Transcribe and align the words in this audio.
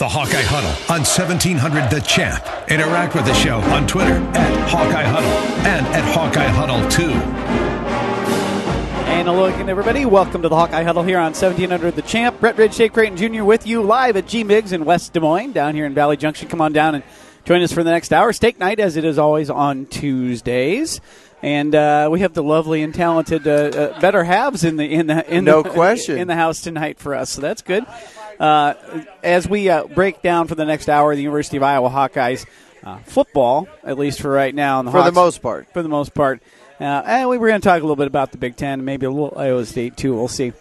The 0.00 0.08
Hawkeye 0.08 0.40
Huddle 0.40 0.70
on 0.90 1.04
1700 1.04 1.90
The 1.90 2.00
Champ. 2.00 2.42
Interact 2.70 3.14
with 3.14 3.26
the 3.26 3.34
show 3.34 3.58
on 3.60 3.86
Twitter 3.86 4.14
at 4.14 4.70
Hawkeye 4.70 5.02
Huddle 5.04 5.28
and 5.66 5.86
at 5.88 6.02
Hawkeye 6.14 6.48
Huddle 6.48 6.88
2. 6.88 7.02
And 9.10 9.28
hello 9.28 9.44
again, 9.44 9.68
everybody. 9.68 10.06
Welcome 10.06 10.40
to 10.40 10.48
the 10.48 10.56
Hawkeye 10.56 10.84
Huddle 10.84 11.02
here 11.02 11.18
on 11.18 11.34
1700 11.34 11.96
The 11.96 12.00
Champ. 12.00 12.40
Brett 12.40 12.56
Ridge, 12.56 12.72
Shake 12.72 12.94
Creighton 12.94 13.18
Jr. 13.18 13.44
with 13.44 13.66
you 13.66 13.82
live 13.82 14.16
at 14.16 14.26
G 14.26 14.42
Migs 14.42 14.72
in 14.72 14.86
West 14.86 15.12
Des 15.12 15.20
Moines, 15.20 15.52
down 15.52 15.74
here 15.74 15.84
in 15.84 15.92
Valley 15.92 16.16
Junction. 16.16 16.48
Come 16.48 16.62
on 16.62 16.72
down 16.72 16.94
and 16.94 17.04
join 17.44 17.60
us 17.60 17.70
for 17.70 17.84
the 17.84 17.90
next 17.90 18.10
hour. 18.10 18.32
Steak 18.32 18.58
night, 18.58 18.80
as 18.80 18.96
it 18.96 19.04
is 19.04 19.18
always 19.18 19.50
on 19.50 19.84
Tuesdays. 19.84 21.02
And 21.42 21.74
uh, 21.74 22.08
we 22.10 22.20
have 22.20 22.32
the 22.32 22.42
lovely 22.42 22.82
and 22.82 22.94
talented 22.94 23.46
uh, 23.46 23.50
uh, 23.50 24.00
better 24.00 24.24
halves 24.24 24.64
in 24.64 24.76
the 24.76 24.84
in 24.90 25.08
the 25.08 25.30
in 25.30 25.44
No 25.44 25.62
the, 25.62 25.68
question. 25.68 26.16
in 26.16 26.26
the 26.26 26.36
house 26.36 26.62
tonight 26.62 26.98
for 26.98 27.14
us. 27.14 27.28
So 27.28 27.42
that's 27.42 27.60
good. 27.60 27.84
Uh, 28.40 28.74
as 29.22 29.46
we 29.46 29.68
uh, 29.68 29.84
break 29.84 30.22
down 30.22 30.46
for 30.48 30.54
the 30.54 30.64
next 30.64 30.88
hour, 30.88 31.14
the 31.14 31.20
University 31.22 31.58
of 31.58 31.62
Iowa 31.62 31.90
Hawkeyes 31.90 32.46
uh, 32.82 32.98
football, 33.00 33.68
at 33.84 33.98
least 33.98 34.22
for 34.22 34.30
right 34.30 34.54
now, 34.54 34.78
and 34.78 34.88
the 34.88 34.92
For 34.92 35.02
the 35.02 35.12
most 35.12 35.42
part. 35.42 35.70
for 35.72 35.82
the 35.82 35.90
most 35.90 36.14
part. 36.14 36.42
Uh, 36.80 37.02
and 37.04 37.28
we 37.28 37.36
were 37.36 37.48
going 37.48 37.60
to 37.60 37.68
talk 37.68 37.78
a 37.78 37.82
little 37.82 37.96
bit 37.96 38.06
about 38.06 38.32
the 38.32 38.38
Big 38.38 38.56
Ten, 38.56 38.84
maybe 38.86 39.04
a 39.04 39.10
little 39.10 39.34
Iowa 39.36 39.66
State 39.66 39.98
too. 39.98 40.14
We'll 40.14 40.28
see. 40.28 40.54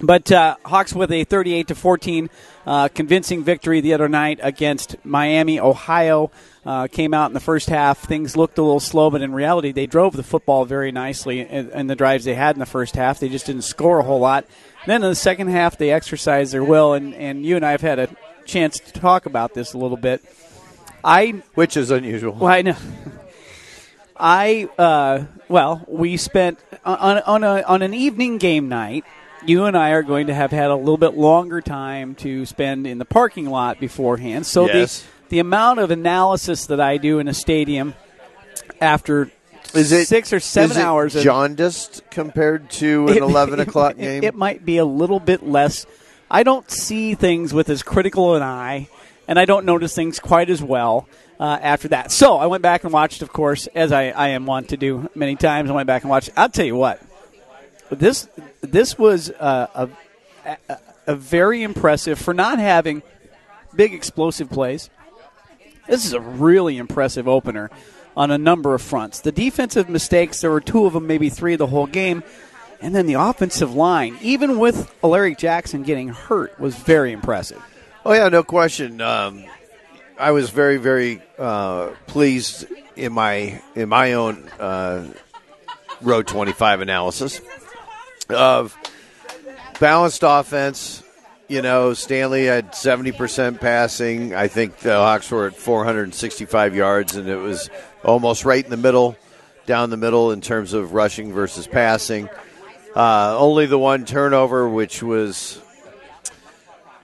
But 0.00 0.32
uh, 0.32 0.56
Hawks 0.64 0.94
with 0.94 1.12
a 1.12 1.24
38 1.24 1.68
to 1.68 1.74
14 1.74 2.30
uh, 2.66 2.88
convincing 2.88 3.44
victory 3.44 3.80
the 3.80 3.94
other 3.94 4.08
night 4.08 4.40
against 4.42 4.96
Miami, 5.04 5.60
Ohio. 5.60 6.30
Uh, 6.64 6.86
came 6.86 7.12
out 7.12 7.26
in 7.26 7.34
the 7.34 7.40
first 7.40 7.68
half. 7.68 7.98
Things 7.98 8.36
looked 8.36 8.56
a 8.56 8.62
little 8.62 8.80
slow, 8.80 9.10
but 9.10 9.20
in 9.20 9.32
reality, 9.32 9.70
they 9.72 9.86
drove 9.86 10.16
the 10.16 10.22
football 10.22 10.64
very 10.64 10.90
nicely 10.92 11.40
in, 11.40 11.70
in 11.70 11.86
the 11.88 11.94
drives 11.96 12.24
they 12.24 12.34
had 12.34 12.56
in 12.56 12.60
the 12.60 12.66
first 12.66 12.96
half. 12.96 13.20
They 13.20 13.28
just 13.28 13.46
didn't 13.46 13.62
score 13.62 13.98
a 13.98 14.02
whole 14.02 14.20
lot. 14.20 14.46
Then 14.86 15.02
in 15.02 15.08
the 15.10 15.14
second 15.14 15.48
half, 15.48 15.76
they 15.78 15.90
exercise 15.90 16.52
their 16.52 16.64
will, 16.64 16.92
and, 16.94 17.14
and 17.14 17.44
you 17.44 17.56
and 17.56 17.64
I 17.64 17.70
have 17.72 17.80
had 17.80 17.98
a 17.98 18.08
chance 18.44 18.78
to 18.78 18.92
talk 18.92 19.26
about 19.26 19.54
this 19.54 19.72
a 19.72 19.78
little 19.78 19.96
bit. 19.96 20.22
I 21.04 21.42
Which 21.54 21.76
is 21.76 21.90
unusual. 21.90 22.32
well, 22.34 22.52
I 22.52 22.62
know. 22.62 22.76
I 24.16 24.68
uh, 24.78 25.24
well, 25.48 25.84
we 25.88 26.16
spent 26.16 26.58
on 26.84 27.18
on 27.18 27.44
a, 27.44 27.62
on 27.62 27.82
an 27.82 27.94
evening 27.94 28.38
game 28.38 28.68
night. 28.68 29.04
You 29.44 29.64
and 29.64 29.76
I 29.76 29.90
are 29.90 30.04
going 30.04 30.28
to 30.28 30.34
have 30.34 30.52
had 30.52 30.70
a 30.70 30.76
little 30.76 30.96
bit 30.98 31.14
longer 31.16 31.60
time 31.60 32.14
to 32.16 32.46
spend 32.46 32.86
in 32.86 32.98
the 32.98 33.04
parking 33.04 33.46
lot 33.50 33.80
beforehand. 33.80 34.46
So 34.46 34.66
Yes. 34.66 35.02
the 35.02 35.08
the 35.30 35.38
amount 35.40 35.80
of 35.80 35.90
analysis 35.90 36.66
that 36.66 36.80
I 36.80 36.98
do 36.98 37.18
in 37.18 37.26
a 37.26 37.34
stadium 37.34 37.94
after 38.80 39.30
Is 39.74 39.92
it 39.92 40.06
six 40.06 40.32
or 40.32 40.40
seven 40.40 40.76
hours 40.76 41.16
of 41.16 41.22
jaundiced 41.22 42.02
compared 42.10 42.70
to 42.72 43.08
an 43.08 43.16
it- 43.16 43.22
eleven 43.22 43.60
o'clock 43.60 43.96
game? 43.96 44.22
It 44.24 44.34
might 44.34 44.64
be 44.64 44.78
a 44.78 44.84
little 44.84 45.20
bit 45.20 45.42
less. 45.42 45.86
I 46.30 46.42
don't 46.42 46.70
see 46.70 47.14
things 47.14 47.52
with 47.52 47.68
as 47.68 47.82
critical 47.82 48.34
an 48.34 48.42
eye, 48.42 48.88
and 49.28 49.38
I 49.38 49.44
don't 49.44 49.66
notice 49.66 49.94
things 49.94 50.18
quite 50.18 50.48
as 50.50 50.62
well 50.62 51.06
uh, 51.38 51.58
after 51.60 51.88
that. 51.88 52.10
So 52.10 52.36
I 52.36 52.46
went 52.46 52.62
back 52.62 52.84
and 52.84 52.92
watched, 52.92 53.22
of 53.22 53.32
course, 53.32 53.66
as 53.68 53.92
I, 53.92 54.04
I 54.10 54.28
am 54.28 54.46
wont 54.46 54.68
to 54.70 54.76
do 54.76 55.10
many 55.14 55.36
times. 55.36 55.70
I 55.70 55.74
went 55.74 55.86
back 55.86 56.02
and 56.02 56.10
watched. 56.10 56.30
I'll 56.36 56.48
tell 56.48 56.66
you 56.66 56.76
what, 56.76 57.00
this 57.90 58.28
this 58.60 58.98
was 58.98 59.30
uh, 59.30 59.88
a, 60.44 60.56
a 60.68 60.78
a 61.08 61.16
very 61.16 61.62
impressive 61.62 62.18
for 62.18 62.32
not 62.32 62.58
having 62.58 63.02
big 63.74 63.92
explosive 63.92 64.48
plays. 64.50 64.88
This 65.88 66.04
is 66.06 66.12
a 66.12 66.20
really 66.20 66.78
impressive 66.78 67.26
opener 67.26 67.70
on 68.16 68.30
a 68.30 68.38
number 68.38 68.74
of 68.74 68.82
fronts. 68.82 69.20
The 69.20 69.32
defensive 69.32 69.88
mistakes, 69.88 70.40
there 70.40 70.50
were 70.50 70.60
two 70.60 70.86
of 70.86 70.92
them, 70.92 71.06
maybe 71.06 71.28
three 71.28 71.56
the 71.56 71.66
whole 71.66 71.86
game. 71.86 72.22
And 72.80 72.94
then 72.94 73.06
the 73.06 73.14
offensive 73.14 73.74
line, 73.74 74.18
even 74.22 74.58
with 74.58 74.92
Alaric 75.04 75.38
Jackson 75.38 75.84
getting 75.84 76.08
hurt, 76.08 76.58
was 76.58 76.74
very 76.74 77.12
impressive. 77.12 77.62
Oh 78.04 78.12
yeah, 78.12 78.28
no 78.28 78.42
question. 78.42 79.00
Um, 79.00 79.44
I 80.18 80.32
was 80.32 80.50
very, 80.50 80.78
very 80.78 81.22
uh, 81.38 81.90
pleased 82.06 82.66
in 82.96 83.12
my 83.12 83.62
in 83.76 83.88
my 83.88 84.14
own 84.14 84.48
uh, 84.58 85.06
Road 86.00 86.26
Twenty 86.26 86.52
Five 86.52 86.80
analysis 86.80 87.40
of 88.28 88.76
balanced 89.78 90.24
offense. 90.24 91.04
You 91.48 91.62
know, 91.62 91.94
Stanley 91.94 92.46
had 92.46 92.74
seventy 92.74 93.12
percent 93.12 93.60
passing. 93.60 94.34
I 94.34 94.48
think 94.48 94.78
the 94.78 94.96
Hawks 94.96 95.30
were 95.30 95.46
at 95.46 95.54
four 95.54 95.84
hundred 95.84 96.04
and 96.04 96.14
sixty-five 96.14 96.74
yards, 96.74 97.14
and 97.14 97.28
it 97.28 97.36
was 97.36 97.70
almost 98.04 98.44
right 98.44 98.64
in 98.64 98.70
the 98.70 98.76
middle, 98.76 99.16
down 99.66 99.90
the 99.90 99.96
middle 99.96 100.32
in 100.32 100.40
terms 100.40 100.72
of 100.72 100.92
rushing 100.94 101.32
versus 101.32 101.66
passing. 101.66 102.28
Uh, 102.94 103.36
only 103.38 103.66
the 103.66 103.78
one 103.78 104.04
turnover, 104.04 104.68
which 104.68 105.02
was 105.02 105.60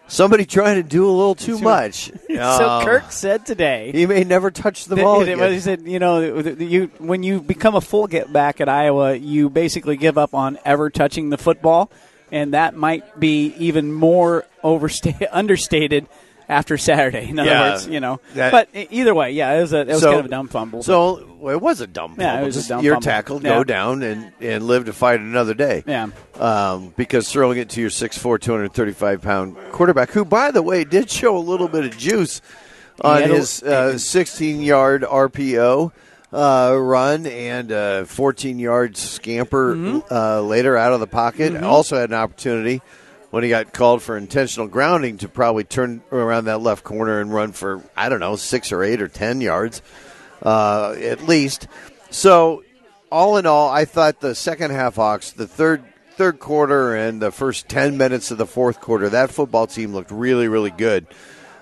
somebody 0.07 0.45
trying 0.45 0.77
to 0.83 0.89
do 0.89 1.07
a 1.09 1.11
little 1.11 1.35
too 1.35 1.59
much. 1.59 2.11
so 2.29 2.69
Um, 2.69 2.85
Kirk 2.85 3.11
said 3.13 3.47
today. 3.47 3.91
he 3.93 4.07
may 4.07 4.25
never 4.25 4.51
touch 4.51 4.85
the 4.87 4.97
ball. 4.97 5.23
again. 5.23 5.39
he 5.53 5.61
said, 5.61 5.83
you 5.83 5.99
know, 5.99 6.21
you 6.41 6.91
when 6.99 7.23
you 7.23 7.41
become 7.41 7.75
a 7.75 7.81
full 7.81 8.07
get 8.07 8.33
back 8.33 8.61
at 8.61 8.69
Iowa, 8.69 9.15
you 9.15 9.49
basically 9.51 9.97
give 9.97 10.19
up 10.19 10.35
on 10.35 10.59
ever 10.65 10.91
touching 10.91 11.31
the 11.31 11.39
football, 11.39 11.91
and 12.33 12.53
that 12.55 12.75
might 12.75 13.19
be 13.19 13.55
even 13.59 13.93
more 13.93 14.45
oversta- 14.63 15.27
understated 15.33 16.07
after 16.49 16.79
Saturday. 16.79 17.29
In 17.29 17.39
other 17.39 17.51
Yeah, 17.51 17.71
words, 17.73 17.87
you 17.89 18.01
know, 18.01 18.21
that- 18.35 18.53
but 18.53 18.69
either 18.73 19.15
way, 19.15 19.33
yeah, 19.33 19.53
it 19.53 19.61
was 19.61 19.73
a, 19.73 19.81
it 19.81 19.87
was 19.89 20.01
So- 20.01 20.09
kind 20.11 20.21
of 20.21 20.27
a 20.27 20.29
dumb 20.31 20.49
fumble. 20.49 20.83
So 20.83 21.25
well, 21.39 21.55
it 21.55 21.61
was 21.61 21.81
a 21.81 21.87
dumb 21.87 22.11
fumble. 22.13 22.25
Yeah, 22.25 22.41
it 22.41 22.45
was 22.47 22.57
a 22.65 22.69
dumb 22.69 22.85
You're 22.85 22.95
fumble. 22.95 23.05
tackled, 23.05 23.43
Yeah. 23.45 23.55
go 23.57 23.65
down, 23.65 24.03
and, 24.03 24.33
and 24.41 24.65
live 24.67 24.87
to 24.87 24.93
fight 24.93 25.21
another 25.21 25.55
day. 25.55 25.85
Yeah. 25.87 26.09
Um, 26.41 26.95
because 26.97 27.29
throwing 27.31 27.59
it 27.59 27.69
to 27.71 27.81
your 27.81 27.91
6'4", 27.91 28.39
235 28.41 29.21
pound 29.23 29.57
quarterback, 29.73 30.11
who 30.13 30.25
by 30.25 30.51
the 30.51 30.63
way 30.63 30.85
did 30.85 31.11
show 31.11 31.37
a 31.37 31.39
little 31.39 31.69
bit 31.69 31.85
of 31.85 31.97
juice 31.97 32.41
on 33.03 33.23
a- 33.23 33.27
his 33.29 33.63
uh, 33.63 33.99
sixteen 33.99 34.61
yard 34.63 35.03
RPO. 35.05 35.93
Uh, 36.31 36.77
run 36.79 37.25
and 37.27 37.73
uh, 37.73 38.05
14 38.05 38.59
yard 38.59 38.99
scamper 38.99 39.75
Mm-hmm. 39.75 40.13
uh, 40.13 40.41
later 40.43 40.77
out 40.77 40.93
of 40.93 41.01
the 41.01 41.07
pocket. 41.07 41.57
Also 41.63 41.97
had 41.97 42.11
an 42.11 42.17
opportunity 42.17 42.83
when 43.31 43.43
he 43.43 43.51
got 43.51 43.73
called 43.73 44.03
for 44.03 44.17
intentional 44.17 44.69
grounding 44.69 45.19
to 45.19 45.29
probably 45.29 45.65
turn 45.65 46.03
around 46.11 46.47
that 46.47 46.61
left 46.61 46.85
corner 46.85 47.21
and 47.21 47.33
run 47.33 47.53
for 47.53 47.83
I 47.97 48.09
don't 48.09 48.21
know 48.21 48.37
six 48.37 48.73
or 48.73 48.83
eight 48.83 49.03
or 49.03 49.09
ten 49.09 49.41
yards 49.41 49.83
uh, 50.43 50.95
at 51.01 51.23
least. 51.23 51.69
So 52.11 52.63
all 53.11 53.37
in 53.37 53.47
all, 53.47 53.71
I 53.71 53.85
thought 53.85 54.21
the 54.21 54.35
second 54.35 54.71
half 54.71 54.97
Hawks, 54.97 55.33
the 55.33 55.47
third 55.47 55.85
third 56.13 56.41
quarter 56.41 56.97
and 56.97 57.23
the 57.23 57.31
first 57.31 57.69
ten 57.69 57.97
minutes 57.97 58.31
of 58.31 58.39
the 58.39 58.47
fourth 58.47 58.81
quarter, 58.81 59.09
that 59.11 59.31
football 59.31 59.67
team 59.67 59.93
looked 59.93 60.11
really 60.11 60.49
really 60.49 60.71
good. 60.71 61.07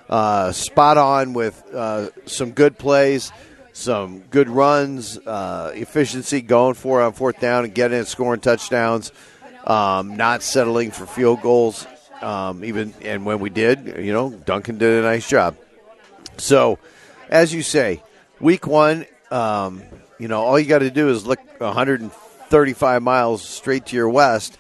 Uh, 0.08 0.52
spot 0.52 0.96
on 0.96 1.32
with 1.32 1.62
uh, 1.74 2.10
some 2.26 2.52
good 2.52 2.78
plays, 2.78 3.32
some 3.72 4.20
good 4.30 4.48
runs, 4.48 5.18
uh, 5.18 5.72
efficiency 5.74 6.40
going 6.40 6.74
for 6.74 7.02
on 7.02 7.12
fourth 7.12 7.40
down 7.40 7.64
and 7.64 7.74
getting 7.74 7.98
it, 7.98 8.06
scoring 8.06 8.40
touchdowns, 8.40 9.10
um, 9.66 10.16
not 10.16 10.42
settling 10.42 10.90
for 10.90 11.06
field 11.06 11.42
goals. 11.42 11.86
Um, 12.20 12.64
even 12.64 12.94
and 13.02 13.26
when 13.26 13.40
we 13.40 13.50
did, 13.50 13.98
you 13.98 14.12
know, 14.12 14.30
Duncan 14.30 14.78
did 14.78 15.04
a 15.04 15.06
nice 15.06 15.28
job. 15.28 15.56
So, 16.38 16.78
as 17.28 17.52
you 17.52 17.62
say, 17.62 18.02
week 18.40 18.66
one, 18.66 19.06
um, 19.30 19.82
you 20.18 20.28
know, 20.28 20.40
all 20.42 20.58
you 20.58 20.66
got 20.66 20.78
to 20.78 20.90
do 20.90 21.10
is 21.10 21.26
look 21.26 21.40
135 21.60 23.02
miles 23.02 23.42
straight 23.42 23.86
to 23.86 23.96
your 23.96 24.08
west 24.08 24.58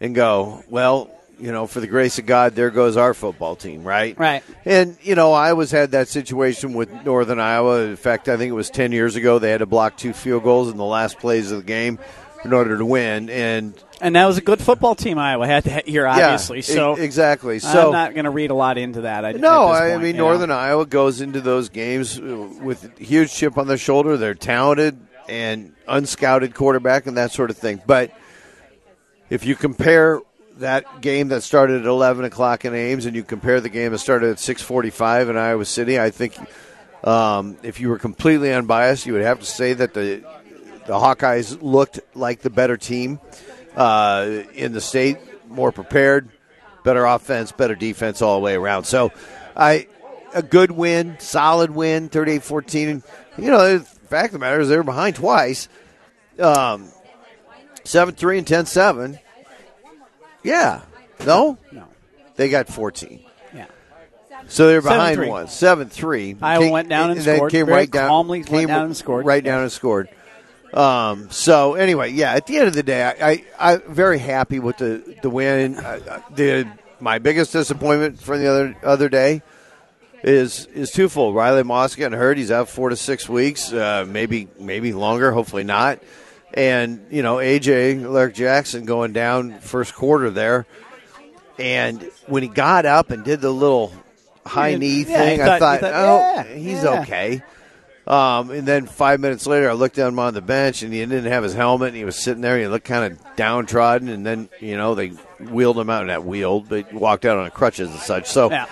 and 0.00 0.14
go, 0.14 0.62
well, 0.68 1.10
you 1.38 1.50
know, 1.50 1.66
for 1.66 1.80
the 1.80 1.86
grace 1.86 2.18
of 2.18 2.26
God, 2.26 2.54
there 2.54 2.70
goes 2.70 2.96
our 2.96 3.12
football 3.12 3.56
team, 3.56 3.82
right? 3.82 4.16
Right. 4.18 4.44
And, 4.64 4.96
you 5.02 5.14
know, 5.14 5.32
Iowa's 5.32 5.70
had 5.70 5.92
that 5.92 6.08
situation 6.08 6.74
with 6.74 6.92
Northern 7.04 7.40
Iowa. 7.40 7.80
In 7.80 7.96
fact, 7.96 8.28
I 8.28 8.36
think 8.36 8.50
it 8.50 8.54
was 8.54 8.70
10 8.70 8.92
years 8.92 9.16
ago 9.16 9.38
they 9.38 9.50
had 9.50 9.58
to 9.58 9.66
block 9.66 9.96
two 9.96 10.12
field 10.12 10.44
goals 10.44 10.70
in 10.70 10.76
the 10.76 10.84
last 10.84 11.18
plays 11.18 11.50
of 11.50 11.58
the 11.58 11.64
game 11.64 11.98
in 12.44 12.52
order 12.52 12.78
to 12.78 12.84
win. 12.86 13.30
And 13.30 13.74
and 14.00 14.16
that 14.16 14.26
was 14.26 14.38
a 14.38 14.40
good 14.40 14.60
football 14.60 14.94
team 14.94 15.18
Iowa 15.18 15.46
had 15.46 15.64
that 15.64 15.88
year, 15.88 16.06
obviously. 16.06 16.58
yeah, 16.58 16.62
so 16.62 16.94
exactly. 16.96 17.58
So 17.58 17.86
I'm 17.86 17.92
not 17.92 18.14
going 18.14 18.24
to 18.24 18.30
read 18.30 18.50
a 18.50 18.54
lot 18.54 18.78
into 18.78 19.02
that. 19.02 19.24
I, 19.24 19.32
no, 19.32 19.68
I 19.68 19.96
mean 19.96 20.06
you 20.06 20.12
know. 20.14 20.28
Northern 20.28 20.50
Iowa 20.50 20.86
goes 20.86 21.20
into 21.20 21.40
those 21.40 21.68
games 21.68 22.18
uh, 22.18 22.48
with 22.60 22.98
huge 22.98 23.32
chip 23.32 23.56
on 23.58 23.66
their 23.66 23.78
shoulder. 23.78 24.16
They're 24.16 24.34
talented 24.34 24.98
and 25.28 25.74
unscouted 25.88 26.54
quarterback 26.54 27.06
and 27.06 27.16
that 27.16 27.32
sort 27.32 27.50
of 27.50 27.56
thing. 27.56 27.80
But 27.86 28.10
if 29.30 29.46
you 29.46 29.54
compare 29.54 30.20
that 30.58 31.00
game 31.00 31.28
that 31.28 31.42
started 31.42 31.80
at 31.80 31.86
eleven 31.86 32.24
o'clock 32.24 32.64
in 32.64 32.74
Ames 32.74 33.06
and 33.06 33.16
you 33.16 33.22
compare 33.22 33.60
the 33.60 33.68
game 33.68 33.92
that 33.92 33.98
started 33.98 34.30
at 34.30 34.38
six 34.38 34.62
forty-five 34.62 35.28
in 35.28 35.36
Iowa 35.36 35.64
City, 35.64 35.98
I 35.98 36.10
think 36.10 36.36
um, 37.04 37.56
if 37.62 37.80
you 37.80 37.88
were 37.88 37.98
completely 37.98 38.52
unbiased, 38.52 39.06
you 39.06 39.12
would 39.14 39.22
have 39.22 39.40
to 39.40 39.46
say 39.46 39.72
that 39.72 39.94
the 39.94 40.22
the 40.86 40.92
Hawkeyes 40.92 41.58
looked 41.62 42.00
like 42.14 42.40
the 42.40 42.50
better 42.50 42.76
team 42.76 43.18
uh, 43.76 44.42
in 44.54 44.72
the 44.72 44.80
state, 44.80 45.18
more 45.48 45.72
prepared, 45.72 46.28
better 46.82 47.04
offense, 47.04 47.52
better 47.52 47.74
defense 47.74 48.22
all 48.22 48.34
the 48.36 48.44
way 48.44 48.54
around. 48.54 48.84
So, 48.84 49.12
I 49.56 49.86
a 50.34 50.42
good 50.42 50.70
win, 50.70 51.16
solid 51.20 51.70
win, 51.70 52.10
38-14. 52.10 53.02
You 53.38 53.50
know, 53.50 53.78
the 53.78 53.84
fact 53.84 54.26
of 54.26 54.32
the 54.32 54.38
matter 54.40 54.60
is 54.60 54.68
they 54.68 54.76
were 54.76 54.82
behind 54.82 55.16
twice. 55.16 55.68
Um, 56.38 56.88
7-3 57.84 58.38
and 58.38 58.46
10-7. 58.46 59.18
Yeah. 60.42 60.82
No? 61.24 61.56
No. 61.72 61.86
They 62.36 62.48
got 62.48 62.68
14. 62.68 63.24
Yeah. 63.54 63.66
So 64.48 64.66
they're 64.66 64.82
behind 64.82 65.18
7-3. 65.18 65.28
one, 65.28 65.48
seven 65.48 65.88
three. 65.88 66.36
Iowa 66.42 66.70
went 66.70 66.88
down 66.88 67.10
and 67.12 67.20
then 67.20 67.36
scored. 67.36 67.52
Came 67.52 67.66
Very 67.66 67.78
right 67.78 67.90
down, 67.90 68.08
calmly 68.08 68.38
went 68.40 68.48
came 68.48 68.68
down 68.68 68.86
and 68.86 68.96
scored. 68.96 69.24
Right 69.24 69.42
down 69.42 69.62
and 69.62 69.72
scored. 69.72 70.08
Um, 70.74 71.30
so 71.30 71.74
anyway, 71.74 72.10
yeah. 72.10 72.32
At 72.32 72.46
the 72.46 72.58
end 72.58 72.66
of 72.68 72.74
the 72.74 72.82
day, 72.82 73.02
I, 73.04 73.30
I 73.30 73.44
I'm 73.58 73.82
very 73.94 74.18
happy 74.18 74.58
with 74.58 74.76
the 74.78 75.16
the 75.22 75.30
win. 75.30 75.76
Uh, 75.76 76.00
uh, 76.10 76.20
the 76.34 76.68
my 77.00 77.18
biggest 77.18 77.52
disappointment 77.52 78.20
from 78.20 78.40
the 78.40 78.48
other 78.48 78.76
other 78.82 79.08
day 79.08 79.42
is 80.24 80.66
is 80.66 80.90
twofold. 80.90 81.36
Riley 81.36 81.62
Moss 81.62 81.94
getting 81.94 82.18
hurt; 82.18 82.38
he's 82.38 82.50
out 82.50 82.68
four 82.68 82.88
to 82.88 82.96
six 82.96 83.28
weeks, 83.28 83.72
uh, 83.72 84.04
maybe 84.08 84.48
maybe 84.58 84.92
longer. 84.92 85.30
Hopefully 85.30 85.64
not. 85.64 86.00
And 86.52 87.06
you 87.10 87.22
know, 87.22 87.36
AJ 87.36 88.08
Larry 88.10 88.32
Jackson 88.32 88.84
going 88.84 89.12
down 89.12 89.60
first 89.60 89.94
quarter 89.94 90.30
there, 90.30 90.66
and 91.58 92.02
when 92.26 92.42
he 92.42 92.48
got 92.48 92.84
up 92.84 93.10
and 93.10 93.24
did 93.24 93.40
the 93.40 93.50
little 93.50 93.92
high 94.44 94.74
knee 94.74 95.02
yeah, 95.04 95.18
thing, 95.18 95.40
I 95.40 95.46
thought- 95.46 95.60
thought, 95.60 95.80
thought, 95.80 95.92
oh, 95.94 96.18
yeah, 96.18 96.54
he's 96.54 96.82
yeah. 96.82 97.00
okay. 97.02 97.42
Um, 98.06 98.50
and 98.50 98.68
then 98.68 98.86
five 98.86 99.18
minutes 99.20 99.46
later, 99.46 99.70
I 99.70 99.72
looked 99.72 99.96
down 99.96 100.18
on 100.18 100.34
the 100.34 100.42
bench, 100.42 100.82
and 100.82 100.92
he 100.92 101.00
didn't 101.00 101.24
have 101.24 101.42
his 101.42 101.54
helmet, 101.54 101.88
and 101.88 101.96
he 101.96 102.04
was 102.04 102.16
sitting 102.16 102.42
there. 102.42 102.54
And 102.54 102.62
he 102.62 102.68
looked 102.68 102.84
kind 102.86 103.12
of 103.12 103.36
downtrodden, 103.36 104.08
and 104.08 104.26
then 104.26 104.48
you 104.60 104.76
know 104.76 104.94
they 104.94 105.08
wheeled 105.40 105.78
him 105.78 105.88
out, 105.88 106.06
not 106.06 106.24
wheeled, 106.24 106.68
but 106.68 106.92
walked 106.92 107.24
out 107.24 107.38
on 107.38 107.50
crutches 107.50 107.88
and 107.90 107.98
such. 108.00 108.26
So, 108.26 108.50
Yeah. 108.50 108.66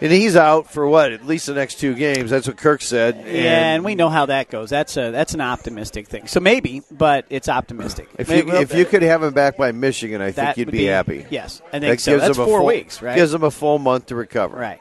and 0.00 0.12
he's 0.12 0.36
out 0.36 0.70
for 0.70 0.86
what? 0.86 1.10
At 1.12 1.26
least 1.26 1.46
the 1.46 1.54
next 1.54 1.80
two 1.80 1.94
games. 1.94 2.30
That's 2.30 2.46
what 2.46 2.56
Kirk 2.56 2.82
said. 2.82 3.16
Yeah, 3.26 3.74
and 3.74 3.84
we 3.84 3.96
know 3.96 4.08
how 4.10 4.26
that 4.26 4.48
goes. 4.48 4.70
That's 4.70 4.96
a 4.96 5.10
that's 5.10 5.34
an 5.34 5.40
optimistic 5.40 6.06
thing. 6.06 6.28
So 6.28 6.38
maybe, 6.38 6.82
but 6.90 7.24
it's 7.30 7.48
optimistic. 7.48 8.08
If 8.16 8.28
Maybe- 8.28 8.52
you, 8.52 8.56
if 8.58 8.72
you 8.74 8.84
could 8.84 9.02
have 9.02 9.24
him 9.24 9.34
back 9.34 9.56
by 9.56 9.72
Michigan, 9.72 10.22
I 10.22 10.30
think 10.30 10.56
you'd 10.56 10.66
would 10.68 10.72
be, 10.72 10.84
happy. 10.84 11.26
Yes, 11.30 11.62
I 11.72 11.80
think 11.80 11.96
That 11.96 12.00
so. 12.00 12.12
gives 12.12 12.22
That's 12.28 12.38
him 12.38 12.44
four 12.44 12.58
full- 12.60 12.66
weeks, 12.68 13.02
right? 13.02 13.16
Gives 13.16 13.34
him 13.34 13.42
a 13.42 13.50
full 13.50 13.80
month 13.80 14.06
to 14.06 14.14
recover. 14.14 14.56
Right. 14.56 14.78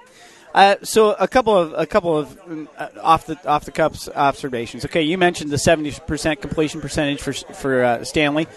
Uh, 0.55 0.77
so 0.83 1.11
a 1.19 1.27
couple 1.27 1.53
of 1.53 1.73
a 1.73 1.85
couple 1.85 2.17
of 2.17 2.39
um, 2.47 2.69
uh, 2.77 2.87
off 3.01 3.25
the 3.25 3.37
off 3.45 3.65
the 3.65 3.71
cups 3.71 4.07
observations. 4.15 4.85
Okay, 4.85 5.01
you 5.01 5.17
mentioned 5.17 5.51
the 5.51 5.57
seventy 5.57 5.91
percent 6.07 6.39
completion 6.39 6.79
percentage 6.79 7.19
for 7.21 7.33
for 7.33 7.83
uh, 7.83 8.03
Stanley. 8.05 8.47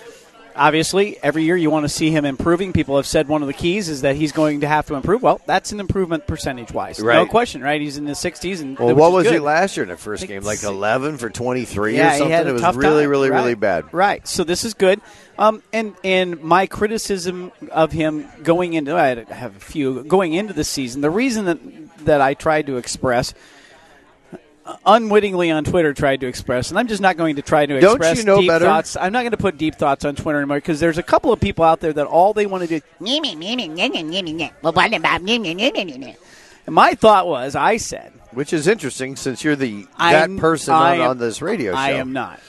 Obviously, 0.58 1.18
every 1.22 1.44
year 1.44 1.56
you 1.56 1.70
want 1.70 1.84
to 1.84 1.88
see 1.88 2.10
him 2.10 2.24
improving. 2.24 2.72
People 2.72 2.96
have 2.96 3.06
said 3.06 3.28
one 3.28 3.42
of 3.42 3.48
the 3.48 3.54
keys 3.54 3.88
is 3.88 4.02
that 4.02 4.16
he's 4.16 4.32
going 4.32 4.60
to 4.60 4.68
have 4.68 4.86
to 4.88 4.94
improve. 4.94 5.22
Well, 5.22 5.40
that's 5.46 5.72
an 5.72 5.80
improvement 5.80 6.26
percentage 6.26 6.72
wise, 6.72 6.98
no 6.98 7.26
question. 7.26 7.62
Right? 7.62 7.80
He's 7.80 7.96
in 7.96 8.04
the 8.04 8.14
sixties, 8.14 8.60
and 8.60 8.78
Well, 8.78 8.88
which 8.88 8.96
what 8.96 9.08
is 9.08 9.24
was 9.26 9.32
he 9.32 9.38
last 9.38 9.76
year 9.76 9.84
in 9.84 9.90
the 9.90 9.96
first 9.96 10.26
game? 10.26 10.42
Like 10.42 10.62
eleven 10.62 11.16
for 11.16 11.30
twenty 11.30 11.64
three 11.64 11.96
yeah, 11.96 12.08
or 12.08 12.18
something. 12.18 12.26
He 12.26 12.32
had 12.32 12.46
a 12.46 12.50
it 12.50 12.52
was 12.54 12.62
tough 12.62 12.76
really, 12.76 13.04
time. 13.04 13.10
really, 13.10 13.30
right. 13.30 13.38
really 13.38 13.54
bad. 13.54 13.92
Right. 13.92 14.26
So 14.26 14.44
this 14.44 14.64
is 14.64 14.74
good. 14.74 15.00
Um, 15.38 15.62
and 15.72 15.94
and 16.02 16.42
my 16.42 16.66
criticism 16.66 17.52
of 17.70 17.92
him 17.92 18.26
going 18.42 18.72
into 18.74 18.96
I 18.96 19.24
have 19.32 19.56
a 19.56 19.60
few 19.60 20.02
going 20.04 20.34
into 20.34 20.52
the 20.52 20.64
season. 20.64 21.00
The 21.00 21.10
reason 21.10 21.44
that 21.44 22.04
that 22.04 22.20
I 22.20 22.34
tried 22.34 22.66
to 22.66 22.76
express 22.76 23.34
unwittingly 24.86 25.50
on 25.50 25.64
Twitter 25.64 25.92
tried 25.94 26.20
to 26.20 26.26
express, 26.26 26.70
and 26.70 26.78
I'm 26.78 26.88
just 26.88 27.00
not 27.02 27.16
going 27.16 27.36
to 27.36 27.42
try 27.42 27.66
to 27.66 27.80
Don't 27.80 27.96
express 27.96 28.18
you 28.18 28.24
know 28.24 28.40
deep 28.40 28.48
better? 28.48 28.64
thoughts. 28.64 28.96
I'm 28.96 29.12
not 29.12 29.20
going 29.22 29.30
to 29.32 29.36
put 29.36 29.56
deep 29.58 29.74
thoughts 29.76 30.04
on 30.04 30.14
Twitter 30.16 30.38
anymore 30.38 30.58
because 30.58 30.80
there's 30.80 30.98
a 30.98 31.02
couple 31.02 31.32
of 31.32 31.40
people 31.40 31.64
out 31.64 31.80
there 31.80 31.92
that 31.92 32.06
all 32.06 32.32
they 32.32 32.46
want 32.46 32.68
to 32.68 32.80
do. 32.80 32.80
And 36.66 36.74
my 36.74 36.94
thought 36.94 37.26
was, 37.26 37.56
I 37.56 37.76
said, 37.78 38.12
which 38.32 38.52
is 38.52 38.66
interesting 38.66 39.16
since 39.16 39.42
you're 39.42 39.56
the 39.56 39.82
that 39.98 40.14
I'm- 40.14 40.38
person 40.38 40.74
I 40.74 40.98
on, 41.00 41.10
am- 41.12 41.18
this 41.18 41.40
radio 41.40 41.72
show. 41.72 41.78
I 41.78 41.90
am 41.92 42.12
not. 42.12 42.40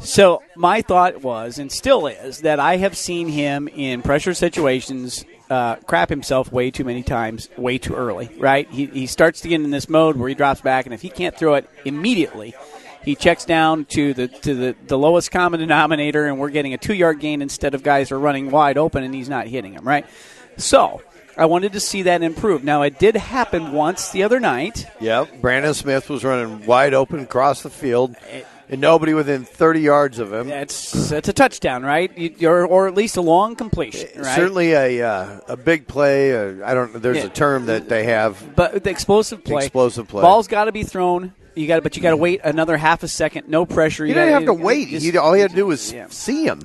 So 0.00 0.42
my 0.56 0.82
thought 0.82 1.22
was, 1.22 1.58
and 1.58 1.70
still 1.70 2.08
is, 2.08 2.40
that 2.40 2.58
I 2.58 2.78
have 2.78 2.96
seen 2.96 3.28
him 3.28 3.68
in 3.68 4.02
pressure 4.02 4.34
situations 4.34 5.24
uh, 5.50 5.76
crap 5.76 6.08
himself 6.08 6.50
way 6.52 6.70
too 6.70 6.84
many 6.84 7.02
times, 7.02 7.48
way 7.56 7.78
too 7.78 7.94
early. 7.94 8.30
Right? 8.38 8.68
He, 8.70 8.86
he 8.86 9.06
starts 9.06 9.40
to 9.42 9.48
get 9.48 9.60
in 9.60 9.70
this 9.70 9.88
mode 9.88 10.16
where 10.16 10.28
he 10.28 10.34
drops 10.34 10.60
back, 10.60 10.86
and 10.86 10.94
if 10.94 11.02
he 11.02 11.08
can't 11.08 11.36
throw 11.36 11.54
it 11.54 11.68
immediately, 11.84 12.54
he 13.04 13.14
checks 13.14 13.44
down 13.44 13.84
to 13.86 14.14
the 14.14 14.28
to 14.28 14.54
the, 14.54 14.76
the 14.86 14.98
lowest 14.98 15.30
common 15.30 15.60
denominator, 15.60 16.26
and 16.26 16.38
we're 16.38 16.50
getting 16.50 16.74
a 16.74 16.78
two 16.78 16.94
yard 16.94 17.20
gain 17.20 17.42
instead 17.42 17.74
of 17.74 17.82
guys 17.82 18.10
are 18.12 18.18
running 18.18 18.50
wide 18.50 18.78
open, 18.78 19.04
and 19.04 19.14
he's 19.14 19.28
not 19.28 19.46
hitting 19.46 19.74
them. 19.74 19.86
Right? 19.86 20.06
So. 20.56 21.02
I 21.36 21.46
wanted 21.46 21.72
to 21.72 21.80
see 21.80 22.02
that 22.02 22.22
improve. 22.22 22.62
Now, 22.62 22.82
it 22.82 23.00
did 23.00 23.16
happen 23.16 23.72
once 23.72 24.10
the 24.10 24.22
other 24.22 24.38
night. 24.38 24.86
Yep. 25.00 25.40
Brandon 25.40 25.74
Smith 25.74 26.08
was 26.08 26.22
running 26.22 26.64
wide 26.64 26.94
open 26.94 27.18
across 27.18 27.64
the 27.64 27.70
field, 27.70 28.14
and 28.68 28.80
nobody 28.80 29.14
within 29.14 29.44
30 29.44 29.80
yards 29.80 30.18
of 30.18 30.32
him. 30.32 30.50
It's 30.50 31.10
it's 31.12 31.28
a 31.28 31.32
touchdown, 31.32 31.82
right? 31.82 32.16
You, 32.16 32.48
or, 32.48 32.88
at 32.88 32.94
least 32.94 33.16
a 33.16 33.20
long 33.22 33.56
completion, 33.56 34.08
right? 34.22 34.34
Certainly 34.36 34.72
a 34.72 35.02
uh, 35.08 35.40
a 35.48 35.56
big 35.56 35.86
play. 35.86 36.34
Uh, 36.36 36.66
I 36.66 36.74
don't. 36.74 37.02
There's 37.02 37.18
Yeah. 37.18 37.24
a 37.26 37.28
term 37.28 37.66
that 37.66 37.88
they 37.88 38.04
have. 38.04 38.54
But 38.56 38.84
the 38.84 38.90
explosive 38.90 39.44
play, 39.44 39.64
Explosive 39.64 40.08
play. 40.08 40.22
ball's 40.22 40.48
got 40.48 40.64
to 40.64 40.72
be 40.72 40.82
thrown. 40.84 41.32
You 41.54 41.68
got, 41.68 41.82
but 41.84 41.94
you 41.96 42.02
got 42.02 42.10
to 42.10 42.16
wait 42.16 42.40
another 42.42 42.76
half 42.76 43.04
a 43.04 43.08
second. 43.08 43.48
No 43.48 43.64
pressure. 43.64 44.04
You 44.04 44.08
You 44.08 44.14
didn't 44.14 44.30
gotta- 44.32 44.46
have 44.46 44.58
to 44.58 44.64
wait. 44.64 44.88
just- 44.88 45.16
all 45.16 45.32
he 45.34 45.40
had 45.40 45.50
to 45.50 45.56
do 45.56 45.66
was 45.66 45.92
Yeah. 45.92 46.06
see 46.10 46.44
him. 46.46 46.60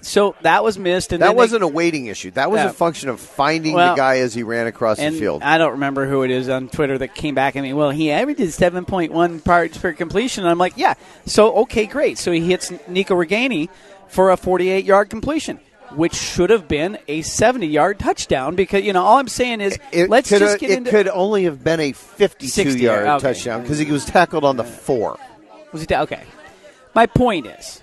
So 0.00 0.36
that 0.42 0.62
was 0.64 0.78
missed, 0.78 1.12
and 1.12 1.22
That 1.22 1.28
then 1.28 1.36
wasn't 1.36 1.62
a 1.64 1.68
waiting 1.68 2.06
issue. 2.06 2.30
That 2.32 2.50
was 2.50 2.58
Yeah. 2.60 2.70
a 2.70 2.72
function 2.72 3.08
of 3.08 3.20
finding 3.20 3.74
Well, 3.74 3.94
the 3.94 3.96
guy 3.96 4.18
as 4.18 4.34
he 4.34 4.42
ran 4.42 4.66
across 4.66 4.98
the 4.98 5.10
field. 5.10 5.42
I 5.42 5.58
don't 5.58 5.72
remember 5.72 6.06
who 6.06 6.22
it 6.22 6.30
is 6.30 6.48
on 6.48 6.68
Twitter 6.68 6.98
that 6.98 7.14
came 7.14 7.34
back 7.34 7.56
at 7.56 7.62
me. 7.62 7.72
Well, 7.72 7.90
he 7.90 8.10
averaged 8.10 8.52
seven 8.52 8.84
point 8.84 9.12
one 9.12 9.40
parts 9.40 9.76
per 9.78 9.92
completion. 9.92 10.44
And 10.44 10.50
I'm 10.50 10.58
like, 10.58 10.74
yeah. 10.76 10.94
So 11.26 11.52
okay, 11.62 11.86
great. 11.86 12.18
So 12.18 12.32
he 12.32 12.40
hits 12.40 12.72
Nico 12.86 13.14
Ragaini 13.14 13.68
for 14.08 14.30
a 14.30 14.36
48 14.36 14.84
yard 14.84 15.10
completion. 15.10 15.60
Which 15.94 16.14
should 16.14 16.50
have 16.50 16.68
been 16.68 16.98
a 17.08 17.22
70 17.22 17.66
yard 17.66 17.98
touchdown 17.98 18.56
because, 18.56 18.84
you 18.84 18.92
know, 18.92 19.02
all 19.02 19.16
I'm 19.16 19.26
saying 19.26 19.62
is 19.62 19.78
It 19.90 20.10
let's 20.10 20.28
just 20.28 20.58
get 20.58 20.70
it 20.70 20.76
into. 20.78 20.90
It 20.90 20.92
could 20.92 21.08
only 21.08 21.44
have 21.44 21.64
been 21.64 21.80
a 21.80 21.92
52 21.92 22.46
60, 22.46 22.80
yard 22.82 23.06
okay. 23.06 23.22
touchdown 23.32 23.62
because 23.62 23.78
he 23.78 23.90
was 23.90 24.04
tackled 24.04 24.44
on 24.44 24.58
the 24.58 24.64
four. 24.64 25.18
Was 25.72 25.80
he 25.80 25.86
da- 25.86 26.02
okay? 26.02 26.24
My 26.94 27.06
point 27.06 27.46
is 27.46 27.80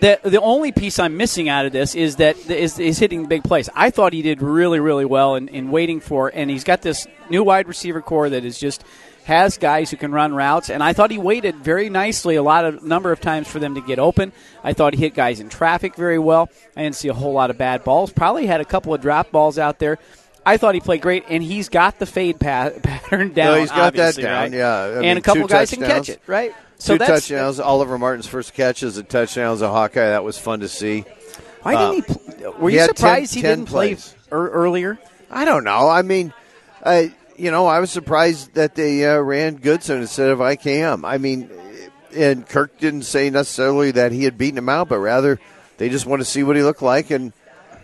the 0.00 0.20
the 0.22 0.40
only 0.40 0.72
piece 0.72 0.98
I'm 0.98 1.16
missing 1.16 1.48
out 1.48 1.66
of 1.66 1.72
this 1.72 1.94
is 1.94 2.16
that 2.16 2.36
is, 2.50 2.78
is 2.78 2.98
hitting 2.98 3.22
the 3.22 3.28
big 3.28 3.44
plays. 3.44 3.68
I 3.74 3.90
thought 3.90 4.12
he 4.12 4.22
did 4.22 4.42
really 4.42 4.80
really 4.80 5.04
well 5.04 5.34
in, 5.34 5.48
in 5.48 5.70
waiting 5.70 6.00
for, 6.00 6.30
and 6.32 6.50
he's 6.50 6.64
got 6.64 6.82
this 6.82 7.06
new 7.30 7.42
wide 7.44 7.68
receiver 7.68 8.00
core 8.00 8.28
that 8.30 8.44
is 8.44 8.58
just 8.58 8.84
has 9.24 9.58
guys 9.58 9.90
who 9.90 9.96
can 9.98 10.10
run 10.10 10.34
routes, 10.34 10.70
and 10.70 10.82
I 10.82 10.94
thought 10.94 11.10
he 11.10 11.18
waited 11.18 11.56
very 11.56 11.90
nicely 11.90 12.36
a 12.36 12.42
lot 12.42 12.64
of 12.64 12.82
number 12.82 13.12
of 13.12 13.20
times 13.20 13.46
for 13.46 13.58
them 13.58 13.74
to 13.74 13.82
get 13.82 13.98
open. 13.98 14.32
I 14.64 14.72
thought 14.72 14.94
he 14.94 15.00
hit 15.00 15.14
guys 15.14 15.38
in 15.38 15.50
traffic 15.50 15.96
very 15.96 16.18
well. 16.18 16.48
I 16.74 16.82
didn't 16.82 16.96
see 16.96 17.08
a 17.08 17.14
whole 17.14 17.34
lot 17.34 17.50
of 17.50 17.58
bad 17.58 17.84
balls. 17.84 18.10
Probably 18.10 18.46
had 18.46 18.62
a 18.62 18.64
couple 18.64 18.94
of 18.94 19.02
drop 19.02 19.30
balls 19.30 19.58
out 19.58 19.78
there. 19.78 19.98
I 20.46 20.56
thought 20.56 20.74
he 20.74 20.80
played 20.80 21.02
great, 21.02 21.24
and 21.28 21.42
he's 21.42 21.68
got 21.68 21.98
the 21.98 22.06
fade 22.06 22.40
pa- 22.40 22.70
pattern 22.82 23.34
down. 23.34 23.60
he's 23.60 23.70
got 23.70 23.92
that 23.94 24.16
down, 24.16 24.50
right? 24.50 24.52
yeah. 24.52 24.76
I 24.76 24.88
and 24.92 25.00
mean, 25.02 25.16
a 25.18 25.20
couple 25.20 25.46
guys 25.46 25.70
can 25.70 25.80
catch 25.80 26.08
it, 26.08 26.22
right? 26.26 26.54
Two 26.78 26.98
that's, 26.98 27.28
touchdowns. 27.28 27.58
Oliver 27.58 27.98
Martin's 27.98 28.26
first 28.26 28.54
catch 28.54 28.82
as 28.82 28.96
a 28.96 29.02
touchdown 29.02 29.52
as 29.52 29.62
a 29.62 29.68
Hawkeye. 29.68 30.10
That 30.10 30.24
was 30.24 30.38
fun 30.38 30.60
to 30.60 30.68
see. 30.68 31.04
Why 31.62 31.74
didn't 31.74 31.94
he? 31.94 32.14
Pl- 32.14 32.52
were 32.58 32.70
he 32.70 32.76
you 32.76 32.80
had 32.80 32.88
10 32.88 32.96
surprised 32.96 33.34
he 33.34 33.42
10 33.42 33.50
didn't 33.50 33.68
play 33.68 33.96
er- 34.30 34.50
earlier? 34.50 34.98
I 35.30 35.44
don't 35.44 35.64
know. 35.64 35.88
I 35.88 36.02
mean, 36.02 36.32
uh, 36.82 37.04
you 37.36 37.50
know, 37.50 37.66
I 37.66 37.80
was 37.80 37.90
surprised 37.90 38.54
that 38.54 38.74
they 38.74 39.06
uh, 39.06 39.18
ran 39.18 39.56
Goodson 39.56 40.00
instead 40.00 40.30
of 40.30 40.38
IKM. 40.38 41.04
I 41.04 41.18
mean, 41.18 41.50
and 42.14 42.46
Kirk 42.48 42.78
didn't 42.78 43.02
say 43.02 43.30
necessarily 43.30 43.90
that 43.92 44.12
he 44.12 44.24
had 44.24 44.38
beaten 44.38 44.58
him 44.58 44.68
out, 44.68 44.88
but 44.88 44.98
rather 44.98 45.40
they 45.76 45.88
just 45.88 46.06
want 46.06 46.20
to 46.20 46.24
see 46.24 46.42
what 46.42 46.56
he 46.56 46.62
looked 46.62 46.82
like. 46.82 47.10
And 47.10 47.32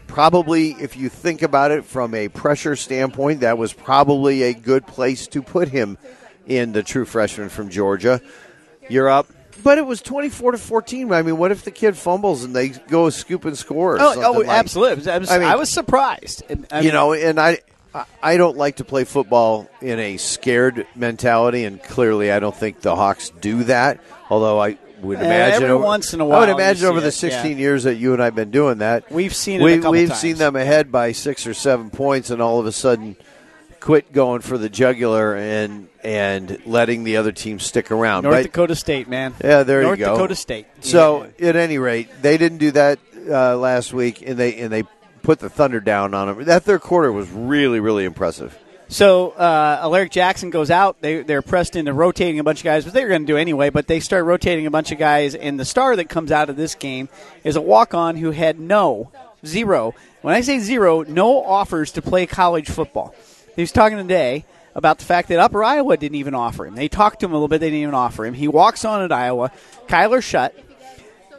probably, 0.06 0.72
if 0.72 0.96
you 0.96 1.08
think 1.08 1.42
about 1.42 1.70
it 1.70 1.84
from 1.84 2.14
a 2.14 2.28
pressure 2.28 2.76
standpoint, 2.76 3.40
that 3.40 3.58
was 3.58 3.72
probably 3.72 4.44
a 4.44 4.54
good 4.54 4.86
place 4.86 5.26
to 5.28 5.42
put 5.42 5.68
him 5.68 5.98
in 6.46 6.72
the 6.72 6.82
true 6.82 7.04
freshman 7.04 7.48
from 7.48 7.70
Georgia. 7.70 8.20
You're 8.88 9.08
up. 9.08 9.26
But 9.62 9.78
it 9.78 9.86
was 9.86 10.02
24 10.02 10.52
to 10.52 10.58
14. 10.58 11.12
I 11.12 11.22
mean, 11.22 11.38
what 11.38 11.50
if 11.52 11.62
the 11.64 11.70
kid 11.70 11.96
fumbles 11.96 12.44
and 12.44 12.54
they 12.54 12.68
go 12.68 13.08
scoop 13.10 13.44
and 13.44 13.56
score? 13.56 13.94
Or 13.94 14.00
Oh, 14.00 14.14
oh, 14.16 14.32
like- 14.40 14.48
absolutely. 14.48 15.10
I 15.10 15.18
was, 15.18 15.30
I 15.30 15.38
mean- 15.38 15.48
I 15.48 15.56
was 15.56 15.70
surprised. 15.70 16.42
I 16.70 16.80
you 16.80 16.92
know, 16.92 17.12
and 17.12 17.38
I 17.40 17.58
I 18.22 18.36
don't 18.36 18.56
like 18.56 18.76
to 18.76 18.84
play 18.84 19.04
football 19.04 19.68
in 19.80 20.00
a 20.00 20.16
scared 20.16 20.84
mentality, 20.96 21.64
and 21.64 21.80
clearly 21.82 22.32
I 22.32 22.40
don't 22.40 22.54
think 22.54 22.80
the 22.80 22.96
Hawks 22.96 23.30
do 23.40 23.62
that. 23.64 24.00
Although 24.28 24.60
I 24.60 24.76
would 25.00 25.18
Eh, 25.18 25.24
imagine 25.24 25.54
every 25.62 25.68
over, 25.70 25.84
once 25.84 26.12
in 26.12 26.20
a 26.20 26.24
while 26.24 26.38
I 26.38 26.40
would 26.46 26.48
imagine 26.48 26.88
over 26.88 27.00
the 27.00 27.08
it, 27.08 27.12
16 27.12 27.52
yeah. 27.52 27.56
years 27.56 27.84
that 27.84 27.94
you 27.94 28.12
and 28.12 28.20
I've 28.22 28.34
been 28.34 28.50
doing 28.50 28.78
that, 28.78 29.10
We've 29.12 29.34
seen 29.34 29.60
it 29.62 29.84
a 29.84 29.90
we, 29.90 30.06
times. 30.08 30.18
seen 30.20 30.36
them 30.36 30.56
ahead 30.56 30.90
by 30.90 31.12
six 31.12 31.46
or 31.46 31.54
seven 31.54 31.90
points, 31.90 32.30
and 32.30 32.42
all 32.42 32.58
of 32.58 32.66
a 32.66 32.72
sudden 32.72 33.14
quit 33.84 34.12
going 34.14 34.40
for 34.40 34.56
the 34.56 34.70
jugular 34.70 35.36
and 35.36 35.88
and 36.02 36.58
letting 36.64 37.04
the 37.04 37.18
other 37.18 37.32
team 37.32 37.58
stick 37.58 37.90
around. 37.90 38.22
North 38.22 38.36
But- 38.36 38.42
Dakota 38.44 38.74
State, 38.74 39.08
man. 39.08 39.34
yeah, 39.44 39.62
there 39.62 39.82
North 39.82 39.98
you 39.98 40.04
go. 40.06 40.10
North 40.12 40.18
Dakota 40.20 40.36
State. 40.36 40.66
So, 40.80 41.26
Yeah. 41.38 41.48
at 41.50 41.56
any 41.56 41.76
rate, 41.78 42.08
they 42.22 42.38
didn't 42.38 42.58
do 42.58 42.70
that 42.72 42.98
uh, 43.30 43.56
last 43.58 43.92
week, 43.92 44.22
and 44.26 44.38
they 44.38 44.56
and 44.56 44.72
they 44.72 44.84
put 45.22 45.38
the 45.38 45.50
thunder 45.50 45.80
down 45.80 46.14
on 46.14 46.28
them. 46.28 46.44
That 46.46 46.62
third 46.64 46.80
quarter 46.80 47.12
was 47.12 47.28
really, 47.30 47.78
really 47.80 48.04
impressive. 48.06 48.56
So 48.88 49.30
uh, 49.30 49.78
Alaric 49.82 50.10
Jackson 50.10 50.48
goes 50.50 50.70
out. 50.70 51.00
They 51.02 51.22
they're 51.22 51.42
pressed 51.42 51.76
into 51.76 51.92
rotating 51.92 52.38
a 52.38 52.44
bunch 52.44 52.60
of 52.60 52.64
guys, 52.64 52.84
but 52.84 52.94
they 52.94 53.02
were 53.02 53.08
going 53.10 53.22
to 53.22 53.26
do 53.26 53.36
anyway. 53.36 53.68
But 53.70 53.86
they 53.86 54.00
start 54.00 54.24
rotating 54.24 54.66
a 54.66 54.70
bunch 54.70 54.92
of 54.92 54.98
guys, 54.98 55.34
and 55.34 55.58
the 55.60 55.64
star 55.64 55.94
that 55.96 56.08
comes 56.08 56.32
out 56.32 56.48
of 56.50 56.56
this 56.56 56.74
game 56.74 57.08
is 57.44 57.56
a 57.56 57.60
walk 57.62 57.92
on 57.94 58.16
who 58.16 58.30
had 58.30 58.58
no 58.58 59.10
zero. 59.44 59.94
When 60.22 60.34
I 60.34 60.40
say 60.40 60.58
zero, 60.58 61.02
no 61.02 61.42
offers 61.44 61.92
to 61.92 62.02
play 62.02 62.24
college 62.26 62.68
football. 62.70 63.14
He 63.56 63.62
was 63.62 63.72
talking 63.72 63.98
today 63.98 64.44
about 64.74 64.98
the 64.98 65.04
fact 65.04 65.28
that 65.28 65.38
Upper 65.38 65.62
Iowa 65.62 65.96
didn't 65.96 66.16
even 66.16 66.34
offer 66.34 66.66
him. 66.66 66.74
They 66.74 66.88
talked 66.88 67.20
to 67.20 67.26
him 67.26 67.32
a 67.32 67.34
little 67.36 67.48
bit. 67.48 67.60
They 67.60 67.68
didn't 67.70 67.82
even 67.82 67.94
offer 67.94 68.24
him. 68.26 68.34
He 68.34 68.48
walks 68.48 68.84
on 68.84 69.02
at 69.02 69.12
Iowa. 69.12 69.52
Kyler 69.86 70.22
Schott. 70.22 70.52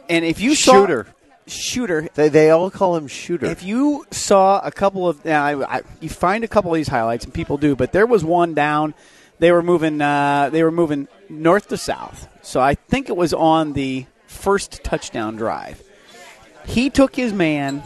And 0.08 0.24
if 0.24 0.40
you 0.40 0.54
saw 0.54 0.72
Shooter. 0.72 1.06
shooter, 1.46 2.08
They, 2.14 2.28
they 2.28 2.50
all 2.50 2.70
call 2.70 2.96
him 2.96 3.08
Shooter. 3.08 3.46
if 3.46 3.62
you 3.62 4.06
saw 4.10 4.60
a 4.60 4.70
couple 4.70 5.08
of, 5.08 5.24
now, 5.24 5.44
I, 5.44 5.78
I, 5.78 5.82
you 6.00 6.08
find 6.08 6.44
a 6.44 6.48
couple 6.48 6.70
of 6.72 6.76
these 6.76 6.88
highlights, 6.88 7.24
and 7.24 7.34
people 7.34 7.58
do, 7.58 7.76
but 7.76 7.92
there 7.92 8.06
was 8.06 8.24
one 8.24 8.54
down. 8.54 8.94
They 9.38 9.52
were 9.52 9.62
moving. 9.62 10.00
Uh, 10.00 10.48
they 10.50 10.62
were 10.62 10.70
moving 10.70 11.08
north 11.28 11.68
to 11.68 11.76
south. 11.76 12.26
So 12.40 12.60
I 12.60 12.74
think 12.74 13.10
it 13.10 13.16
was 13.16 13.34
on 13.34 13.74
the 13.74 14.06
first 14.26 14.82
touchdown 14.82 15.36
drive. 15.36 15.82
He 16.64 16.88
took 16.88 17.14
his 17.14 17.34
man. 17.34 17.82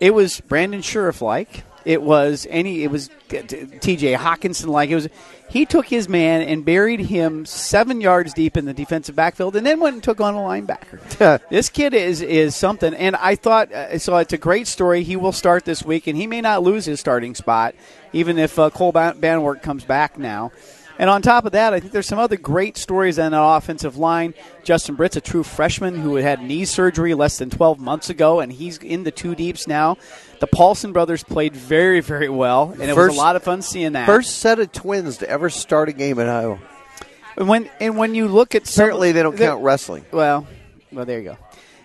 It 0.00 0.14
was 0.14 0.40
Brandon 0.40 0.80
Scherff 0.82 1.22
like. 1.22 1.62
It 1.84 2.02
was 2.02 2.46
any. 2.50 2.84
It 2.84 2.90
was 2.90 3.10
T.J. 3.28 4.14
Hockenson 4.14 4.66
like. 4.66 4.90
It 4.90 4.94
was. 4.94 5.08
He 5.48 5.66
took 5.66 5.86
his 5.86 6.08
man 6.08 6.42
and 6.42 6.64
buried 6.64 7.00
him 7.00 7.44
seven 7.44 8.00
yards 8.00 8.32
deep 8.34 8.56
in 8.56 8.66
the 8.66 8.74
defensive 8.74 9.16
backfield, 9.16 9.56
and 9.56 9.66
then 9.66 9.80
went 9.80 9.94
and 9.94 10.02
took 10.02 10.20
on 10.20 10.34
a 10.34 10.38
linebacker. 10.38 11.40
this 11.50 11.68
kid 11.68 11.92
is 11.94 12.22
is 12.22 12.54
something, 12.54 12.94
and 12.94 13.16
I 13.16 13.34
thought 13.34 13.72
uh, 13.72 13.98
so. 13.98 14.16
It's 14.16 14.32
a 14.32 14.38
great 14.38 14.66
story. 14.66 15.02
He 15.02 15.16
will 15.16 15.32
start 15.32 15.64
this 15.64 15.82
week, 15.82 16.06
and 16.06 16.16
he 16.16 16.26
may 16.26 16.40
not 16.40 16.62
lose 16.62 16.84
his 16.84 17.00
starting 17.00 17.34
spot, 17.34 17.74
even 18.12 18.38
if 18.38 18.58
uh, 18.58 18.70
Cole 18.70 18.92
Ban- 18.92 19.20
Banwart 19.20 19.62
comes 19.62 19.84
back 19.84 20.18
now. 20.18 20.52
And 21.00 21.08
on 21.08 21.22
top 21.22 21.46
of 21.46 21.52
that, 21.52 21.72
I 21.72 21.80
think 21.80 21.94
there's 21.94 22.06
some 22.06 22.18
other 22.18 22.36
great 22.36 22.76
stories 22.76 23.18
on 23.18 23.32
that 23.32 23.42
offensive 23.42 23.96
line. 23.96 24.34
Justin 24.64 24.96
Britt's 24.96 25.16
a 25.16 25.22
true 25.22 25.42
freshman 25.42 25.94
who 25.94 26.16
had 26.16 26.42
knee 26.42 26.66
surgery 26.66 27.14
less 27.14 27.38
than 27.38 27.48
12 27.48 27.80
months 27.80 28.10
ago, 28.10 28.40
and 28.40 28.52
he's 28.52 28.76
in 28.76 29.04
the 29.04 29.10
two 29.10 29.34
deeps 29.34 29.66
now. 29.66 29.96
The 30.40 30.46
Paulsen 30.46 30.92
brothers 30.92 31.24
played 31.24 31.56
very, 31.56 32.00
very 32.00 32.28
well, 32.28 32.72
and 32.78 32.82
it 32.82 32.94
was 32.94 33.16
a 33.16 33.18
lot 33.18 33.34
of 33.34 33.42
fun 33.42 33.62
seeing 33.62 33.92
that. 33.92 34.04
First 34.04 34.40
set 34.40 34.58
of 34.58 34.72
twins 34.72 35.16
to 35.18 35.28
ever 35.28 35.48
start 35.48 35.88
a 35.88 35.94
game 35.94 36.18
in 36.18 36.28
Iowa. 36.28 36.58
and 37.38 37.48
when 37.48 37.70
and 37.80 37.96
when 37.96 38.14
you 38.14 38.28
look 38.28 38.54
at 38.54 38.66
some- 38.66 38.82
Apparently, 38.84 39.12
they 39.12 39.22
don't 39.22 39.38
count 39.38 39.62
wrestling. 39.62 40.04
Well, 40.12 40.46
well, 40.92 41.06
there 41.06 41.18
you 41.18 41.24
go. 41.30 41.38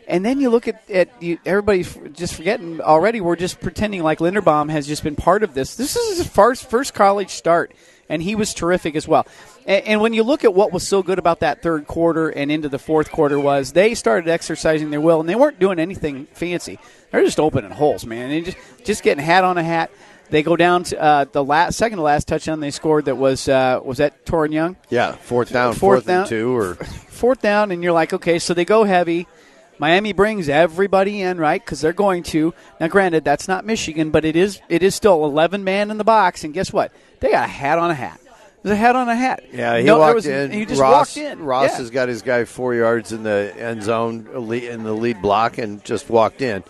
And 0.09 0.25
then 0.25 0.41
you 0.41 0.49
look 0.49 0.67
at, 0.67 0.87
at 0.89 1.09
you, 1.21 1.39
everybody's 1.45 1.97
just 2.11 2.35
forgetting 2.35 2.81
already. 2.81 3.21
We're 3.21 3.37
just 3.37 3.61
pretending 3.61 4.03
like 4.03 4.19
Linderbaum 4.19 4.69
has 4.71 4.85
just 4.85 5.03
been 5.03 5.15
part 5.15 5.41
of 5.41 5.53
this. 5.53 5.75
This 5.75 5.95
is 5.95 6.17
his 6.17 6.27
first 6.27 6.69
first 6.69 6.93
college 6.93 7.29
start, 7.29 7.73
and 8.09 8.21
he 8.21 8.35
was 8.35 8.53
terrific 8.53 8.95
as 8.95 9.07
well. 9.07 9.25
And, 9.65 9.85
and 9.85 10.01
when 10.01 10.13
you 10.13 10.23
look 10.23 10.43
at 10.43 10.53
what 10.53 10.71
was 10.71 10.87
so 10.87 11.01
good 11.03 11.19
about 11.19 11.39
that 11.39 11.61
third 11.61 11.87
quarter 11.87 12.29
and 12.29 12.51
into 12.51 12.69
the 12.69 12.79
fourth 12.79 13.11
quarter 13.11 13.39
was 13.39 13.71
they 13.73 13.95
started 13.95 14.29
exercising 14.29 14.89
their 14.91 15.01
will, 15.01 15.19
and 15.19 15.27
they 15.29 15.35
weren't 15.35 15.59
doing 15.59 15.79
anything 15.79 16.25
fancy. 16.33 16.79
They're 17.11 17.23
just 17.23 17.39
opening 17.39 17.71
holes, 17.71 18.05
man, 18.05 18.31
and 18.31 18.45
just 18.45 18.57
just 18.83 19.03
getting 19.03 19.23
hat 19.23 19.43
on 19.43 19.57
a 19.57 19.63
hat. 19.63 19.91
They 20.29 20.41
go 20.41 20.55
down 20.55 20.83
to 20.85 20.99
uh, 20.99 21.25
the 21.31 21.43
last 21.43 21.77
second 21.77 21.97
to 21.97 22.03
last 22.03 22.27
touchdown 22.27 22.59
they 22.59 22.71
scored. 22.71 23.05
That 23.05 23.15
was 23.15 23.47
uh, 23.47 23.79
was 23.83 23.99
that 23.99 24.25
Toren 24.25 24.51
Young 24.51 24.75
Yeah, 24.89 25.11
fourth 25.13 25.51
down, 25.53 25.73
Fourth 25.73 25.79
fourth, 25.79 26.05
down. 26.07 26.21
and 26.21 26.29
two, 26.29 26.55
or 26.57 26.75
fourth 26.75 27.41
down, 27.41 27.71
and 27.71 27.83
you're 27.83 27.93
like, 27.93 28.11
okay, 28.11 28.39
so 28.39 28.53
they 28.55 28.65
go 28.65 28.83
heavy. 28.85 29.27
Miami 29.77 30.13
brings 30.13 30.47
everybody 30.49 31.21
in, 31.21 31.37
right? 31.37 31.63
Because 31.63 31.81
they're 31.81 31.93
going 31.93 32.23
to. 32.23 32.53
Now, 32.79 32.87
granted, 32.87 33.23
that's 33.25 33.47
not 33.47 33.65
Michigan, 33.65 34.09
but 34.11 34.23
it 34.25 34.35
is. 34.35 34.59
It 34.69 34.83
is 34.83 34.95
still 34.95 35.25
11 35.25 35.63
man 35.63 35.91
in 35.91 35.97
the 35.97 36.03
box, 36.03 36.43
and 36.43 36.53
guess 36.53 36.71
what? 36.71 36.91
They 37.19 37.31
got 37.31 37.45
a 37.45 37.51
hat 37.51 37.77
on 37.77 37.91
a 37.91 37.95
hat. 37.95 38.19
There's 38.63 38.73
a 38.73 38.77
hat 38.77 38.95
on 38.95 39.07
a 39.09 39.15
hat. 39.15 39.43
yeah, 39.53 39.77
he 39.77 39.83
No, 39.83 39.99
walked 39.99 40.15
was- 40.15 40.25
in. 40.27 40.51
He 40.51 40.65
just 40.65 40.81
Ross, 40.81 41.15
walked 41.15 41.17
in. 41.17 41.43
Ross 41.43 41.71
Yeah. 41.71 41.77
has 41.77 41.89
got 41.91 42.09
his 42.09 42.21
guy 42.23 42.45
four 42.45 42.73
yards 42.73 43.11
in 43.11 43.21
the 43.23 43.53
end 43.57 43.83
zone 43.83 44.27
in 44.33 44.83
the 44.83 44.93
lead 44.93 45.21
block 45.21 45.57
and 45.59 45.83
just 45.83 46.09
walked 46.09 46.41
in. 46.41 46.63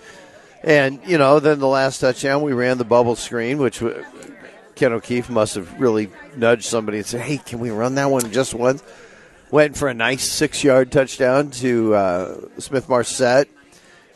And 0.63 0.99
you 1.05 1.17
know, 1.17 1.39
then 1.39 1.59
the 1.59 1.67
last 1.67 1.99
touchdown, 1.99 2.41
we 2.41 2.51
ran 2.53 2.79
the 2.79 2.83
bubble 2.85 3.15
screen, 3.15 3.59
which 3.59 3.81
Ken 4.75 4.91
O'Keefe 4.91 5.29
must 5.29 5.55
have 5.55 5.79
really 5.79 6.09
nudged 6.35 6.65
somebody 6.65 6.97
and 6.97 7.07
said, 7.07 7.21
"Hey, 7.21 7.37
can 7.37 7.59
we 7.59 7.69
run 7.69 7.95
that 7.95 8.09
one 8.11 8.29
just 8.31 8.53
once?" 8.53 8.83
Went 9.51 9.77
for 9.77 9.87
a 9.87 9.93
nice 9.93 10.23
six-yard 10.23 10.91
touchdown 10.91 11.51
to 11.51 11.93
uh, 11.95 12.37
Smith 12.57 12.89
Marsette. 12.89 13.47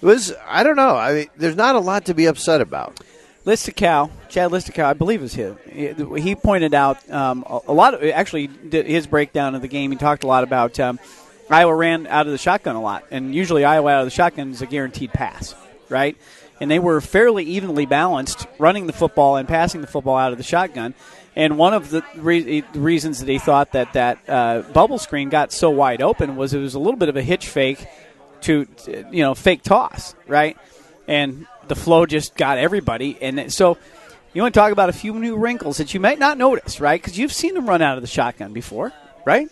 It 0.02 0.06
was, 0.06 0.34
I 0.48 0.64
don't 0.64 0.76
know. 0.76 0.96
I 0.96 1.14
mean, 1.14 1.28
there's 1.38 1.56
not 1.56 1.76
a 1.76 1.80
lot 1.80 2.06
to 2.06 2.14
be 2.14 2.26
upset 2.26 2.62
about. 2.62 3.00
Leistikow, 3.46 4.12
Chad 4.30 4.52
Leistikow, 4.52 4.84
I 4.84 4.94
believe 4.94 5.22
is 5.22 5.34
his. 5.34 5.56
He- 5.72 6.36
pointed 6.36 6.74
out 6.74 7.10
um, 7.10 7.44
a 7.68 7.74
lot 7.74 7.94
of 7.94 8.04
actually 8.04 8.50
his 8.72 9.08
breakdown 9.08 9.56
of 9.56 9.62
the 9.62 9.68
game. 9.68 9.92
He 9.92 9.98
talked 9.98 10.24
a 10.24 10.28
lot 10.28 10.44
about 10.44 10.80
um, 10.80 11.00
Iowa 11.50 11.74
ran 11.74 12.06
out 12.08 12.26
of 12.26 12.32
the 12.32 12.38
shotgun 12.38 12.76
a 12.76 12.82
lot, 12.82 13.06
and 13.12 13.34
usually 13.34 13.66
Iowa 13.66 13.92
out 13.92 14.00
of 14.02 14.06
the 14.06 14.12
shotgun 14.12 14.52
is 14.52 14.62
a 14.62 14.66
guaranteed 14.66 15.12
pass, 15.14 15.56
right? 15.90 16.18
And 16.62 16.70
they 16.70 16.80
were 16.80 17.00
fairly 17.02 17.44
evenly 17.46 17.86
balanced 17.86 18.46
running 18.58 18.88
the 18.88 18.94
football 18.94 19.38
and 19.38 19.48
passing 19.48 19.82
the 19.82 19.88
football 19.88 20.18
out 20.18 20.32
of 20.32 20.38
the 20.38 20.44
shotgun. 20.44 20.94
And 21.36 21.58
one 21.58 21.74
of 21.74 21.90
the 21.90 22.04
re- 22.16 22.64
reasons 22.74 23.20
that 23.20 23.30
he 23.30 23.38
thought 23.40 23.72
that 23.74 23.94
that 23.94 24.20
uh, 24.28 24.62
bubble 24.74 24.98
screen 24.98 25.30
got 25.30 25.52
so 25.52 25.70
wide 25.70 26.02
open 26.02 26.36
was 26.36 26.54
it 26.54 26.60
was 26.60 26.74
a 26.76 26.80
little 26.80 26.98
bit 26.98 27.08
of 27.10 27.16
a 27.16 27.22
hitch 27.22 27.48
fake 27.48 27.86
to 28.42 28.68
you 29.12 29.22
know 29.24 29.36
fake 29.36 29.64
toss, 29.64 30.16
right? 30.28 30.58
And 31.08 31.46
the 31.68 31.76
flow 31.76 32.06
just 32.06 32.36
got 32.36 32.58
everybody, 32.58 33.18
and 33.22 33.52
so 33.54 33.78
you 34.34 34.42
want 34.42 34.54
to 34.54 34.60
talk 34.60 34.72
about 34.72 34.90
a 34.90 34.94
few 34.94 35.14
new 35.14 35.38
wrinkles 35.38 35.78
that 35.78 35.94
you 35.94 36.00
might 36.00 36.20
not 36.20 36.38
notice, 36.38 36.80
right? 36.80 37.02
Because 37.02 37.18
you've 37.18 37.34
seen 37.34 37.54
them 37.54 37.68
run 37.68 37.82
out 37.82 37.96
of 37.98 38.02
the 38.02 38.08
shotgun 38.08 38.54
before, 38.54 38.92
right? 39.26 39.50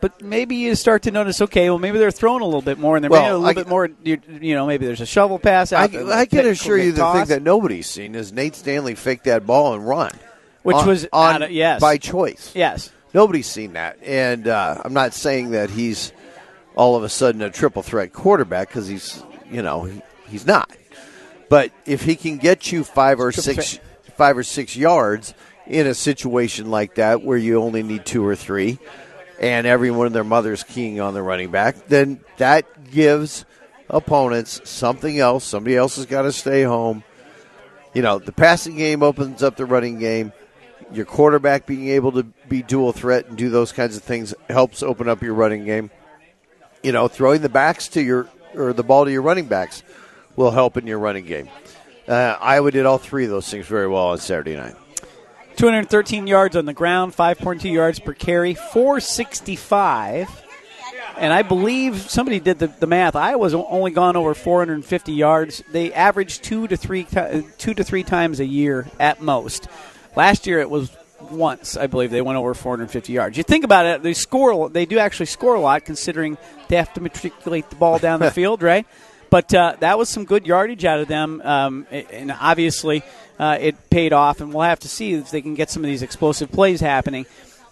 But 0.00 0.22
maybe 0.22 0.54
you 0.56 0.76
start 0.76 1.02
to 1.02 1.10
notice, 1.10 1.40
okay, 1.42 1.68
well, 1.70 1.78
maybe 1.80 1.98
they're 1.98 2.12
throwing 2.12 2.40
a 2.40 2.44
little 2.44 2.62
bit 2.62 2.78
more, 2.78 2.96
and 2.96 3.02
they're 3.02 3.10
Well, 3.10 3.32
a 3.32 3.38
little 3.38 3.46
I- 3.46 3.52
bit 3.54 3.68
more. 3.68 3.88
You, 4.04 4.20
you 4.40 4.54
know, 4.54 4.66
maybe 4.66 4.86
there's 4.86 5.00
a 5.00 5.06
shovel 5.06 5.38
pass 5.40 5.72
I, 5.72 5.84
out. 5.84 5.92
there, 5.92 6.12
I 6.12 6.24
can 6.26 6.46
assure 6.46 6.78
you 6.78 6.92
the 6.92 6.98
toss, 6.98 7.16
thing 7.16 7.26
that 7.36 7.42
nobody's 7.42 7.88
seen 7.88 8.14
is 8.14 8.32
Nate 8.32 8.54
Stanley 8.54 8.94
faked 8.94 9.24
that 9.24 9.44
ball 9.46 9.74
and 9.74 9.86
run, 9.86 10.12
which 10.68 10.76
on- 10.76 10.86
was 10.86 11.06
on 11.12 11.42
of, 11.42 11.50
yes, 11.50 11.80
by 11.80 11.98
choice. 11.98 12.52
yes, 12.54 12.92
Nobody's 13.14 13.46
seen 13.46 13.72
that, 13.72 13.98
and 14.02 14.46
uh, 14.46 14.82
I'm 14.84 14.92
not 14.92 15.14
saying 15.14 15.52
that 15.52 15.70
he's 15.70 16.12
all 16.76 16.94
of 16.94 17.02
a 17.02 17.08
sudden 17.08 17.40
a 17.42 17.50
triple 17.50 17.82
threat 17.82 18.12
quarterback 18.12 18.68
because 18.68 18.86
he's, 18.86 19.22
you 19.50 19.62
know, 19.62 19.84
he, 19.84 20.02
he's 20.28 20.46
not. 20.46 20.70
But 21.48 21.72
if 21.86 22.02
he 22.02 22.16
can 22.16 22.36
get 22.36 22.70
you 22.70 22.84
five 22.84 23.18
or 23.18 23.32
six, 23.32 23.80
five 24.16 24.36
or 24.36 24.42
six 24.42 24.76
yards 24.76 25.32
in 25.66 25.86
a 25.86 25.94
situation 25.94 26.70
like 26.70 26.96
that 26.96 27.22
where 27.22 27.38
you 27.38 27.62
only 27.62 27.82
need 27.82 28.04
two 28.04 28.24
or 28.26 28.36
three, 28.36 28.78
and 29.40 29.66
everyone 29.66 30.06
and 30.06 30.14
their 30.14 30.24
mother's 30.24 30.62
keying 30.62 31.00
on 31.00 31.14
the 31.14 31.22
running 31.22 31.50
back, 31.50 31.88
then 31.88 32.20
that 32.36 32.90
gives 32.90 33.46
opponents 33.88 34.60
something 34.68 35.18
else. 35.18 35.44
Somebody 35.44 35.76
else 35.76 35.96
has 35.96 36.04
got 36.04 36.22
to 36.22 36.32
stay 36.32 36.62
home. 36.62 37.02
You 37.94 38.02
know, 38.02 38.18
the 38.18 38.32
passing 38.32 38.76
game 38.76 39.02
opens 39.02 39.42
up 39.42 39.56
the 39.56 39.64
running 39.64 39.98
game 39.98 40.32
your 40.92 41.04
quarterback 41.04 41.66
being 41.66 41.88
able 41.88 42.12
to 42.12 42.22
be 42.22 42.62
dual 42.62 42.92
threat 42.92 43.26
and 43.26 43.36
do 43.36 43.50
those 43.50 43.72
kinds 43.72 43.96
of 43.96 44.02
things 44.02 44.34
helps 44.48 44.82
open 44.82 45.08
up 45.08 45.22
your 45.22 45.34
running 45.34 45.64
game. 45.64 45.90
You 46.82 46.92
know, 46.92 47.08
throwing 47.08 47.42
the 47.42 47.48
backs 47.48 47.88
to 47.88 48.02
your 48.02 48.28
or 48.54 48.72
the 48.72 48.82
ball 48.82 49.04
to 49.04 49.10
your 49.10 49.22
running 49.22 49.46
backs 49.46 49.82
will 50.36 50.50
help 50.50 50.76
in 50.76 50.86
your 50.86 50.98
running 50.98 51.26
game. 51.26 51.48
Uh, 52.06 52.36
Iowa 52.40 52.70
did 52.70 52.86
all 52.86 52.98
three 52.98 53.24
of 53.24 53.30
those 53.30 53.48
things 53.48 53.66
very 53.66 53.86
well 53.86 54.08
on 54.08 54.18
Saturday 54.18 54.56
night. 54.56 54.74
213 55.56 56.26
yards 56.26 56.56
on 56.56 56.64
the 56.66 56.72
ground, 56.72 57.14
5.2 57.14 57.70
yards 57.70 57.98
per 57.98 58.14
carry, 58.14 58.54
465. 58.54 60.44
And 61.18 61.32
I 61.32 61.42
believe 61.42 61.96
somebody 62.08 62.38
did 62.38 62.60
the, 62.60 62.68
the 62.68 62.86
math. 62.86 63.16
Iowa's 63.16 63.52
only 63.52 63.90
gone 63.90 64.16
over 64.16 64.34
450 64.34 65.12
yards. 65.12 65.64
They 65.72 65.92
average 65.92 66.40
two 66.40 66.68
to 66.68 66.76
three 66.76 67.04
two 67.58 67.74
to 67.74 67.82
three 67.82 68.04
times 68.04 68.38
a 68.38 68.46
year 68.46 68.86
at 69.00 69.20
most. 69.20 69.66
Last 70.16 70.46
year 70.46 70.60
it 70.60 70.70
was 70.70 70.96
once, 71.20 71.76
I 71.76 71.86
believe, 71.86 72.10
they 72.10 72.22
went 72.22 72.38
over 72.38 72.54
450 72.54 73.12
yards. 73.12 73.36
You 73.36 73.42
think 73.42 73.64
about 73.64 73.86
it, 73.86 74.02
they 74.02 74.14
score. 74.14 74.68
They 74.68 74.86
do 74.86 74.98
actually 74.98 75.26
score 75.26 75.54
a 75.54 75.60
lot, 75.60 75.84
considering 75.84 76.38
they 76.68 76.76
have 76.76 76.92
to 76.94 77.00
matriculate 77.00 77.70
the 77.70 77.76
ball 77.76 77.98
down 77.98 78.20
the 78.20 78.30
field, 78.32 78.62
right? 78.62 78.86
But 79.30 79.52
uh, 79.52 79.76
that 79.80 79.98
was 79.98 80.08
some 80.08 80.24
good 80.24 80.46
yardage 80.46 80.84
out 80.84 81.00
of 81.00 81.08
them, 81.08 81.42
um, 81.44 81.86
and 81.90 82.32
obviously 82.32 83.02
uh, 83.38 83.58
it 83.60 83.90
paid 83.90 84.12
off. 84.12 84.40
And 84.40 84.52
we'll 84.52 84.62
have 84.62 84.80
to 84.80 84.88
see 84.88 85.12
if 85.12 85.30
they 85.30 85.42
can 85.42 85.54
get 85.54 85.70
some 85.70 85.84
of 85.84 85.88
these 85.88 86.02
explosive 86.02 86.50
plays 86.50 86.80
happening. 86.80 87.26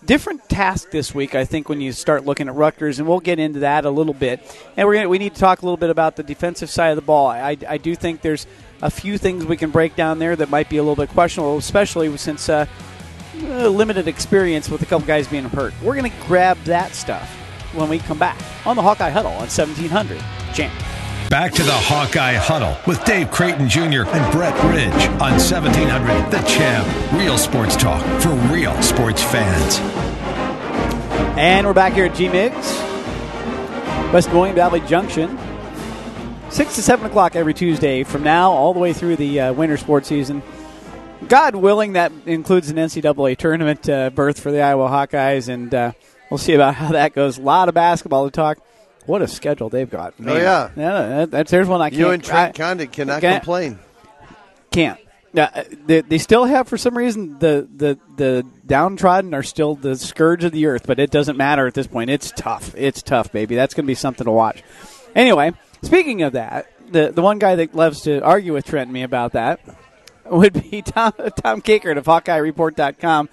Different 0.05 0.49
task 0.49 0.91
this 0.91 1.15
week, 1.15 1.35
I 1.35 1.45
think, 1.45 1.69
when 1.69 1.81
you 1.81 1.93
start 1.93 2.27
looking 2.27 2.49
at 2.49 2.55
Rutgers, 2.55 2.99
and 2.99 3.09
we'll 3.09 3.21
get 3.21 3.39
into 3.39 3.61
that 3.61 3.87
a 3.87 3.91
little 3.91 4.13
bit. 4.13 4.41
And 4.77 4.87
we're 4.87 4.95
gonna, 4.95 5.09
we 5.09 5.19
need 5.19 5.35
to 5.35 5.41
talk 5.41 5.63
a 5.63 5.65
little 5.65 5.79
bit 5.79 5.91
about 5.91 6.17
the 6.17 6.23
defensive 6.23 6.69
side 6.69 6.91
of 6.91 6.97
the 6.97 7.03
ball. 7.03 7.29
I, 7.29 7.57
I 7.67 7.79
do 7.79 7.97
think 7.97 8.21
there's 8.21 8.47
a 8.83 8.91
few 8.91 9.19
things 9.19 9.45
we 9.47 9.57
can 9.57 9.71
break 9.71 9.97
down 9.97 10.19
there 10.19 10.37
that 10.37 10.51
might 10.51 10.69
be 10.69 10.77
a 10.77 10.83
little 10.83 10.97
bit 10.97 11.09
questionable, 11.11 11.57
especially 11.57 12.15
since 12.17 12.49
uh, 12.49 12.67
uh, 13.43 13.69
limited 13.69 14.09
experience 14.09 14.69
with 14.69 14.83
a 14.83 14.87
couple 14.87 15.07
guys 15.07 15.29
being 15.29 15.45
hurt. 15.45 15.75
We're 15.83 15.97
going 15.97 16.11
to 16.11 16.27
grab 16.27 16.59
that 16.65 16.95
stuff 16.95 17.29
when 17.75 17.89
we 17.89 17.99
come 17.99 18.19
back 18.19 18.41
on 18.67 18.77
the 18.77 18.83
Hawkeye 18.83 19.11
Huddle 19.11 19.33
on 19.33 19.49
1700 19.49 20.19
Champ. 20.55 20.73
Back 21.29 21.53
to 21.55 21.63
the 21.65 21.73
Hawkeye 21.73 22.35
Huddle 22.35 22.77
with 22.87 23.05
Dave 23.05 23.33
Creighton 23.33 23.69
Jr. 23.69 24.05
and 24.07 24.33
Brett 24.33 24.55
Ridge 24.65 25.09
on 25.21 25.33
1700 25.33 26.31
The 26.31 26.41
Champ. 26.47 27.13
Real 27.15 27.37
sports 27.37 27.75
talk 27.77 28.01
for 28.23 28.29
real 28.53 28.81
sports 28.81 29.23
fans. 29.23 29.79
And 31.37 31.67
we're 31.67 31.75
back 31.75 31.95
here 31.95 32.07
at 32.07 32.15
G 32.15 32.29
Migs, 32.29 32.83
West 34.13 34.33
Moines 34.33 34.55
Valley 34.55 34.81
Junction. 34.81 35.37
6 36.57 36.75
to 36.77 36.83
7 36.83 37.05
o'clock 37.05 37.37
every 37.37 37.53
Tuesday 37.53 38.03
from 38.03 38.23
now 38.23 38.51
all 38.51 38.73
the 38.73 38.81
way 38.81 38.95
through 38.95 39.17
the 39.17 39.41
uh, 39.41 39.53
winter 39.53 39.77
sports 39.77 40.09
season. 40.09 40.43
God 41.29 41.55
willing, 41.55 41.93
that 41.93 42.13
includes 42.25 42.71
an 42.71 42.77
NCAA 42.77 43.37
tournament 43.37 43.87
uh, 43.91 44.09
berth 44.09 44.41
for 44.41 44.51
the 44.51 44.63
Iowa 44.63 44.89
Hawkeyes, 44.89 45.49
and 45.51 45.75
uh, 45.75 45.93
we'll 46.31 46.39
see 46.39 46.55
about 46.55 46.75
how 46.75 46.93
that 46.93 47.13
goes. 47.13 47.37
A 47.37 47.43
lot 47.43 47.69
of 47.69 47.75
basketball 47.75 48.25
to 48.25 48.31
talk. 48.31 48.59
What 49.05 49.21
a 49.21 49.29
schedule 49.29 49.69
they've 49.69 49.89
got! 49.91 50.19
Man. 50.19 50.35
Oh, 50.35 50.41
yeah. 50.41 50.71
that- 50.75 51.31
that's 51.31 51.51
there's 51.51 51.69
one 51.69 51.83
I 51.83 51.91
can't. 51.91 52.01
You 52.01 52.11
and 52.11 52.25
Trent 52.25 52.55
Condon 52.57 52.89
cannot 52.89 53.21
can't- 53.21 53.43
complain. 53.43 53.79
can't. 54.71 54.99
Yeah, 55.35 55.65
they, 55.85 56.01
they 56.01 56.17
still 56.19 56.47
have 56.47 56.67
for 56.67 56.79
some 56.79 56.97
reason 56.97 57.39
the, 57.39 57.69
the 57.77 57.99
the 58.17 58.47
downtrodden 58.65 59.35
are 59.35 59.43
still 59.43 59.75
the 59.75 59.95
scourge 59.95 60.43
of 60.45 60.53
the 60.53 60.65
earth, 60.65 60.87
but 60.87 60.99
it 60.99 61.11
doesn't 61.11 61.37
matter 61.37 61.67
at 61.67 61.75
this 61.75 61.87
point. 61.87 62.09
It's 62.09 62.33
tough. 62.35 62.75
It's 62.75 63.03
tough, 63.03 63.31
baby. 63.31 63.55
That's 63.57 63.75
going 63.75 63.85
to 63.85 63.89
be 63.89 63.95
something 63.95 64.25
to 64.25 64.31
watch. 64.31 64.63
Anyway, 65.15 65.53
speaking 65.83 66.23
of 66.23 66.33
that, 66.33 66.67
the 66.91 67.11
the 67.11 67.23
one 67.23 67.39
guy 67.39 67.57
that 67.57 67.75
loves 67.75 68.03
to 68.03 68.21
argue 68.21 68.53
with 68.53 68.67
Trent 68.67 68.89
and 68.89 68.93
me 68.93 69.03
about 69.03 69.33
that 69.33 69.61
would 70.25 70.53
be 70.53 70.83
Tom 70.87 71.13
Tom 71.43 71.63
Kakert 71.63 71.97
of 71.97 72.05
HawkeyeReport.com. 72.05 73.29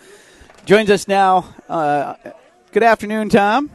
Joins 0.66 0.90
us 0.90 1.08
now. 1.08 1.54
Uh, 1.68 2.16
good 2.72 2.84
afternoon, 2.84 3.30
Tom. 3.30 3.70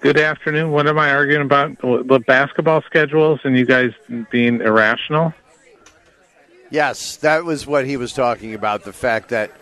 Good 0.00 0.18
afternoon. 0.18 0.72
What 0.72 0.88
am 0.88 0.98
I 0.98 1.12
arguing 1.12 1.42
about? 1.42 1.78
The 1.80 2.20
basketball 2.26 2.82
schedules 2.82 3.38
and 3.44 3.56
you 3.56 3.64
guys 3.64 3.92
being 4.32 4.60
irrational? 4.60 5.32
Yes, 6.70 7.16
that 7.18 7.44
was 7.44 7.68
what 7.68 7.86
he 7.86 7.96
was 7.96 8.12
talking 8.12 8.54
about. 8.54 8.82
The 8.82 8.92
fact 8.92 9.28
that, 9.28 9.52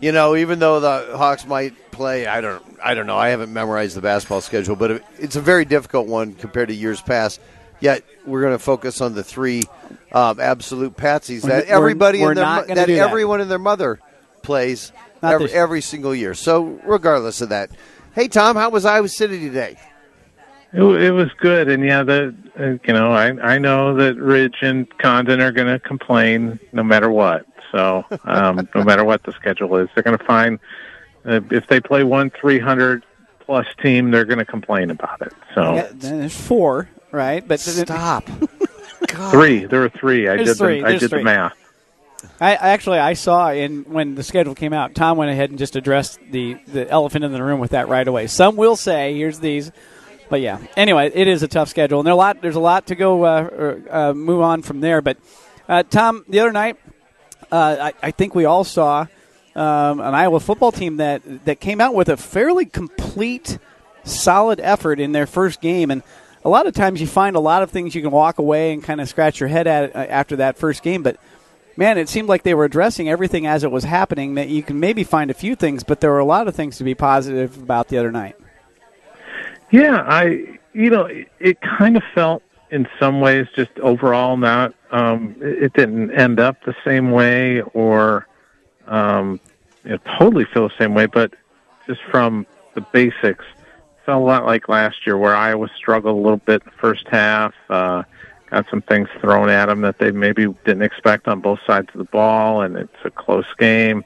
you 0.00 0.12
know, 0.12 0.36
even 0.36 0.58
though 0.58 0.80
the 0.80 1.16
Hawks 1.16 1.46
might 1.46 1.74
play, 1.90 2.26
I 2.26 2.40
don't, 2.40 2.62
I 2.82 2.94
don't 2.94 3.06
know. 3.06 3.16
I 3.18 3.28
haven't 3.30 3.52
memorized 3.52 3.96
the 3.96 4.00
basketball 4.00 4.40
schedule, 4.40 4.76
but 4.76 5.02
it's 5.18 5.36
a 5.36 5.40
very 5.40 5.64
difficult 5.64 6.06
one 6.06 6.34
compared 6.34 6.68
to 6.68 6.74
years 6.74 7.00
past. 7.00 7.40
Yet 7.80 8.04
we're 8.26 8.42
going 8.42 8.54
to 8.54 8.58
focus 8.58 9.00
on 9.00 9.14
the 9.14 9.24
three 9.24 9.62
um, 10.12 10.38
absolute 10.38 10.96
patsies 10.96 11.44
We're- 11.44 11.60
that 11.62 11.66
everybody 11.66 12.20
we're 12.20 12.32
in 12.32 12.36
their 12.36 12.44
not 12.44 12.62
mo- 12.68 12.74
gonna 12.74 12.86
that 12.86 12.90
everyone 12.90 13.40
and 13.40 13.50
their 13.50 13.58
mother 13.58 14.00
plays 14.42 14.92
every, 15.22 15.50
every 15.50 15.80
single 15.80 16.14
year. 16.14 16.34
So 16.34 16.78
regardless 16.84 17.40
of 17.40 17.48
that, 17.50 17.70
hey 18.14 18.28
Tom, 18.28 18.56
how 18.56 18.68
was 18.70 18.84
Iowa 18.84 19.08
City 19.08 19.38
today? 19.40 19.78
It, 20.72 20.82
it 20.82 21.10
was 21.10 21.28
good, 21.38 21.68
and 21.68 21.84
yeah, 21.84 22.02
the 22.02 22.34
uh, 22.58 22.64
you 22.86 22.92
know 22.92 23.10
I 23.12 23.28
I 23.54 23.58
know 23.58 23.94
that 23.96 24.16
Ridge 24.16 24.56
and 24.62 24.86
Condon 24.98 25.40
are 25.40 25.52
going 25.52 25.66
to 25.68 25.78
complain 25.80 26.60
no 26.72 26.82
matter 26.82 27.10
what. 27.10 27.46
So 27.72 28.04
um, 28.24 28.68
no 28.74 28.84
matter 28.84 29.04
what 29.04 29.22
the 29.24 29.32
schedule 29.32 29.76
is, 29.76 29.88
they're 29.94 30.04
going 30.04 30.18
to 30.18 30.24
find 30.24 30.58
uh, 31.24 31.40
if 31.50 31.66
they 31.66 31.80
play 31.80 32.04
one 32.04 32.30
three 32.30 32.58
hundred 32.60 33.04
plus 33.40 33.66
team, 33.82 34.10
they're 34.12 34.24
going 34.24 34.38
to 34.38 34.44
complain 34.44 34.90
about 34.90 35.20
it. 35.22 35.32
So 35.54 35.74
Yeah, 35.74 35.88
there's 35.92 36.36
four, 36.40 36.88
right? 37.10 37.46
But 37.46 37.58
Stop. 37.58 38.28
three, 39.30 39.64
there 39.64 39.80
were 39.80 39.88
three. 39.88 40.28
I 40.28 40.36
There's 40.36 40.50
did 40.50 40.58
three, 40.58 40.80
the 40.80 40.86
I 40.86 40.98
did 40.98 41.10
three. 41.10 41.18
the 41.18 41.24
math. 41.24 41.56
I 42.40 42.50
I 42.54 42.68
actually 42.70 42.98
I 42.98 43.14
saw 43.14 43.50
in 43.50 43.84
when 43.84 44.14
the 44.14 44.22
schedule 44.22 44.54
came 44.54 44.72
out, 44.72 44.94
Tom 44.94 45.16
went 45.16 45.30
ahead 45.30 45.50
and 45.50 45.58
just 45.58 45.74
addressed 45.74 46.20
the 46.30 46.54
the 46.68 46.88
elephant 46.88 47.24
in 47.24 47.32
the 47.32 47.42
room 47.42 47.58
with 47.60 47.70
that 47.72 47.88
right 47.88 48.06
away. 48.06 48.26
Some 48.28 48.56
will 48.56 48.76
say, 48.76 49.16
"Here's 49.16 49.40
these," 49.40 49.72
but 50.30 50.40
yeah. 50.40 50.58
Anyway, 50.76 51.10
it 51.12 51.28
is 51.28 51.42
a 51.42 51.48
tough 51.48 51.68
schedule, 51.68 52.00
and 52.00 52.08
a 52.08 52.14
lot. 52.14 52.40
There's 52.40 52.56
a 52.56 52.60
lot 52.60 52.86
to 52.86 52.94
go. 52.94 53.24
Uh, 53.24 53.42
or, 53.42 53.82
uh, 53.90 54.14
move 54.14 54.40
on 54.40 54.62
from 54.62 54.80
there, 54.80 55.02
but 55.02 55.18
uh, 55.68 55.82
Tom, 55.82 56.24
the 56.28 56.40
other 56.40 56.52
night, 56.52 56.78
uh, 57.52 57.92
I, 57.92 57.92
I 58.08 58.10
think 58.12 58.34
we 58.34 58.44
all 58.44 58.64
saw 58.64 59.06
um, 59.54 60.00
an 60.00 60.14
Iowa 60.14 60.40
football 60.40 60.72
team 60.72 60.96
that 60.96 61.44
that 61.44 61.60
came 61.60 61.80
out 61.80 61.94
with 61.94 62.08
a 62.08 62.16
fairly 62.16 62.64
complete, 62.64 63.58
solid 64.04 64.60
effort 64.60 65.00
in 65.00 65.12
their 65.12 65.26
first 65.26 65.60
game, 65.60 65.90
and 65.90 66.02
a 66.44 66.48
lot 66.48 66.66
of 66.66 66.74
times 66.74 67.00
you 67.00 67.06
find 67.06 67.36
a 67.36 67.40
lot 67.40 67.62
of 67.62 67.70
things 67.70 67.94
you 67.94 68.00
can 68.00 68.12
walk 68.12 68.38
away 68.38 68.72
and 68.72 68.82
kind 68.82 69.00
of 69.00 69.08
scratch 69.08 69.40
your 69.40 69.48
head 69.48 69.66
at 69.66 69.94
uh, 69.94 69.98
after 69.98 70.36
that 70.36 70.56
first 70.56 70.82
game, 70.82 71.02
but 71.02 71.18
man, 71.76 71.98
it 71.98 72.08
seemed 72.08 72.28
like 72.28 72.42
they 72.42 72.54
were 72.54 72.64
addressing 72.64 73.08
everything 73.08 73.46
as 73.46 73.64
it 73.64 73.70
was 73.70 73.84
happening. 73.84 74.34
That 74.34 74.48
you 74.48 74.62
can 74.62 74.78
maybe 74.78 75.02
find 75.02 75.30
a 75.30 75.34
few 75.34 75.56
things, 75.56 75.82
but 75.82 76.00
there 76.00 76.10
were 76.10 76.18
a 76.18 76.24
lot 76.24 76.46
of 76.46 76.54
things 76.54 76.78
to 76.78 76.84
be 76.84 76.94
positive 76.94 77.56
about 77.60 77.88
the 77.88 77.98
other 77.98 78.12
night. 78.12 78.36
Yeah, 79.70 80.04
I 80.06 80.58
you 80.72 80.90
know 80.90 81.04
it, 81.04 81.28
it 81.38 81.60
kind 81.60 81.96
of 81.96 82.02
felt 82.14 82.42
in 82.70 82.88
some 82.98 83.20
ways 83.20 83.46
just 83.54 83.76
overall 83.80 84.36
not 84.36 84.74
um 84.90 85.34
it, 85.40 85.64
it 85.64 85.72
didn't 85.74 86.10
end 86.12 86.38
up 86.40 86.62
the 86.64 86.74
same 86.84 87.10
way 87.10 87.60
or 87.74 88.26
um 88.86 89.40
you 89.84 89.90
know, 89.90 89.98
totally 90.18 90.44
feel 90.44 90.68
the 90.68 90.74
same 90.78 90.94
way, 90.94 91.06
but 91.06 91.32
just 91.86 92.00
from 92.10 92.46
the 92.74 92.80
basics 92.80 93.44
felt 94.04 94.22
a 94.22 94.24
lot 94.24 94.44
like 94.44 94.68
last 94.68 95.06
year 95.06 95.16
where 95.16 95.34
Iowa 95.34 95.68
struggled 95.76 96.16
a 96.16 96.20
little 96.20 96.38
bit 96.38 96.62
in 96.62 96.70
the 96.70 96.78
first 96.78 97.06
half, 97.08 97.54
uh 97.68 98.02
got 98.50 98.68
some 98.68 98.82
things 98.82 99.08
thrown 99.20 99.48
at 99.48 99.66
them 99.66 99.80
that 99.82 99.98
they 99.98 100.10
maybe 100.10 100.46
didn't 100.64 100.82
expect 100.82 101.28
on 101.28 101.40
both 101.40 101.60
sides 101.64 101.88
of 101.94 101.98
the 101.98 102.04
ball 102.04 102.62
and 102.62 102.76
it's 102.76 103.04
a 103.04 103.10
close 103.10 103.46
game 103.58 104.04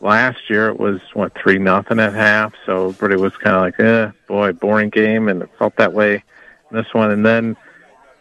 last 0.00 0.48
year 0.48 0.68
it 0.68 0.78
was 0.78 1.00
what 1.14 1.34
three 1.34 1.58
nothing 1.58 1.98
at 2.00 2.14
half, 2.14 2.54
so 2.66 2.90
everybody 2.90 3.20
was 3.20 3.36
kind 3.36 3.56
of 3.56 3.62
like, 3.62 3.80
eh, 3.80 4.10
boy, 4.26 4.52
boring 4.52 4.90
game, 4.90 5.28
and 5.28 5.42
it 5.42 5.50
felt 5.58 5.76
that 5.76 5.92
way 5.92 6.22
this 6.70 6.92
one. 6.92 7.10
And 7.10 7.24
then 7.24 7.56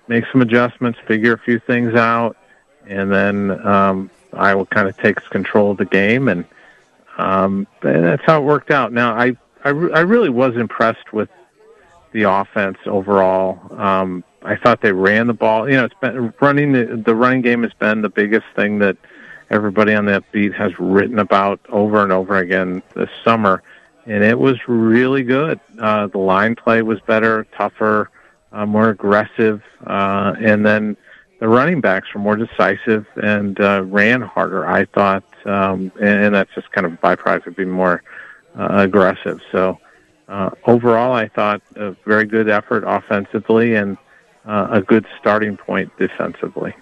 make 0.07 0.25
some 0.31 0.41
adjustments, 0.41 0.99
figure 1.07 1.33
a 1.33 1.39
few 1.39 1.59
things 1.59 1.93
out, 1.95 2.37
and 2.87 3.11
then 3.11 3.65
um, 3.65 4.09
Iowa 4.33 4.65
kind 4.65 4.87
of 4.87 4.97
takes 4.97 5.27
control 5.27 5.71
of 5.71 5.77
the 5.77 5.85
game, 5.85 6.27
and, 6.27 6.45
um, 7.17 7.67
and 7.81 8.03
that's 8.03 8.23
how 8.25 8.41
it 8.41 8.45
worked 8.45 8.71
out. 8.71 8.93
Now, 8.93 9.13
I 9.13 9.35
I, 9.63 9.69
re- 9.69 9.91
I 9.93 9.99
really 10.01 10.29
was 10.29 10.55
impressed 10.55 11.11
with 11.11 11.29
the 12.13 12.23
offense 12.23 12.77
overall. 12.85 13.59
Um, 13.77 14.23
I 14.43 14.55
thought 14.55 14.81
they 14.81 14.93
ran 14.93 15.27
the 15.27 15.33
ball. 15.33 15.69
You 15.69 15.75
know, 15.77 15.85
it's 15.85 15.95
been 15.99 16.33
running 16.39 16.71
the 16.71 17.01
the 17.05 17.13
running 17.13 17.41
game 17.41 17.63
has 17.63 17.73
been 17.73 18.01
the 18.01 18.09
biggest 18.09 18.45
thing 18.55 18.79
that 18.79 18.97
everybody 19.49 19.93
on 19.93 20.05
that 20.05 20.29
beat 20.31 20.53
has 20.53 20.77
written 20.79 21.19
about 21.19 21.59
over 21.69 22.03
and 22.03 22.11
over 22.11 22.37
again 22.37 22.81
this 22.95 23.09
summer, 23.23 23.63
and 24.05 24.23
it 24.23 24.39
was 24.39 24.57
really 24.67 25.23
good. 25.23 25.59
Uh, 25.79 26.07
the 26.07 26.17
line 26.17 26.55
play 26.55 26.81
was 26.81 26.99
better, 27.01 27.45
tougher, 27.55 28.09
uh, 28.51 28.65
more 28.65 28.89
aggressive, 28.89 29.61
uh, 29.85 30.33
and 30.39 30.65
then 30.65 30.97
the 31.39 31.47
running 31.47 31.81
backs 31.81 32.13
were 32.13 32.21
more 32.21 32.35
decisive 32.35 33.05
and 33.15 33.59
uh, 33.59 33.83
ran 33.85 34.21
harder. 34.21 34.67
I 34.67 34.85
thought, 34.85 35.23
um, 35.45 35.91
and, 35.99 36.25
and 36.25 36.35
that's 36.35 36.53
just 36.55 36.71
kind 36.71 36.85
of 36.85 36.93
a 36.93 36.97
byproduct 36.97 37.47
of 37.47 37.55
being 37.55 37.69
more 37.69 38.03
uh, 38.57 38.67
aggressive. 38.71 39.39
So 39.51 39.79
uh, 40.27 40.49
overall, 40.65 41.13
I 41.13 41.27
thought 41.27 41.61
a 41.75 41.91
very 42.05 42.25
good 42.25 42.49
effort 42.49 42.83
offensively 42.85 43.75
and 43.75 43.97
uh, 44.45 44.67
a 44.71 44.81
good 44.81 45.05
starting 45.19 45.57
point 45.57 45.91
defensively. 45.97 46.73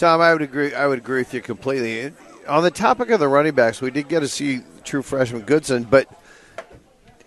Tom, 0.00 0.22
I 0.22 0.32
would 0.32 0.40
agree. 0.40 0.72
I 0.72 0.86
would 0.86 0.98
agree 0.98 1.18
with 1.18 1.34
you 1.34 1.42
completely. 1.42 2.10
On 2.48 2.62
the 2.62 2.70
topic 2.70 3.10
of 3.10 3.20
the 3.20 3.28
running 3.28 3.54
backs, 3.54 3.82
we 3.82 3.90
did 3.90 4.08
get 4.08 4.20
to 4.20 4.28
see 4.28 4.62
true 4.82 5.02
freshman 5.02 5.42
Goodson, 5.42 5.82
but 5.84 6.08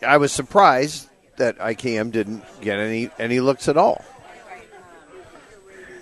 I 0.01 0.17
was 0.17 0.31
surprised 0.31 1.07
that 1.37 1.55
IKM 1.59 2.11
didn't 2.11 2.43
get 2.61 2.79
any 2.79 3.11
any 3.19 3.41
looks 3.41 3.67
at 3.67 3.77
all. 3.77 4.03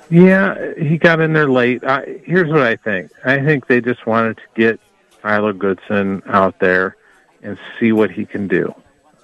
Yeah, 0.09 0.73
he 0.77 0.97
got 0.97 1.19
in 1.19 1.33
there 1.33 1.51
late. 1.51 1.83
I, 1.83 2.21
here's 2.23 2.49
what 2.49 2.61
I 2.61 2.77
think. 2.77 3.11
I 3.25 3.43
think 3.43 3.67
they 3.67 3.81
just 3.81 4.05
wanted 4.05 4.37
to 4.37 4.43
get 4.55 4.79
Tyler 5.21 5.51
Goodson 5.51 6.23
out 6.25 6.59
there 6.59 6.95
and 7.43 7.59
see 7.81 7.91
what 7.91 8.11
he 8.11 8.25
can 8.25 8.47
do, 8.47 8.73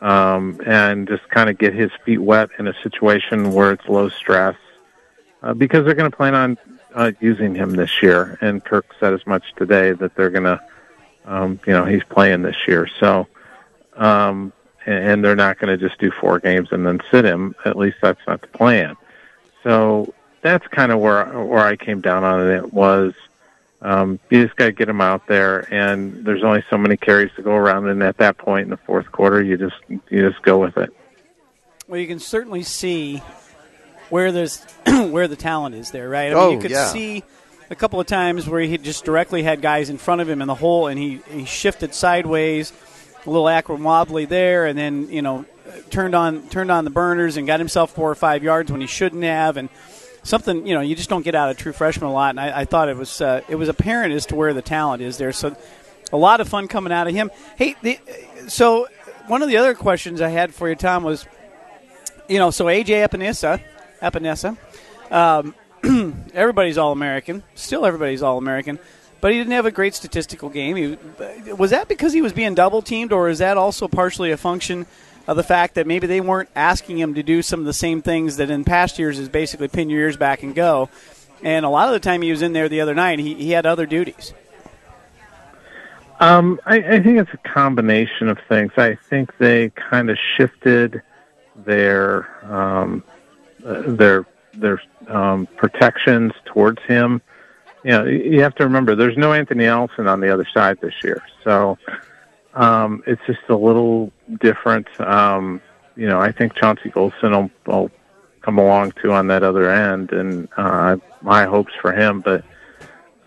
um, 0.02 0.60
and 0.66 1.08
just 1.08 1.30
kind 1.30 1.50
of 1.50 1.58
get 1.58 1.74
his 1.74 1.92
feet 2.04 2.18
wet 2.18 2.50
in 2.60 2.68
a 2.68 2.74
situation 2.84 3.54
where 3.54 3.72
it's 3.72 3.88
low 3.88 4.10
stress, 4.10 4.58
uh, 5.44 5.54
because 5.54 5.86
they're 5.86 5.96
going 5.96 6.12
to 6.12 6.18
plan 6.18 6.36
on 6.36 6.58
uh, 6.98 7.12
using 7.20 7.54
him 7.54 7.76
this 7.76 8.02
year. 8.02 8.38
And 8.42 8.64
Kirk 8.66 8.88
said 9.00 9.14
as 9.14 9.26
much 9.28 9.54
today 9.56 9.92
that 9.94 10.16
they're 10.16 10.32
going 10.32 10.46
to, 10.46 10.60
um, 11.26 11.60
you 11.68 11.74
know, 11.74 11.86
he's 11.86 12.04
playing 12.04 12.42
this 12.42 12.58
year. 12.68 12.90
So, 13.00 13.28
um, 13.96 14.52
and, 14.86 15.24
they're 15.24 15.36
not 15.36 15.60
going 15.60 15.78
to 15.78 15.88
just 15.88 16.00
do 16.00 16.10
four 16.10 16.40
games 16.40 16.70
and 16.72 16.86
then 16.86 17.00
sit 17.12 17.24
him. 17.24 17.56
At 17.66 17.78
least 17.78 17.98
that's 18.02 18.26
not 18.26 18.42
the 18.42 18.48
plan. 18.48 18.98
So 19.64 20.14
that's 20.42 20.66
kind 20.68 20.92
of 20.92 21.00
where 21.00 21.26
where 21.44 21.66
I 21.66 21.76
came 21.76 22.02
down 22.02 22.24
on 22.24 22.50
it. 22.50 22.74
Was 22.74 23.14
um, 23.82 24.20
you 24.30 24.46
just 24.46 24.56
got 24.56 24.68
to 24.68 24.72
get 24.72 24.88
him 24.88 25.02
out 25.02 25.28
there, 25.28 25.72
and 25.74 26.24
there's 26.26 26.44
only 26.44 26.64
so 26.70 26.78
many 26.78 26.96
carries 26.96 27.34
to 27.36 27.42
go 27.42 27.52
around, 27.52 27.90
and 27.90 28.02
at 28.02 28.18
that 28.18 28.38
point 28.38 28.64
in 28.64 28.70
the 28.70 28.78
fourth 28.78 29.12
quarter, 29.12 29.44
you 29.44 29.58
just 29.58 29.76
you 29.90 30.30
just 30.30 30.42
go 30.42 30.58
with 30.58 30.78
it. 30.78 30.96
Well, 31.88 32.00
you 32.00 32.08
can 32.08 32.20
certainly 32.20 32.64
see 32.64 33.22
where 34.10 34.32
there's 34.32 34.64
where 34.88 35.28
the 35.28 35.36
talent 35.36 35.76
is 35.76 35.92
there, 35.92 36.10
right? 36.10 36.28
I 36.32 36.36
mean, 36.36 36.38
Oh, 36.38 36.50
you 36.52 36.60
could 36.60 36.72
yeah. 36.72 36.88
see 36.88 37.24
a 37.70 37.76
couple 37.76 38.00
of 38.00 38.08
times 38.08 38.48
where 38.48 38.62
he 38.62 38.78
just 38.78 39.04
directly 39.06 39.44
had 39.44 39.62
guys 39.62 39.90
in 39.90 39.98
front 39.98 40.22
of 40.22 40.30
him 40.30 40.42
in 40.42 40.48
the 40.48 40.56
hole, 40.56 40.88
and 40.88 40.98
he, 40.98 41.20
he 41.30 41.46
shifted 41.46 41.94
sideways, 41.94 42.72
a 43.26 43.30
little 43.30 43.50
acro 43.50 43.76
wobbly 43.76 44.26
there, 44.26 44.66
and 44.66 44.78
then 44.78 45.10
you 45.10 45.22
know 45.22 45.46
turned 45.90 46.16
on 46.16 46.48
turned 46.50 46.72
on 46.72 46.86
the 46.86 46.90
burners 46.90 47.36
and 47.38 47.46
got 47.46 47.60
himself 47.60 47.94
four 47.94 48.10
or 48.10 48.16
five 48.16 48.44
yards 48.44 48.72
when 48.72 48.80
he 48.82 48.88
shouldn't 48.88 49.24
have, 49.24 49.58
and 49.58 49.70
something 50.24 50.66
you 50.66 50.74
know 50.74 50.82
you 50.82 50.96
just 50.96 51.10
don't 51.10 51.24
get 51.24 51.36
out 51.36 51.50
of 51.50 51.58
true 51.58 51.74
freshman 51.74 52.10
a 52.10 52.14
lot. 52.14 52.30
And 52.32 52.40
I, 52.40 52.62
I 52.62 52.66
thought 52.66 52.88
it 52.90 52.96
was 52.96 53.20
uh, 53.22 53.42
it 53.50 53.56
was 53.56 53.68
apparent 53.70 54.14
as 54.14 54.26
to 54.28 54.36
where 54.36 54.54
the 54.54 54.62
talent 54.62 55.02
is 55.02 55.18
there. 55.18 55.34
So 55.34 55.56
a 56.14 56.18
lot 56.18 56.40
of 56.40 56.48
fun 56.48 56.70
coming 56.70 56.94
out 56.94 57.08
of 57.08 57.14
him. 57.14 57.30
Hey, 57.58 57.76
the, 57.82 58.00
so 58.48 58.88
one 59.28 59.42
of 59.42 59.50
the 59.50 59.58
other 59.58 59.74
questions 59.76 60.22
I 60.22 60.30
had 60.30 60.54
for 60.54 60.70
you, 60.70 60.76
Tom, 60.76 61.04
was 61.04 61.26
you 62.30 62.40
know, 62.40 62.50
so 62.52 62.66
AJ 62.66 63.06
Epenesa, 63.08 63.62
Epenesa, 64.02 64.58
um, 65.12 65.56
everybody's 66.34 66.78
All 66.78 66.92
American. 66.92 67.44
Still, 67.56 67.86
everybody's 67.86 68.22
All 68.22 68.38
American. 68.38 68.80
but 69.22 69.32
he 69.32 69.38
didn't 69.38 69.54
have 69.54 69.66
a 69.66 69.72
great 69.72 69.96
statistical 69.96 70.50
game. 70.50 70.76
He, 70.76 70.98
was 71.54 71.72
that 71.72 71.88
because 71.88 72.14
he 72.14 72.22
was 72.22 72.34
being 72.34 72.56
double 72.56 72.82
teamed, 72.82 73.12
or 73.12 73.30
is 73.30 73.40
that 73.40 73.58
also 73.58 73.88
partially 73.88 74.32
a 74.32 74.38
function 74.38 74.86
of 75.28 75.36
the 75.36 75.44
fact 75.44 75.76
that 75.76 75.86
maybe 75.86 76.08
they 76.08 76.22
weren't 76.22 76.50
asking 76.56 76.98
him 76.98 77.14
to 77.16 77.24
do 77.24 77.42
some 77.42 77.60
of 77.60 77.66
the 77.66 77.74
same 77.74 78.02
things 78.02 78.38
that 78.38 78.50
in 78.50 78.64
past 78.64 78.98
years 78.98 79.20
is 79.20 79.28
basically 79.28 79.68
pin 79.68 79.90
your 79.90 80.02
ears 80.02 80.18
back 80.18 80.44
and 80.44 80.56
go? 80.56 80.90
And 81.44 81.66
a 81.66 81.70
lot 81.70 81.88
of 81.88 81.94
the 81.94 82.00
time 82.00 82.22
he 82.22 82.32
was 82.32 82.42
in 82.42 82.54
there 82.54 82.70
the 82.70 82.82
other 82.82 82.96
night, 82.96 83.20
he, 83.20 83.36
he 83.36 83.52
had 83.52 83.66
other 83.66 83.86
duties. 83.86 84.34
Um, 86.20 86.60
I, 86.66 86.78
I 86.78 87.04
think 87.04 87.20
it's 87.20 87.34
a 87.34 87.50
combination 87.50 88.28
of 88.28 88.40
things. 88.50 88.72
I 88.76 88.96
think 88.96 89.38
they 89.38 89.70
kind 89.70 90.10
of 90.10 90.18
shifted 90.36 91.02
their 91.56 92.28
um, 92.52 93.04
uh, 93.66 93.84
their 93.86 94.26
their 94.54 94.82
um, 95.08 95.48
protections 95.58 96.34
towards 96.46 96.82
him. 96.84 97.22
You 97.84 97.92
know, 97.92 98.06
you 98.06 98.42
have 98.42 98.56
to 98.56 98.64
remember 98.64 98.96
there's 98.96 99.18
no 99.18 99.34
Anthony 99.34 99.66
Nelson 99.66 100.08
on 100.08 100.20
the 100.20 100.34
other 100.34 100.48
side 100.54 100.80
this 100.82 100.96
year, 101.04 101.22
so 101.44 101.78
um, 102.54 103.04
it's 103.06 103.22
just 103.28 103.40
a 103.50 103.56
little 103.56 104.12
different. 104.40 104.88
Um, 105.00 105.62
you 105.96 106.08
know, 106.08 106.20
I 106.20 106.32
think 106.32 106.56
Chauncey 106.56 106.90
Golston 106.90 107.32
will, 107.32 107.52
will 107.66 107.92
come 108.42 108.58
along 108.58 108.94
too 109.02 109.12
on 109.12 109.28
that 109.28 109.44
other 109.44 109.70
end, 109.70 110.12
and 110.12 110.48
uh, 110.58 110.98
my 111.22 111.46
hopes 111.46 111.74
for 111.82 111.92
him. 111.92 112.22
But 112.22 112.44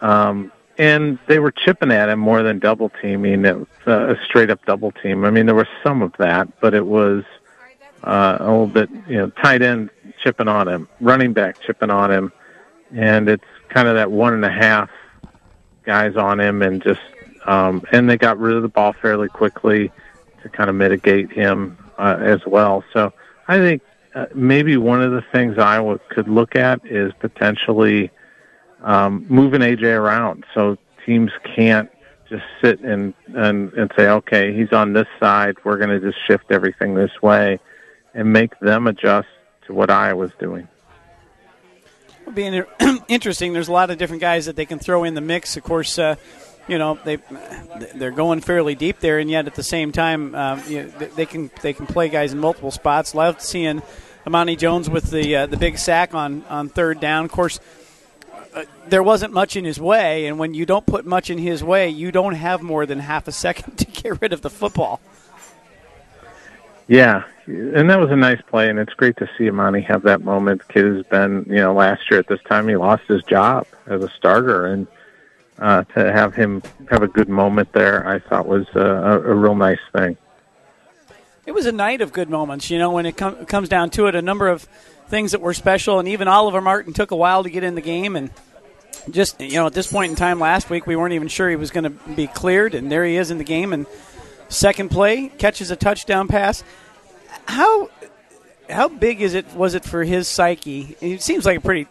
um, 0.01 0.53
and 0.79 1.19
they 1.27 1.39
were 1.39 1.53
chipping 1.53 1.93
at 1.93 2.09
him 2.09 2.19
more 2.19 2.43
than 2.43 2.59
double 2.59 2.91
teaming. 3.03 3.45
It 3.45 3.57
was 3.59 3.69
a 3.87 4.17
straight 4.25 4.51
up 4.51 4.65
double 4.65 4.93
team. 4.93 5.25
I 5.25 5.31
mean, 5.31 5.47
there 5.47 5.55
was 5.55 5.69
some 5.85 6.01
of 6.01 6.13
that, 6.19 6.61
but 6.61 6.75
it 6.75 6.87
was 6.87 7.23
uh, 8.03 8.39
a 8.41 8.51
little 8.51 8.67
bit, 8.67 8.89
you 9.07 9.19
know, 9.19 9.31
tight 9.31 9.61
end 9.63 9.91
chipping 10.23 10.49
on 10.49 10.69
him, 10.69 10.89
running 11.01 11.33
back 11.33 11.61
chipping 11.61 11.91
on 11.91 12.11
him, 12.11 12.33
and 12.95 13.29
it's 13.29 13.45
kind 13.69 13.89
of 13.89 13.95
that 13.95 14.11
one 14.11 14.35
and 14.35 14.45
a 14.45 14.51
half 14.51 14.91
guys 15.85 16.17
on 16.17 16.41
him, 16.41 16.63
and 16.63 16.83
just 16.83 17.01
um, 17.47 17.83
and 17.93 18.09
they 18.09 18.17
got 18.17 18.39
rid 18.39 18.57
of 18.57 18.63
the 18.63 18.69
ball 18.69 18.93
fairly 18.93 19.29
quickly 19.29 19.91
to 20.43 20.49
kind 20.49 20.71
of 20.71 20.77
mitigate 20.77 21.33
him 21.33 21.77
uh, 21.99 22.17
as 22.21 22.45
well. 22.47 22.85
So 22.93 23.13
I 23.49 23.59
think 23.59 23.83
uh, 24.15 24.27
maybe 24.35 24.77
one 24.77 25.03
of 25.03 25.13
the 25.13 25.23
things 25.33 25.59
I 25.59 25.99
could 26.11 26.29
look 26.29 26.57
at 26.57 26.85
is 26.85 27.13
potentially 27.21 28.11
um, 28.83 29.27
moving 29.29 29.61
AJ 29.61 29.83
around 29.97 30.45
so 30.55 30.77
teams 31.05 31.31
can't 31.55 31.91
just 32.29 32.45
sit 32.63 32.81
and, 32.81 33.13
and, 33.35 33.73
and 33.73 33.91
say, 33.97 34.09
okay, 34.09 34.55
he's 34.57 34.73
on 34.73 34.93
this 34.93 35.09
side. 35.19 35.57
We're 35.65 35.79
going 35.79 35.91
to 35.91 36.01
just 36.01 36.19
shift 36.27 36.45
everything 36.51 36.95
this 36.95 37.11
way 37.21 37.59
and 38.15 38.33
make 38.33 38.59
them 38.61 38.87
adjust 38.87 39.29
to 39.71 39.75
what 39.75 39.91
Iowa's 39.91 40.33
doing. 40.39 40.69
It'll 42.21 42.33
be 42.33 42.63
interesting. 43.09 43.53
There's 43.53 43.69
a 43.69 43.73
lot 43.73 43.91
of 43.91 43.99
different 43.99 44.21
guys 44.21 44.47
that 44.47 44.57
they 44.57 44.67
can 44.67 44.79
throw 44.79 45.05
in 45.05 45.15
the 45.15 45.21
mix. 45.21 45.57
Of 45.57 45.63
course, 45.63 45.99
uh, 45.99 46.17
you 46.69 46.79
know 46.79 46.99
they 47.05 47.19
they're 47.95 48.11
going 48.11 48.41
fairly 48.41 48.75
deep 48.75 49.01
there, 49.01 49.19
and 49.19 49.31
yet 49.31 49.47
at 49.47 49.55
the 49.55 49.63
same 49.63 49.93
time, 49.93 50.35
um, 50.35 50.63
you 50.69 50.83
know, 50.83 50.89
they 50.89 51.27
can 51.27 51.51
they 51.63 51.73
can 51.73 51.87
play 51.87 52.09
guys 52.09 52.33
in 52.33 52.39
multiple 52.39 52.71
spots. 52.71 53.15
Loved 53.15 53.41
seeing 53.41 53.83
Amani 54.27 54.57
Jones 54.57 54.91
with 54.91 55.11
the 55.11 55.37
uh, 55.37 55.47
the 55.47 55.57
big 55.57 55.79
sack 55.79 56.15
on 56.15 56.45
on 56.49 56.69
third 56.69 57.01
down. 57.01 57.25
Of 57.25 57.33
course, 57.33 57.59
uh, 58.55 58.65
there 58.89 59.03
wasn't 59.03 59.33
much 59.33 59.57
in 59.57 59.65
his 59.65 59.81
way, 59.81 60.27
and 60.27 60.39
when 60.39 60.55
you 60.55 60.67
don't 60.67 60.87
put 60.87 61.07
much 61.07 61.31
in 61.31 61.39
his 61.39 61.65
way, 61.65 61.89
you 61.89 62.13
don't 62.13 62.35
have 62.35 62.61
more 62.61 62.87
than 62.87 62.99
half 62.99 63.29
a 63.29 63.33
second 63.33 63.77
to 63.79 63.85
get 63.87 64.21
rid 64.21 64.33
of 64.33 64.43
the 64.43 64.51
football. 64.51 65.01
Yeah, 66.91 67.23
and 67.47 67.89
that 67.89 68.01
was 68.01 68.11
a 68.11 68.17
nice 68.17 68.43
play, 68.49 68.69
and 68.69 68.77
it's 68.77 68.95
great 68.95 69.17
to 69.19 69.31
see 69.39 69.49
Amani 69.49 69.81
have 69.83 70.03
that 70.03 70.23
moment. 70.23 70.67
Kid 70.67 70.87
has 70.87 71.07
been, 71.07 71.45
you 71.47 71.55
know, 71.55 71.73
last 71.73 72.11
year 72.11 72.19
at 72.19 72.27
this 72.27 72.43
time 72.49 72.67
he 72.67 72.75
lost 72.75 73.05
his 73.07 73.23
job 73.23 73.65
as 73.87 74.03
a 74.03 74.11
starter, 74.11 74.67
and 74.67 74.89
uh, 75.61 75.85
to 75.95 76.13
have 76.13 76.35
him 76.35 76.61
have 76.91 77.05
a 77.05 77.07
good 77.07 77.29
moment 77.29 77.73
there, 77.75 78.09
I 78.09 78.19
thought 78.19 78.49
was 78.49 78.67
a, 78.75 78.81
a, 78.81 79.21
a 79.21 79.35
real 79.37 79.55
nice 79.55 79.79
thing. 79.93 80.17
It 81.47 81.53
was 81.53 81.65
a 81.67 81.71
night 81.71 82.01
of 82.01 82.13
good 82.13 82.29
moments, 82.29 82.71
you 82.73 82.79
know. 82.81 82.91
When 82.91 83.07
it 83.07 83.17
com- 83.17 83.47
comes 83.47 83.69
down 83.69 83.91
to 83.91 84.09
it, 84.09 84.17
a 84.17 84.23
number 84.23 84.49
of 84.49 84.63
things 85.07 85.31
that 85.31 85.41
were 85.41 85.55
special, 85.55 86.01
and 86.01 86.09
even 86.09 86.27
Oliver 86.27 86.61
Martin 86.61 86.93
took 86.93 87.13
a 87.13 87.17
while 87.17 87.45
to 87.45 87.51
get 87.51 87.63
in 87.63 87.77
the 87.77 87.81
game. 87.81 88.17
And 88.17 88.31
just 89.09 89.41
you 89.41 89.55
know, 89.55 89.67
at 89.69 89.75
this 89.75 89.87
point 89.87 90.11
in 90.11 90.17
time 90.17 90.41
last 90.41 90.69
week, 90.71 90.89
we 90.89 90.97
weren't 90.97 91.15
even 91.15 91.29
sure 91.29 91.49
he 91.49 91.55
was 91.55 91.71
going 91.71 91.85
to 91.85 91.91
be 91.91 92.27
cleared, 92.27 92.75
and 92.75 92.91
there 92.91 93.05
he 93.05 93.15
is 93.15 93.31
in 93.31 93.39
the 93.39 93.45
game. 93.45 93.73
And 93.73 93.87
second 94.51 94.91
play 94.91 95.29
catches 95.29 95.71
a 95.71 95.77
touchdown 95.77 96.29
pass. 96.29 96.63
How 97.47 97.89
how 98.69 98.89
big 98.89 99.23
is 99.23 99.35
it 99.35 99.53
was 99.55 99.75
it 99.75 99.85
for 99.85 100.05
his 100.05 100.29
psyche? 100.29 100.97
It 101.01 101.23
seems 101.23 101.47
like 101.47 101.59
a 101.59 101.61
pretty 101.61 101.87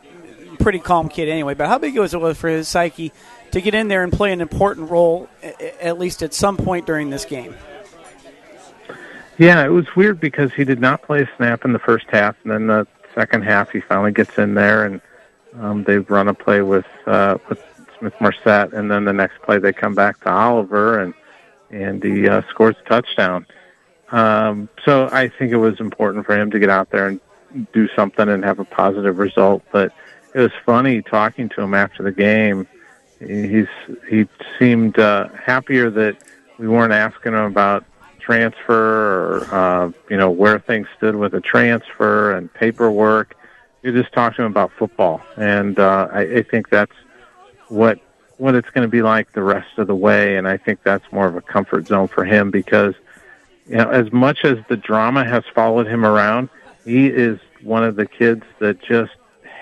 pretty 0.59 0.79
calm 0.79 1.09
kid 1.09 1.29
anyway, 1.29 1.55
but 1.55 1.67
how 1.67 1.79
big 1.79 1.97
was 1.97 2.13
it 2.13 2.37
for 2.37 2.49
his 2.49 2.67
psyche 2.67 3.11
to 3.51 3.61
get 3.61 3.73
in 3.73 3.87
there 3.87 4.03
and 4.03 4.13
play 4.13 4.31
an 4.31 4.41
important 4.41 4.91
role 4.91 5.27
at 5.81 5.97
least 5.97 6.21
at 6.21 6.33
some 6.33 6.57
point 6.57 6.85
during 6.85 7.09
this 7.09 7.25
game? 7.25 7.55
Yeah, 9.37 9.65
it 9.65 9.69
was 9.69 9.85
weird 9.95 10.19
because 10.19 10.53
he 10.53 10.65
did 10.65 10.81
not 10.81 11.01
play 11.01 11.21
a 11.21 11.29
snap 11.37 11.63
in 11.63 11.71
the 11.71 11.79
first 11.79 12.05
half, 12.09 12.35
and 12.43 12.51
then 12.51 12.67
the 12.67 12.85
second 13.15 13.43
half, 13.43 13.71
he 13.71 13.79
finally 13.79 14.11
gets 14.11 14.37
in 14.37 14.53
there, 14.53 14.85
and 14.85 15.01
um, 15.59 15.83
they 15.85 15.99
run 15.99 16.27
a 16.27 16.33
play 16.33 16.61
with 16.61 16.85
uh, 17.07 17.37
with 17.47 17.63
Smith 17.97 18.13
Marsette, 18.19 18.73
and 18.73 18.91
then 18.91 19.05
the 19.05 19.13
next 19.13 19.41
play 19.41 19.57
they 19.57 19.71
come 19.71 19.95
back 19.95 20.19
to 20.21 20.29
Oliver, 20.29 20.99
and 20.99 21.13
and 21.71 22.03
he 22.03 22.27
uh, 22.27 22.41
scores 22.49 22.75
a 22.85 22.89
touchdown. 22.89 23.45
Um, 24.11 24.69
so 24.85 25.07
I 25.11 25.29
think 25.29 25.51
it 25.51 25.57
was 25.57 25.79
important 25.79 26.25
for 26.25 26.39
him 26.39 26.51
to 26.51 26.59
get 26.59 26.69
out 26.69 26.89
there 26.89 27.07
and 27.07 27.19
do 27.73 27.87
something 27.95 28.27
and 28.27 28.43
have 28.43 28.59
a 28.59 28.65
positive 28.65 29.17
result. 29.17 29.63
But 29.71 29.93
it 30.33 30.39
was 30.39 30.51
funny 30.65 31.01
talking 31.01 31.49
to 31.49 31.61
him 31.61 31.73
after 31.73 32.03
the 32.03 32.11
game. 32.11 32.67
He's 33.19 33.67
he 34.09 34.27
seemed 34.57 34.97
uh, 34.97 35.27
happier 35.29 35.89
that 35.89 36.17
we 36.57 36.67
weren't 36.67 36.93
asking 36.93 37.33
him 37.33 37.45
about 37.45 37.83
transfer 38.19 39.41
or 39.41 39.55
uh, 39.55 39.91
you 40.09 40.17
know 40.17 40.29
where 40.29 40.59
things 40.59 40.87
stood 40.97 41.15
with 41.15 41.33
a 41.33 41.41
transfer 41.41 42.33
and 42.33 42.53
paperwork. 42.53 43.35
You 43.83 43.91
just 43.91 44.13
talk 44.13 44.35
to 44.35 44.43
him 44.43 44.51
about 44.51 44.71
football, 44.77 45.21
and 45.37 45.79
uh, 45.79 46.07
I, 46.11 46.21
I 46.21 46.43
think 46.43 46.69
that's 46.69 46.95
what 47.67 47.99
what 48.39 48.55
it's 48.55 48.69
going 48.71 48.87
to 48.87 48.91
be 48.91 49.01
like 49.01 49.31
the 49.33 49.43
rest 49.43 49.77
of 49.77 49.87
the 49.87 49.95
way. 49.95 50.37
And 50.37 50.47
I 50.47 50.57
think 50.57 50.81
that's 50.83 51.05
more 51.11 51.27
of 51.27 51.35
a 51.35 51.41
comfort 51.41 51.87
zone 51.87 52.07
for 52.07 52.25
him 52.25 52.51
because 52.51 52.95
you 53.67 53.77
know 53.77 53.89
as 53.89 54.11
much 54.11 54.43
as 54.43 54.57
the 54.67 54.77
drama 54.77 55.23
has 55.25 55.43
followed 55.53 55.87
him 55.87 56.05
around, 56.05 56.49
he 56.85 57.07
is 57.07 57.39
one 57.61 57.83
of 57.83 57.95
the 57.95 58.05
kids 58.05 58.43
that 58.59 58.81
just 58.81 59.11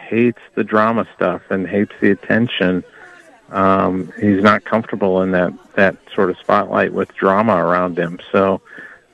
hates 0.07 0.39
the 0.55 0.63
drama 0.63 1.05
stuff 1.15 1.41
and 1.49 1.67
hates 1.67 1.91
the 1.99 2.11
attention 2.11 2.83
um, 3.49 4.11
he's 4.19 4.43
not 4.43 4.65
comfortable 4.65 5.21
in 5.21 5.31
that 5.31 5.53
that 5.75 5.97
sort 6.13 6.29
of 6.29 6.37
spotlight 6.37 6.93
with 6.93 7.13
drama 7.15 7.55
around 7.55 7.97
him. 7.97 8.19
So 8.31 8.61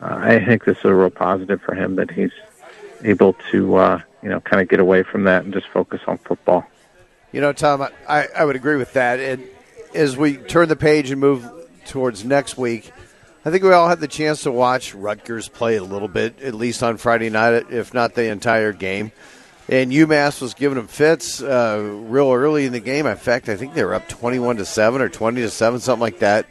uh, 0.02 0.16
I 0.20 0.44
think 0.44 0.66
this 0.66 0.78
is 0.80 0.86
a 0.86 0.94
real 0.94 1.10
positive 1.10 1.62
for 1.62 1.76
him 1.76 1.96
that 1.96 2.10
he's 2.10 2.32
able 3.04 3.34
to 3.52 3.76
uh, 3.76 4.02
you 4.22 4.30
know 4.30 4.40
kind 4.40 4.62
of 4.62 4.70
get 4.70 4.80
away 4.80 5.04
from 5.04 5.26
that 5.26 5.44
and 5.44 5.54
just 5.54 5.68
focus 5.68 6.02
on 6.08 6.18
football. 6.20 6.66
You 7.32 7.42
know, 7.42 7.54
Tom, 7.54 7.88
I, 8.08 8.28
I 8.36 8.46
would 8.46 8.56
agree 8.56 8.76
with 8.76 8.94
that. 8.94 9.20
And 9.20 9.44
as 9.96 10.18
we 10.18 10.38
turn 10.38 10.70
the 10.70 10.76
page 10.76 11.12
and 11.12 11.20
move 11.20 11.50
towards 11.86 12.24
next 12.26 12.58
week, 12.58 12.92
I 13.46 13.52
think 13.52 13.64
we 13.64 13.72
all 13.72 13.90
had 13.90 14.00
the 14.00 14.08
chance 14.08 14.44
to 14.44 14.52
watch 14.52 14.94
Rutgers 14.94 15.50
play 15.50 15.76
a 15.76 15.84
little 15.84 16.08
bit, 16.08 16.42
at 16.42 16.54
least 16.54 16.82
on 16.82 16.98
Friday 16.98 17.30
night, 17.30 17.72
if 17.72 17.94
not 17.94 18.16
the 18.16 18.30
entire 18.30 18.72
game. 18.72 19.12
And 19.70 19.92
UMass 19.92 20.42
was 20.42 20.54
giving 20.54 20.78
them 20.78 20.88
fits 20.88 21.42
uh, 21.42 21.82
real 22.06 22.32
early 22.32 22.66
in 22.66 22.74
the 22.74 22.80
game. 22.80 23.06
In 23.06 23.16
fact, 23.18 23.50
I 23.50 23.56
think 23.56 23.74
they 23.74 23.84
were 23.84 23.94
up 23.94 24.08
21 24.10 24.58
to 24.58 24.66
7 24.66 25.02
or 25.02 25.10
20 25.10 25.42
to 25.42 25.50
7, 25.50 25.80
something 25.80 26.02
like 26.02 26.20
that. 26.20 26.48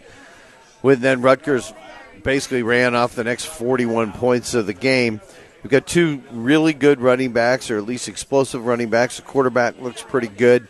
With 0.82 1.00
then 1.00 1.22
Rutgers 1.22 1.72
basically 2.22 2.62
ran 2.62 2.94
off 2.94 3.14
the 3.14 3.24
next 3.24 3.46
41 3.46 4.12
points 4.12 4.54
of 4.54 4.66
the 4.66 4.74
game. 4.74 5.20
We've 5.62 5.70
got 5.70 5.86
two 5.86 6.22
really 6.30 6.72
good 6.72 7.00
running 7.00 7.32
backs, 7.32 7.70
or 7.70 7.78
at 7.78 7.84
least 7.84 8.08
explosive 8.08 8.66
running 8.66 8.90
backs. 8.90 9.16
The 9.16 9.22
quarterback 9.22 9.80
looks 9.80 10.02
pretty 10.02 10.28
good. 10.28 10.66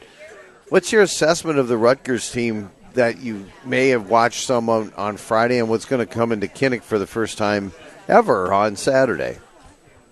What's 0.73 0.91
your 0.91 1.03
assessment 1.03 1.59
of 1.59 1.69
the 1.69 1.77
Rutgers 1.77 2.33
team 2.33 2.71
that 2.95 3.19
you 3.19 3.45
may 3.63 3.89
have 3.89 4.09
watched 4.09 4.47
some 4.47 4.71
on, 4.71 4.91
on 4.97 5.19
Friday 5.19 5.59
and 5.59 5.69
what's 5.69 5.85
going 5.85 6.01
to 6.01 6.11
come 6.11 6.33
into 6.33 6.47
Kinnick 6.47 6.81
for 6.81 6.99
the 6.99 7.07
first 7.07 7.37
time 7.37 7.73
ever 8.09 8.51
on 8.55 8.77
Saturday? 8.77 9.37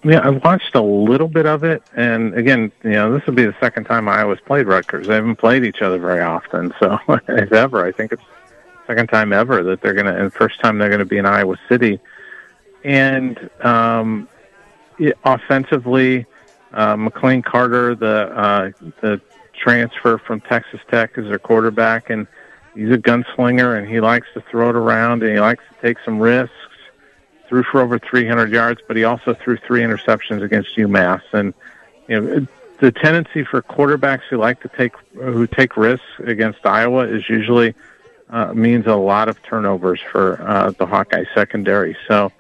Yeah, 0.05 0.20
I've 0.23 0.44
watched 0.44 0.75
a 0.75 0.83
little 0.83 1.29
bit 1.29 1.46
of 1.46 1.64
it, 1.64 1.83
and 1.96 2.35
again, 2.35 2.73
you 2.85 2.90
know, 2.90 3.11
this 3.11 3.27
will 3.27 3.33
be 3.33 3.46
the 3.46 3.57
second 3.59 3.85
time 3.85 4.07
Iowa's 4.07 4.38
played 4.44 4.66
Rutgers. 4.66 5.07
They 5.07 5.14
haven't 5.14 5.37
played 5.37 5.64
each 5.64 5.81
other 5.81 5.99
very 5.99 6.20
often, 6.20 6.75
so 6.79 6.99
if 7.29 7.53
ever, 7.53 7.87
I 7.87 7.90
think 7.90 8.12
it's 8.12 8.23
second 8.87 9.07
time 9.07 9.33
ever 9.33 9.62
that 9.62 9.81
they're 9.81 9.94
going 9.94 10.12
to, 10.12 10.14
and 10.14 10.31
first 10.31 10.61
time 10.61 10.77
they're 10.77 10.90
going 10.90 10.99
to 10.99 11.07
be 11.07 11.16
in 11.16 11.25
Iowa 11.25 11.57
City. 11.70 11.99
And 12.85 13.49
um, 13.64 14.29
it, 14.99 15.16
offensively, 15.25 16.27
uh, 16.75 16.96
McLane 16.96 17.42
Carter, 17.42 17.94
the 17.94 18.31
uh, 18.37 18.70
the 19.01 19.23
transfer 19.61 20.18
from 20.18 20.40
Texas 20.40 20.81
Tech, 20.90 21.18
is 21.18 21.27
their 21.27 21.38
quarterback, 21.38 22.11
and 22.11 22.27
he's 22.75 22.90
a 22.90 22.99
gunslinger, 22.99 23.79
and 23.79 23.88
he 23.88 24.01
likes 24.01 24.27
to 24.35 24.40
throw 24.40 24.70
it 24.70 24.77
around, 24.77 25.23
and 25.23 25.33
he 25.33 25.40
likes 25.40 25.62
to 25.68 25.87
take 25.87 25.99
some 26.05 26.18
risks 26.18 26.55
threw 27.51 27.64
for 27.64 27.81
over 27.81 27.99
300 27.99 28.51
yards, 28.51 28.81
but 28.87 28.96
he 28.96 29.03
also 29.03 29.35
threw 29.35 29.57
three 29.57 29.83
interceptions 29.83 30.40
against 30.40 30.77
UMass. 30.77 31.20
And 31.33 31.53
you 32.07 32.20
know, 32.20 32.46
the 32.79 32.92
tendency 32.92 33.44
for 33.44 33.61
quarterbacks 33.61 34.23
who 34.31 34.38
like 34.38 34.62
to 34.62 34.68
take 34.68 34.94
who 35.14 35.46
take 35.46 35.77
risks 35.77 36.07
against 36.25 36.64
Iowa 36.64 37.09
is 37.09 37.29
usually 37.29 37.75
uh, 38.31 38.55
means 38.55 38.87
a 38.87 38.94
lot 38.94 39.29
of 39.29 39.42
turnovers 39.42 40.01
for 40.01 40.40
uh, 40.40 40.70
the 40.70 40.87
Hawkeye 40.87 41.25
secondary. 41.35 41.96
So 42.07 42.31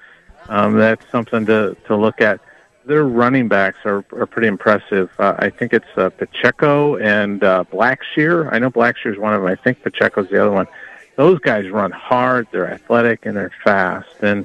um, 0.48 0.78
that's 0.78 1.04
something 1.10 1.44
to 1.46 1.76
to 1.86 1.96
look 1.96 2.20
at. 2.20 2.40
Their 2.90 3.04
running 3.04 3.46
backs 3.46 3.78
are, 3.84 4.04
are 4.10 4.26
pretty 4.26 4.48
impressive. 4.48 5.12
Uh, 5.16 5.36
I 5.38 5.48
think 5.48 5.72
it's 5.72 5.86
uh, 5.96 6.10
Pacheco 6.10 6.96
and 6.96 7.44
uh, 7.44 7.62
Blackshear. 7.72 8.52
I 8.52 8.58
know 8.58 8.68
Blackshear 8.68 9.12
is 9.12 9.16
one 9.16 9.32
of 9.32 9.42
them. 9.42 9.48
I 9.48 9.54
think 9.54 9.80
Pacheco's 9.84 10.28
the 10.28 10.42
other 10.42 10.50
one. 10.50 10.66
Those 11.14 11.38
guys 11.38 11.70
run 11.70 11.92
hard. 11.92 12.48
They're 12.50 12.68
athletic 12.68 13.26
and 13.26 13.36
they're 13.36 13.52
fast, 13.62 14.08
and 14.22 14.44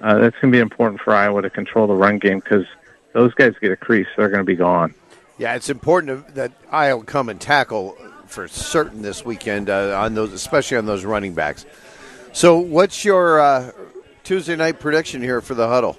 uh, 0.00 0.18
that's 0.18 0.34
going 0.40 0.52
to 0.52 0.56
be 0.56 0.58
important 0.58 1.02
for 1.02 1.14
Iowa 1.14 1.42
to 1.42 1.50
control 1.50 1.86
the 1.86 1.94
run 1.94 2.18
game 2.18 2.40
because 2.40 2.66
those 3.12 3.32
guys 3.34 3.54
get 3.60 3.70
a 3.70 3.76
crease, 3.76 4.08
they're 4.16 4.28
going 4.28 4.40
to 4.40 4.44
be 4.44 4.56
gone. 4.56 4.92
Yeah, 5.38 5.54
it's 5.54 5.70
important 5.70 6.34
that 6.34 6.50
Iowa 6.72 7.04
come 7.04 7.28
and 7.28 7.40
tackle 7.40 7.96
for 8.26 8.48
certain 8.48 9.02
this 9.02 9.24
weekend 9.24 9.70
uh, 9.70 10.00
on 10.00 10.14
those, 10.14 10.32
especially 10.32 10.78
on 10.78 10.86
those 10.86 11.04
running 11.04 11.34
backs. 11.34 11.64
So, 12.32 12.58
what's 12.58 13.04
your 13.04 13.38
uh, 13.38 13.70
Tuesday 14.24 14.56
night 14.56 14.80
prediction 14.80 15.22
here 15.22 15.40
for 15.40 15.54
the 15.54 15.68
huddle? 15.68 15.96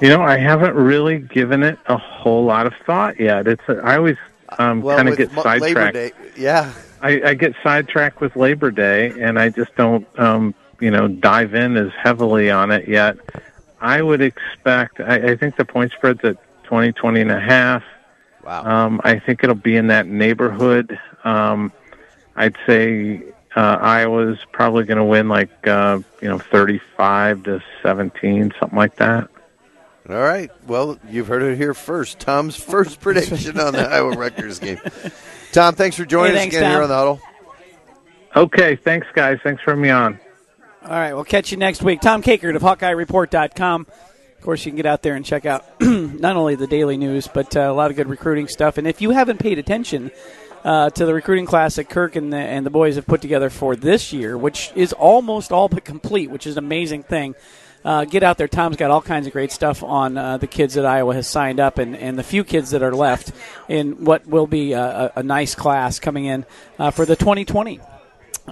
You 0.00 0.08
know, 0.08 0.22
I 0.22 0.36
haven't 0.36 0.74
really 0.74 1.18
given 1.18 1.62
it 1.62 1.78
a 1.86 1.96
whole 1.96 2.44
lot 2.44 2.66
of 2.66 2.74
thought 2.86 3.18
yet. 3.18 3.46
It's 3.46 3.62
I 3.68 3.96
always 3.96 4.16
um, 4.58 4.82
Well, 4.82 4.96
kind 4.96 5.08
of 5.08 5.16
get 5.16 5.30
sidetracked. 5.30 5.94
Day, 5.94 6.12
yeah. 6.36 6.72
I, 7.00 7.22
I 7.22 7.34
get 7.34 7.54
sidetracked 7.62 8.20
with 8.20 8.34
Labor 8.34 8.70
Day, 8.70 9.12
and 9.20 9.38
I 9.38 9.50
just 9.50 9.74
don't, 9.76 10.06
um, 10.18 10.54
you 10.80 10.90
know, 10.90 11.06
dive 11.06 11.54
in 11.54 11.76
as 11.76 11.92
heavily 11.92 12.50
on 12.50 12.70
it 12.70 12.88
yet. 12.88 13.16
I 13.80 14.00
would 14.02 14.22
expect. 14.22 15.00
I, 15.00 15.32
I 15.32 15.36
think 15.36 15.56
the 15.56 15.64
point 15.64 15.92
spread's 15.92 16.24
at 16.24 16.38
20, 16.64 16.92
20 16.92 17.20
and 17.20 17.30
a 17.30 17.40
half. 17.40 17.84
Wow. 18.44 18.64
Um, 18.64 19.00
I 19.04 19.18
think 19.18 19.44
it'll 19.44 19.54
be 19.54 19.76
in 19.76 19.88
that 19.88 20.06
neighborhood. 20.06 20.98
Um, 21.24 21.72
I'd 22.36 22.56
say 22.66 23.22
uh, 23.56 23.78
Iowa's 23.80 24.38
probably 24.52 24.84
going 24.84 24.98
to 24.98 25.04
win 25.04 25.28
like 25.28 25.66
uh, 25.66 26.00
you 26.20 26.28
know 26.28 26.38
35 26.38 27.44
to 27.44 27.62
17, 27.82 28.52
something 28.58 28.76
like 28.76 28.96
that. 28.96 29.28
All 30.08 30.16
right. 30.16 30.50
Well, 30.66 30.98
you've 31.08 31.28
heard 31.28 31.42
it 31.42 31.56
here 31.56 31.72
first. 31.72 32.18
Tom's 32.18 32.56
first 32.56 33.00
prediction 33.00 33.58
on 33.58 33.72
the 33.72 33.88
Iowa 33.90 34.10
Rutgers 34.16 34.58
game. 34.58 34.78
Tom, 35.52 35.74
thanks 35.74 35.96
for 35.96 36.04
joining 36.04 36.32
Hey, 36.32 36.38
us 36.38 36.42
thanks, 36.42 36.56
again 36.56 36.70
here 36.70 36.82
on 36.82 36.88
the 36.88 36.94
huddle. 36.94 37.20
Okay, 38.36 38.76
thanks 38.76 39.06
guys. 39.14 39.38
Thanks 39.42 39.62
for 39.62 39.70
having 39.70 39.82
me 39.82 39.90
on. 39.90 40.20
All 40.84 40.90
right, 40.90 41.14
we'll 41.14 41.24
catch 41.24 41.50
you 41.50 41.56
next 41.56 41.82
week. 41.82 42.02
Tom 42.02 42.22
Kakert 42.22 42.54
of 42.56 42.62
HawkeyeReport.com. 42.62 43.86
Of 44.36 44.40
course, 44.44 44.66
you 44.66 44.72
can 44.72 44.76
get 44.76 44.84
out 44.84 45.02
there 45.02 45.14
and 45.14 45.24
check 45.24 45.46
out 45.46 45.64
not 45.80 46.36
only 46.36 46.54
the 46.54 46.66
daily 46.66 46.98
news, 46.98 47.26
but 47.26 47.56
uh, 47.56 47.60
a 47.60 47.72
lot 47.72 47.90
of 47.90 47.96
good 47.96 48.08
recruiting 48.10 48.46
stuff. 48.48 48.76
And 48.76 48.86
if 48.86 49.00
you 49.00 49.10
haven't 49.10 49.38
paid 49.38 49.58
attention 49.58 50.10
uh, 50.64 50.90
to 50.90 51.06
the 51.06 51.14
recruiting 51.14 51.46
class 51.46 51.76
that 51.76 51.88
Kirk 51.88 52.16
and 52.16 52.30
the, 52.30 52.36
and 52.36 52.66
the 52.66 52.70
boys 52.70 52.96
have 52.96 53.06
put 53.06 53.22
together 53.22 53.48
for 53.48 53.74
this 53.76 54.12
year, 54.12 54.36
which 54.36 54.70
is 54.74 54.92
almost 54.92 55.50
all 55.50 55.70
but 55.70 55.86
complete, 55.86 56.28
which 56.30 56.46
is 56.46 56.58
an 56.58 56.64
amazing 56.64 57.04
thing, 57.04 57.34
uh, 57.84 58.04
get 58.04 58.22
out 58.22 58.38
there. 58.38 58.48
Tom's 58.48 58.76
got 58.76 58.90
all 58.90 59.02
kinds 59.02 59.26
of 59.26 59.32
great 59.32 59.52
stuff 59.52 59.82
on 59.82 60.16
uh, 60.16 60.38
the 60.38 60.46
kids 60.46 60.74
that 60.74 60.86
Iowa 60.86 61.14
has 61.14 61.28
signed 61.28 61.60
up 61.60 61.78
and, 61.78 61.96
and 61.96 62.18
the 62.18 62.22
few 62.22 62.44
kids 62.44 62.70
that 62.70 62.82
are 62.82 62.94
left 62.94 63.32
in 63.68 64.04
what 64.04 64.26
will 64.26 64.46
be 64.46 64.72
a, 64.72 64.82
a, 64.82 65.12
a 65.16 65.22
nice 65.22 65.54
class 65.54 65.98
coming 65.98 66.24
in 66.24 66.46
uh, 66.78 66.90
for 66.90 67.04
the 67.04 67.16
2020 67.16 67.80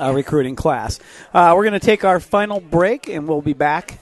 uh, 0.00 0.12
recruiting 0.14 0.56
class. 0.56 1.00
Uh, 1.32 1.52
we're 1.56 1.64
going 1.64 1.78
to 1.78 1.84
take 1.84 2.04
our 2.04 2.20
final 2.20 2.60
break, 2.60 3.08
and 3.08 3.26
we'll 3.28 3.42
be 3.42 3.52
back. 3.54 3.98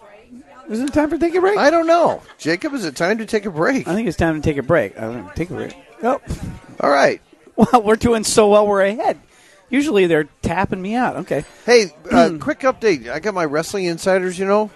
Is 0.69 0.81
it 0.81 0.93
time 0.93 1.11
for 1.11 1.19
take 1.19 1.35
a 1.35 1.41
break? 1.41 1.59
I 1.59 1.71
don't 1.71 1.89
know. 1.89 2.23
Jacob, 2.39 2.75
is 2.75 2.85
it 2.85 2.95
time 2.95 3.19
to 3.19 3.27
take 3.27 3.45
a 3.45 3.51
break? 3.51 3.89
I 3.89 3.95
think 3.95 4.07
it's 4.07 4.17
time 4.17 4.41
to 4.41 4.49
take 4.49 4.57
a 4.57 4.63
break. 4.63 4.97
I 4.97 5.01
don't 5.01 5.27
know, 5.27 5.33
take 5.35 5.51
a 5.51 5.55
break. 5.55 5.75
Oh, 6.03 6.21
All 6.79 6.91
right. 6.91 7.21
well, 7.57 7.83
we're 7.85 7.97
doing 7.97 8.23
so 8.23 8.49
well, 8.49 8.67
we're 8.67 8.83
ahead. 8.83 9.19
Usually 9.69 10.07
they're 10.07 10.29
tapping 10.43 10.81
me 10.81 10.95
out. 10.95 11.17
Okay. 11.17 11.45
Hey, 11.67 11.93
uh, 12.11 12.31
quick 12.41 12.61
update. 12.61 13.09
I 13.09 13.19
got 13.21 13.35
my 13.35 13.45
wrestling 13.45 13.85
insiders, 13.85 14.39
you 14.39 14.47
know. 14.47 14.71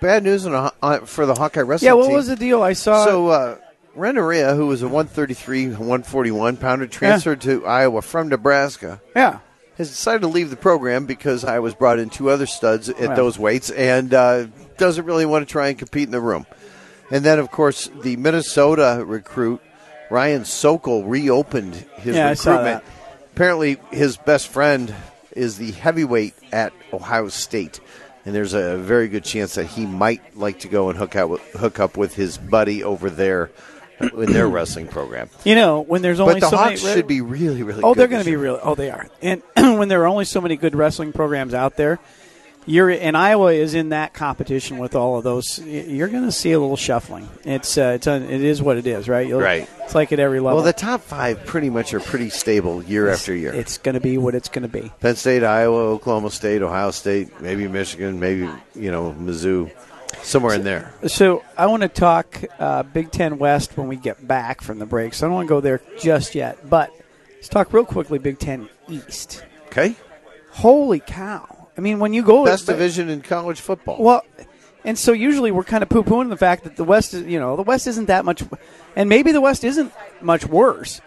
Bad 0.00 0.24
news 0.24 0.46
on 0.46 0.54
a, 0.54 0.72
uh, 0.82 0.98
for 1.00 1.26
the 1.26 1.34
Hawkeye 1.34 1.60
wrestling 1.62 1.86
Yeah, 1.88 1.94
what 1.94 2.06
team. 2.06 2.16
was 2.16 2.28
the 2.28 2.36
deal? 2.36 2.62
I 2.62 2.74
saw. 2.74 3.04
So, 3.04 3.28
uh, 3.28 3.56
Renneria, 3.96 4.54
who 4.54 4.66
was 4.66 4.82
a 4.82 4.86
133, 4.88 5.68
141 5.68 6.56
pounder, 6.58 6.86
transferred 6.86 7.40
to 7.42 7.64
Iowa 7.66 8.02
from 8.02 8.28
Nebraska, 8.28 9.00
yeah. 9.14 9.38
has 9.78 9.88
decided 9.88 10.20
to 10.20 10.28
leave 10.28 10.50
the 10.50 10.56
program 10.56 11.06
because 11.06 11.44
I 11.44 11.60
was 11.60 11.74
brought 11.74 11.98
in 11.98 12.10
two 12.10 12.28
other 12.28 12.46
studs 12.46 12.88
at 12.90 13.00
Wow. 13.08 13.14
those 13.14 13.38
weights 13.38 13.70
and 13.70 14.12
uh, 14.12 14.46
doesn't 14.76 15.04
really 15.06 15.24
want 15.24 15.46
to 15.48 15.50
try 15.50 15.68
and 15.68 15.78
compete 15.78 16.04
in 16.04 16.10
the 16.12 16.20
room. 16.20 16.46
And 17.10 17.24
then, 17.24 17.38
of 17.38 17.50
course, 17.50 17.88
the 18.02 18.16
Minnesota 18.16 19.02
recruit, 19.06 19.62
Ryan 20.10 20.44
Sokol, 20.44 21.04
reopened 21.04 21.74
his 21.96 22.16
Yeah, 22.16 22.28
I 22.28 22.34
saw 22.34 22.50
recruitment. 22.52 22.84
Apparently, 23.34 23.78
his 23.92 24.16
best 24.18 24.48
friend 24.48 24.94
is 25.32 25.56
the 25.58 25.72
heavyweight 25.72 26.34
at 26.52 26.72
Ohio 26.92 27.28
State. 27.28 27.80
And 28.26 28.34
there's 28.34 28.54
a 28.54 28.76
very 28.76 29.06
good 29.06 29.22
chance 29.24 29.54
that 29.54 29.66
he 29.66 29.86
might 29.86 30.36
like 30.36 30.58
to 30.60 30.68
go 30.68 30.90
and 30.90 30.98
hook 30.98 31.14
out 31.14 31.30
with, 31.30 31.42
hook 31.52 31.78
up 31.78 31.96
with 31.96 32.14
his 32.16 32.36
buddy 32.36 32.82
over 32.82 33.08
there 33.08 33.52
uh, 34.00 34.08
in 34.16 34.32
their 34.32 34.48
wrestling 34.48 34.88
program. 34.88 35.30
You 35.44 35.54
know, 35.54 35.80
when 35.80 36.02
there's 36.02 36.18
only 36.18 36.34
But 36.34 36.40
the 36.40 36.50
so 36.50 36.56
Hawks 36.56 36.82
many. 36.82 36.96
should 36.96 37.06
be 37.06 37.20
really, 37.20 37.62
really. 37.62 37.84
Oh, 37.84 37.94
they're 37.94 38.08
going 38.08 38.20
to 38.22 38.24
be 38.24 38.32
year. 38.32 38.40
real. 38.40 38.60
Oh, 38.60 38.74
they 38.74 38.90
are. 38.90 39.06
And 39.22 39.42
when 39.56 39.88
there 39.88 40.02
are 40.02 40.08
only 40.08 40.24
so 40.24 40.40
many 40.40 40.56
good 40.56 40.74
wrestling 40.74 41.12
programs 41.12 41.54
out 41.54 41.76
there, 41.76 42.00
you're 42.66 42.90
and 42.90 43.16
Iowa 43.16 43.52
is 43.52 43.74
in 43.74 43.90
that 43.90 44.12
competition 44.12 44.78
with 44.78 44.94
all 44.94 45.16
of 45.16 45.24
those. 45.24 45.58
You're 45.60 46.08
going 46.08 46.24
to 46.24 46.32
see 46.32 46.52
a 46.52 46.58
little 46.60 46.76
shuffling. 46.76 47.28
It's 47.44 47.78
uh, 47.78 47.92
it's 47.94 48.06
a, 48.06 48.16
it 48.16 48.42
is 48.42 48.60
what 48.60 48.76
it 48.76 48.86
is, 48.86 49.08
right? 49.08 49.26
You'll- 49.26 49.40
Right. 49.40 49.68
It's 49.84 49.94
like 49.94 50.10
at 50.12 50.18
every 50.18 50.40
level. 50.40 50.56
Well, 50.56 50.64
the 50.64 50.72
top 50.72 51.00
five 51.00 51.46
pretty 51.46 51.70
much 51.70 51.94
are 51.94 52.00
pretty 52.00 52.28
stable 52.28 52.82
year 52.82 53.08
after 53.08 53.32
year. 53.34 53.54
It's 53.54 53.78
going 53.78 53.94
to 53.94 54.00
be 54.00 54.18
what 54.18 54.34
it's 54.34 54.48
going 54.48 54.68
to 54.68 54.68
be. 54.68 54.90
Penn 55.00 55.14
State, 55.14 55.44
Iowa, 55.44 55.76
Oklahoma 55.92 56.30
State, 56.30 56.60
Ohio 56.60 56.90
State, 56.90 57.40
maybe 57.40 57.68
Michigan, 57.68 58.18
maybe 58.18 58.50
you 58.74 58.90
know 58.90 59.14
Mizzou, 59.16 59.70
somewhere 60.22 60.54
in 60.56 60.64
there. 60.64 60.92
So 61.06 61.44
I 61.56 61.66
want 61.66 61.82
to 61.82 61.88
talk 61.88 62.42
uh, 62.58 62.82
Big 62.82 63.12
Ten 63.12 63.38
West 63.38 63.76
when 63.78 63.86
we 63.86 63.94
get 63.94 64.26
back 64.26 64.60
from 64.60 64.80
the 64.80 64.86
break. 64.86 65.14
So 65.14 65.24
I 65.24 65.28
don't 65.28 65.36
want 65.36 65.46
to 65.46 65.54
go 65.54 65.60
there 65.60 65.80
just 66.00 66.34
yet, 66.34 66.68
but 66.68 66.90
let's 67.36 67.48
talk 67.48 67.72
real 67.72 67.84
quickly 67.84 68.18
Big 68.18 68.40
Ten 68.40 68.68
East. 68.88 69.44
Okay, 69.68 69.94
Holy 70.50 70.98
cow! 70.98 71.55
I 71.76 71.80
mean, 71.80 71.98
when 71.98 72.12
you 72.12 72.22
go 72.22 72.44
best 72.44 72.66
division 72.66 73.08
in 73.08 73.20
college 73.22 73.60
football. 73.60 74.02
Well, 74.02 74.22
and 74.84 74.98
so 74.98 75.12
usually 75.12 75.50
we're 75.50 75.64
kind 75.64 75.82
of 75.82 75.88
poo 75.88 76.04
pooing 76.04 76.28
the 76.28 76.36
fact 76.36 76.64
that 76.64 76.76
the 76.76 76.84
West 76.84 77.12
is, 77.12 77.26
you 77.26 77.38
know, 77.40 77.56
the 77.56 77.62
West 77.62 77.86
isn't 77.86 78.06
that 78.06 78.24
much, 78.24 78.42
and 78.94 79.08
maybe 79.08 79.32
the 79.32 79.40
West 79.40 79.64
isn't 79.64 79.92
much 80.20 80.46
worse. 80.46 81.00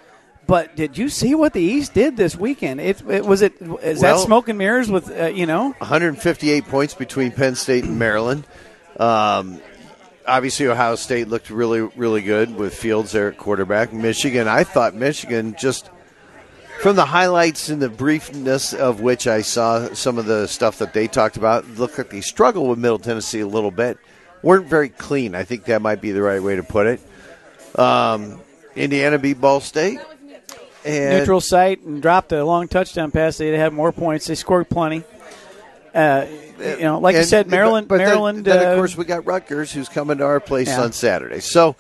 But 0.46 0.76
did 0.76 0.98
you 0.98 1.10
see 1.10 1.36
what 1.36 1.54
the 1.54 1.62
East 1.62 1.94
did 1.94 2.18
this 2.18 2.36
weekend? 2.36 2.82
It, 2.82 3.02
it 3.08 3.24
was 3.24 3.42
it 3.42 3.54
is 3.62 4.02
Well- 4.02 4.18
that 4.18 4.26
smoke 4.26 4.50
and 4.50 4.58
mirrors 4.58 4.90
with 4.90 5.10
uh, 5.10 5.28
you 5.28 5.46
know 5.46 5.76
158 5.78 6.66
points 6.66 6.94
between 6.94 7.32
Penn 7.32 7.56
State 7.56 7.84
and 7.84 8.00
Maryland. 8.00 8.46
Um, 9.00 9.62
obviously, 10.28 10.68
Ohio 10.68 10.96
State 10.96 11.28
looked 11.28 11.50
really, 11.50 11.82
really 11.96 12.22
good 12.22 12.56
with 12.56 12.74
Fields 12.76 13.12
there 13.12 13.30
at 13.30 13.38
quarterback. 13.38 13.94
Michigan, 13.94 14.48
I 14.48 14.64
thought 14.64 14.96
Michigan 14.96 15.56
just 15.58 15.90
from 16.82 16.96
the 16.96 17.06
highlights 17.06 17.70
and 17.70 17.82
the 17.82 17.90
briefness 17.90 18.74
of 18.74 19.02
which 19.02 19.28
I 19.28 19.42
saw 19.42 19.94
some 19.94 20.18
of 20.18 20.26
the 20.26 20.48
stuff 20.48 20.80
that 20.80 20.94
they 20.94 21.08
talked 21.08 21.38
about, 21.38 21.68
looked 21.78 21.98
like 21.98 22.10
they 22.10 22.22
struggled 22.22 22.70
with 22.70 22.80
Middle 22.80 23.00
Tennessee 23.00 23.42
a 23.42 23.48
little 23.48 23.72
bit. 23.72 23.98
weren't 24.42 24.68
very 24.68 24.90
clean. 24.90 25.36
I 25.36 25.44
think 25.44 25.66
that 25.66 25.82
might 25.82 26.00
be 26.02 26.12
the 26.12 26.22
right 26.22 26.42
way 26.42 26.56
to 26.56 26.64
put 26.64 26.88
it. 26.88 27.02
Um, 27.78 28.40
Indiana 28.76 29.20
beat 29.20 29.40
Ball 29.42 29.60
State. 29.60 30.00
And 30.86 31.20
neutral 31.20 31.42
site 31.42 31.82
and 31.82 32.02
dropped 32.02 32.32
a 32.32 32.46
long 32.46 32.70
touchdown 32.70 33.12
pass. 33.12 33.38
They 33.38 33.50
had 33.58 33.74
more 33.74 33.92
points. 33.92 34.28
They 34.28 34.36
scored 34.36 34.70
plenty. 34.70 35.04
Uh, 35.94 36.26
you 36.60 36.78
know, 36.80 37.00
like 37.00 37.16
you 37.18 37.24
said, 37.24 37.48
Maryland. 37.48 37.90
But 37.90 37.98
then- 37.98 38.08
Maryland. 38.08 38.46
Then, 38.46 38.66
uh, 38.66 38.72
of 38.72 38.78
course, 38.78 38.96
we 38.96 39.04
got 39.04 39.26
Rutgers, 39.26 39.74
who's 39.74 39.90
coming 39.90 40.20
to 40.20 40.24
our 40.24 40.40
place 40.40 40.70
Yeah. 40.70 40.84
on 40.84 40.94
Saturday. 40.94 41.42
So, 41.42 41.76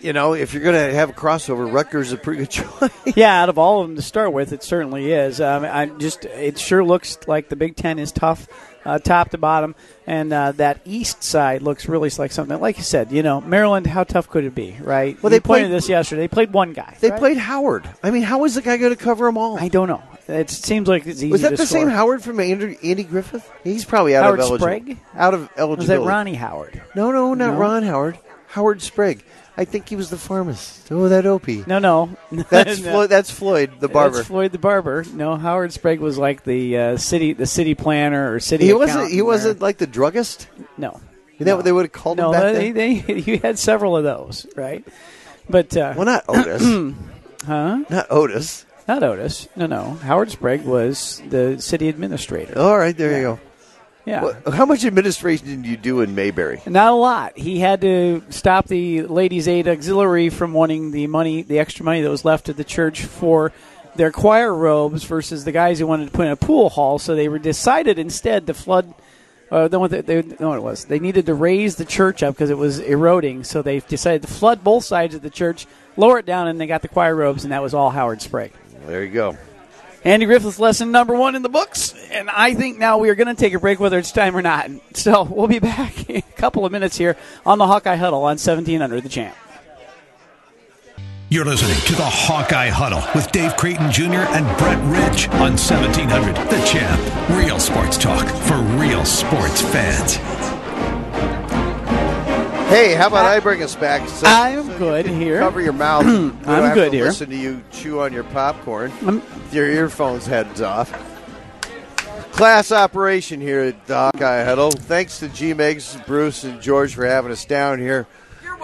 you 0.00 0.12
know, 0.12 0.34
if 0.34 0.54
you're 0.54 0.62
going 0.62 0.74
to 0.74 0.94
have 0.94 1.10
a 1.10 1.12
crossover, 1.12 1.70
Rutgers 1.72 2.08
is 2.08 2.12
a 2.14 2.16
pretty 2.16 2.40
good 2.40 2.50
choice. 2.50 3.16
Yeah, 3.16 3.42
out 3.42 3.48
of 3.48 3.58
all 3.58 3.80
of 3.82 3.88
them 3.88 3.96
to 3.96 4.02
start 4.02 4.32
with, 4.32 4.52
it 4.52 4.62
certainly 4.62 5.12
is. 5.12 5.40
Um, 5.40 5.64
I 5.64 5.86
just 5.86 6.24
it 6.24 6.58
sure 6.58 6.84
looks 6.84 7.18
like 7.26 7.48
the 7.48 7.56
Big 7.56 7.76
Ten 7.76 7.98
is 7.98 8.12
tough, 8.12 8.46
uh, 8.84 8.98
top 8.98 9.30
to 9.30 9.38
bottom, 9.38 9.74
and 10.06 10.32
uh, 10.32 10.52
that 10.52 10.80
East 10.84 11.22
side 11.22 11.62
looks 11.62 11.88
really 11.88 12.10
like 12.18 12.32
something. 12.32 12.60
Like 12.60 12.76
you 12.78 12.84
said, 12.84 13.12
you 13.12 13.22
know, 13.22 13.40
Maryland, 13.40 13.86
how 13.86 14.04
tough 14.04 14.28
could 14.28 14.44
it 14.44 14.54
be, 14.54 14.76
right? 14.80 15.14
Well, 15.22 15.30
We 15.30 15.36
they 15.36 15.40
pointed 15.40 15.68
played- 15.68 15.76
this 15.76 15.88
yesterday. 15.88 16.22
They 16.22 16.28
played 16.28 16.52
one 16.52 16.72
guy. 16.72 16.96
They 17.00 17.10
right? 17.10 17.18
played 17.18 17.36
Howard. 17.38 17.88
I 18.02 18.10
mean, 18.10 18.22
how 18.22 18.44
is 18.44 18.54
the 18.54 18.62
guy 18.62 18.76
going 18.76 18.94
to 18.94 19.02
cover 19.02 19.26
them 19.26 19.36
all? 19.38 19.58
I 19.58 19.68
don't 19.68 19.88
know. 19.88 20.02
It 20.28 20.50
seems 20.50 20.88
like 20.88 21.06
it's 21.06 21.18
easy. 21.22 21.30
was 21.30 21.40
that 21.40 21.52
the 21.56 21.56
score. 21.66 21.66
same 21.80 21.88
Howard 21.88 22.22
from 22.22 22.38
Andrew, 22.38 22.76
Andy 22.82 23.02
Griffith? 23.02 23.50
He's 23.64 23.86
probably 23.86 24.14
out 24.14 24.24
Howard 24.24 24.40
of 24.40 24.46
eligible. 24.46 24.66
Sprague? 24.66 24.98
Out 25.14 25.32
of 25.32 25.48
Was 25.78 25.86
that 25.86 26.00
Ronnie 26.00 26.34
Howard? 26.34 26.82
No, 26.94 27.10
no, 27.12 27.32
not 27.32 27.52
No? 27.54 27.58
Ron 27.58 27.82
Howard. 27.82 28.18
Howard 28.48 28.82
Sprague. 28.82 29.24
I 29.58 29.64
think 29.64 29.88
he 29.88 29.96
was 29.96 30.08
the 30.08 30.16
pharmacist. 30.16 30.92
Oh, 30.92 31.08
that 31.08 31.26
Opie. 31.26 31.64
No, 31.66 31.80
no. 31.80 32.16
That's 32.30 32.80
No. 32.82 32.92
Floyd, 32.92 33.10
that's 33.10 33.30
Floyd, 33.30 33.72
the 33.80 33.88
barber. 33.88 34.16
That's 34.18 34.28
Floyd 34.28 34.52
the 34.52 34.58
barber. 34.58 35.04
No, 35.12 35.36
Howard 35.36 35.72
Sprague 35.72 35.98
was 35.98 36.16
like 36.16 36.44
the 36.44 36.78
uh, 36.78 36.96
city, 36.96 37.32
the 37.32 37.44
city 37.44 37.74
planner 37.74 38.32
or 38.32 38.38
city. 38.38 38.66
he 38.66 38.72
wasn't. 38.72 39.10
He 39.10 39.20
wasn't 39.20 39.60
like 39.60 39.78
the 39.78 39.86
druggist. 39.88 40.46
No. 40.76 41.00
Isn't 41.34 41.46
that 41.46 41.56
what 41.56 41.64
they 41.64 41.72
would 41.72 41.86
have 41.86 41.92
called 41.92 42.18
No, 42.18 42.32
him 42.32 42.40
back 42.40 42.54
they, 42.54 42.70
then? 42.70 43.04
they, 43.06 43.14
you 43.32 43.38
had 43.38 43.58
several 43.58 43.96
of 43.96 44.04
those, 44.04 44.46
right? 44.56 44.86
But 45.50 45.76
uh, 45.76 45.94
Well, 45.96 46.04
not 46.06 46.24
Otis. 46.28 46.62
huh? 47.46 47.84
not 47.90 48.06
Otis. 48.10 48.64
Not 48.86 49.02
Otis. 49.02 49.48
No, 49.56 49.66
no. 49.66 49.94
Howard 50.02 50.30
Sprague 50.30 50.62
was 50.64 51.20
the 51.28 51.60
city 51.60 51.88
administrator. 51.88 52.58
All 52.58 52.78
right, 52.78 52.96
there 52.96 53.16
you 53.16 53.22
go. 53.22 53.40
Yeah. 54.08 54.22
Well, 54.22 54.52
how 54.52 54.64
much 54.64 54.86
administration 54.86 55.46
did 55.46 55.66
you 55.66 55.76
do 55.76 56.00
in 56.00 56.14
Mayberry? 56.14 56.62
Not 56.66 56.92
a 56.92 56.96
lot. 56.96 57.36
He 57.36 57.60
had 57.60 57.82
to 57.82 58.22
stop 58.30 58.66
the 58.66 59.02
Ladies' 59.02 59.46
Aid 59.46 59.68
Auxiliary 59.68 60.30
from 60.30 60.54
wanting 60.54 60.92
the 60.92 61.06
money, 61.06 61.42
the 61.42 61.58
extra 61.58 61.84
money 61.84 62.00
that 62.00 62.08
was 62.08 62.24
left 62.24 62.48
at 62.48 62.56
the 62.56 62.64
church 62.64 63.04
for 63.04 63.52
their 63.96 64.10
choir 64.10 64.54
robes 64.54 65.04
versus 65.04 65.44
the 65.44 65.52
guys 65.52 65.78
who 65.78 65.86
wanted 65.86 66.06
to 66.06 66.12
put 66.12 66.24
in 66.24 66.32
a 66.32 66.36
pool 66.36 66.70
hall. 66.70 66.98
So 66.98 67.14
they 67.14 67.28
were 67.28 67.38
decided 67.38 67.98
instead 67.98 68.46
to 68.46 68.54
flood. 68.54 68.94
Uh, 69.50 69.68
no, 69.70 69.86
they, 69.86 70.00
they, 70.00 70.22
no, 70.40 70.54
it 70.54 70.62
was. 70.62 70.86
They 70.86 70.98
needed 70.98 71.26
to 71.26 71.34
raise 71.34 71.76
the 71.76 71.84
church 71.84 72.22
up 72.22 72.34
because 72.34 72.48
it 72.48 72.56
was 72.56 72.78
eroding. 72.78 73.44
So 73.44 73.60
they 73.60 73.80
decided 73.80 74.22
to 74.22 74.28
flood 74.28 74.64
both 74.64 74.84
sides 74.84 75.14
of 75.14 75.20
the 75.20 75.30
church, 75.30 75.66
lower 75.98 76.18
it 76.18 76.26
down, 76.26 76.48
and 76.48 76.58
they 76.58 76.66
got 76.66 76.80
the 76.80 76.88
choir 76.88 77.14
robes, 77.14 77.44
and 77.44 77.52
that 77.52 77.62
was 77.62 77.74
all 77.74 77.90
Howard 77.90 78.22
Sprague. 78.22 78.52
There 78.86 79.04
you 79.04 79.12
go. 79.12 79.36
Andy 80.04 80.26
Griffith's 80.26 80.60
lesson 80.60 80.92
number 80.92 81.14
one 81.14 81.34
in 81.34 81.42
the 81.42 81.48
books, 81.48 81.92
and 82.12 82.30
I 82.30 82.54
think 82.54 82.78
now 82.78 82.98
we 82.98 83.10
are 83.10 83.14
going 83.14 83.34
to 83.34 83.34
take 83.34 83.52
a 83.52 83.58
break 83.58 83.80
whether 83.80 83.98
it's 83.98 84.12
time 84.12 84.36
or 84.36 84.42
not. 84.42 84.70
So 84.94 85.24
we'll 85.24 85.48
be 85.48 85.58
back 85.58 86.08
in 86.08 86.16
a 86.16 86.22
couple 86.36 86.64
of 86.64 86.72
minutes 86.72 86.96
here 86.96 87.16
on 87.44 87.58
the 87.58 87.66
Hawkeye 87.66 87.96
Huddle 87.96 88.20
on 88.20 88.38
1700 88.38 89.02
The 89.02 89.08
Champ. 89.08 89.36
You're 91.30 91.44
listening 91.44 91.76
to 91.86 91.92
the 91.94 92.06
Hawkeye 92.06 92.70
Huddle 92.70 93.02
with 93.14 93.30
Dave 93.32 93.54
Creighton 93.56 93.92
Jr. 93.92 94.24
and 94.32 94.46
Brett 94.56 94.78
Rich 94.84 95.28
on 95.28 95.58
1700 95.58 96.34
The 96.48 96.64
Champ. 96.64 97.30
Real 97.36 97.58
sports 97.58 97.98
talk 97.98 98.26
for 98.46 98.56
real 98.78 99.04
sports 99.04 99.60
fans. 99.60 100.37
Hey, 102.68 102.94
how 102.94 103.06
about 103.06 103.24
I 103.24 103.40
bring 103.40 103.62
us 103.62 103.74
back? 103.74 104.06
So, 104.10 104.26
I'm 104.26 104.62
so 104.66 104.72
you 104.72 104.78
good 104.78 105.06
can 105.06 105.18
here. 105.18 105.38
Cover 105.38 105.62
your 105.62 105.72
mouth. 105.72 106.04
I'm 106.06 106.34
have 106.44 106.74
good 106.74 106.90
to 106.90 106.96
here. 106.98 107.06
Listen 107.06 107.30
to 107.30 107.36
you 107.36 107.62
chew 107.72 108.00
on 108.00 108.12
your 108.12 108.24
popcorn. 108.24 108.92
I'm- 109.06 109.22
your 109.52 109.66
earphones 109.66 110.26
heads 110.26 110.60
off. 110.60 110.92
Class 112.32 112.70
operation 112.70 113.40
here 113.40 113.60
at 113.60 113.86
the 113.86 113.94
Hawkeye 113.94 114.44
Huddle. 114.44 114.70
Thanks 114.70 115.18
to 115.20 115.28
G 115.28 115.54
Megs, 115.54 116.06
Bruce, 116.06 116.44
and 116.44 116.60
George 116.60 116.94
for 116.94 117.06
having 117.06 117.32
us 117.32 117.46
down 117.46 117.78
here. 117.78 118.06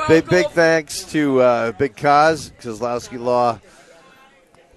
Big 0.07 0.29
big 0.29 0.51
thanks 0.51 1.05
to 1.13 1.41
uh, 1.41 1.73
Big 1.73 1.97
Cause, 1.97 2.53
Kozlowski 2.61 3.19
Law. 3.19 3.59